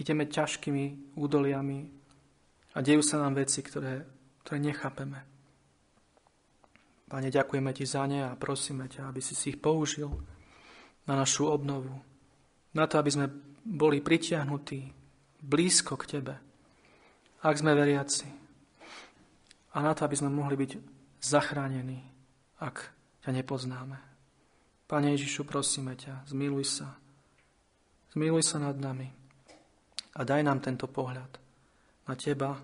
ideme 0.00 0.24
ťažkými 0.24 1.16
údoliami 1.18 1.78
a 2.72 2.78
dejú 2.80 3.02
sa 3.04 3.20
nám 3.20 3.36
veci, 3.42 3.60
ktoré, 3.60 4.06
ktoré 4.46 4.58
nechápeme. 4.62 5.20
Pane, 7.10 7.28
ďakujeme 7.28 7.74
Ti 7.74 7.84
za 7.84 8.06
ne 8.06 8.22
a 8.22 8.38
prosíme 8.38 8.86
ťa, 8.86 9.10
aby 9.10 9.20
si 9.20 9.34
si 9.34 9.52
ich 9.52 9.58
použil 9.58 10.14
na 11.10 11.18
našu 11.18 11.50
obnovu. 11.50 11.90
Na 12.72 12.86
to, 12.86 13.02
aby 13.02 13.10
sme 13.10 13.26
boli 13.66 13.98
pritiahnutí 13.98 14.94
blízko 15.42 15.98
k 15.98 16.08
Tebe, 16.16 16.34
ak 17.42 17.54
sme 17.58 17.74
veriaci. 17.74 18.39
A 19.70 19.82
na 19.82 19.94
to, 19.94 20.06
aby 20.06 20.16
sme 20.18 20.32
mohli 20.32 20.58
byť 20.58 20.70
zachránení, 21.22 22.02
ak 22.58 22.90
ťa 23.22 23.30
nepoznáme. 23.30 23.98
Pane 24.90 25.14
Ježišu, 25.14 25.46
prosíme 25.46 25.94
ťa, 25.94 26.26
zmiluj 26.26 26.82
sa. 26.82 26.98
Zmiluj 28.10 28.42
sa 28.42 28.58
nad 28.58 28.74
nami 28.74 29.06
a 30.18 30.26
daj 30.26 30.42
nám 30.42 30.58
tento 30.58 30.90
pohľad 30.90 31.30
na 32.10 32.14
Teba, 32.18 32.58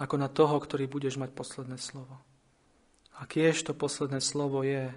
ako 0.00 0.14
na 0.16 0.32
toho, 0.32 0.56
ktorý 0.56 0.88
budeš 0.88 1.20
mať 1.20 1.36
posledné 1.36 1.76
slovo. 1.76 2.16
A 3.20 3.28
kiež 3.28 3.60
to 3.60 3.76
posledné 3.76 4.24
slovo 4.24 4.64
je 4.64 4.88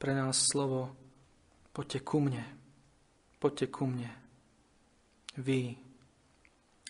pre 0.00 0.16
nás 0.16 0.48
slovo 0.48 0.96
Poďte 1.70 2.02
ku 2.02 2.18
mne. 2.18 2.42
Poďte 3.38 3.66
ku 3.70 3.86
mne. 3.86 4.10
Vy, 5.38 5.78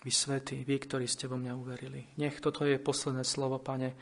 vy 0.00 0.10
svetí, 0.10 0.64
vy, 0.64 0.76
ktorí 0.80 1.04
ste 1.04 1.28
vo 1.28 1.36
mňa 1.36 1.52
uverili. 1.56 2.08
Nech 2.16 2.40
toto 2.40 2.64
je 2.64 2.80
posledné 2.80 3.24
slovo, 3.24 3.60
Pane, 3.60 3.92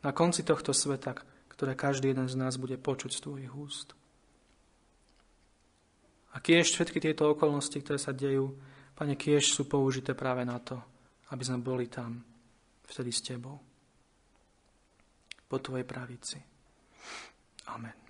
na 0.00 0.10
konci 0.16 0.44
tohto 0.44 0.72
sveta, 0.72 1.12
ktoré 1.52 1.76
každý 1.76 2.12
jeden 2.12 2.28
z 2.28 2.36
nás 2.36 2.56
bude 2.56 2.80
počuť 2.80 3.10
z 3.12 3.20
tvojich 3.20 3.52
úst. 3.52 3.88
A 6.36 6.40
kiež 6.40 6.68
všetky 6.68 7.00
tieto 7.00 7.32
okolnosti, 7.32 7.76
ktoré 7.80 7.96
sa 7.96 8.12
dejú, 8.12 8.56
Pane, 8.96 9.16
kiež 9.16 9.52
sú 9.52 9.68
použité 9.68 10.16
práve 10.16 10.44
na 10.44 10.56
to, 10.60 10.80
aby 11.32 11.42
sme 11.44 11.60
boli 11.60 11.88
tam 11.88 12.20
vtedy 12.88 13.12
s 13.12 13.20
Tebou. 13.24 13.56
Po 15.46 15.56
Tvojej 15.60 15.86
pravici. 15.86 16.38
Amen. 17.72 18.05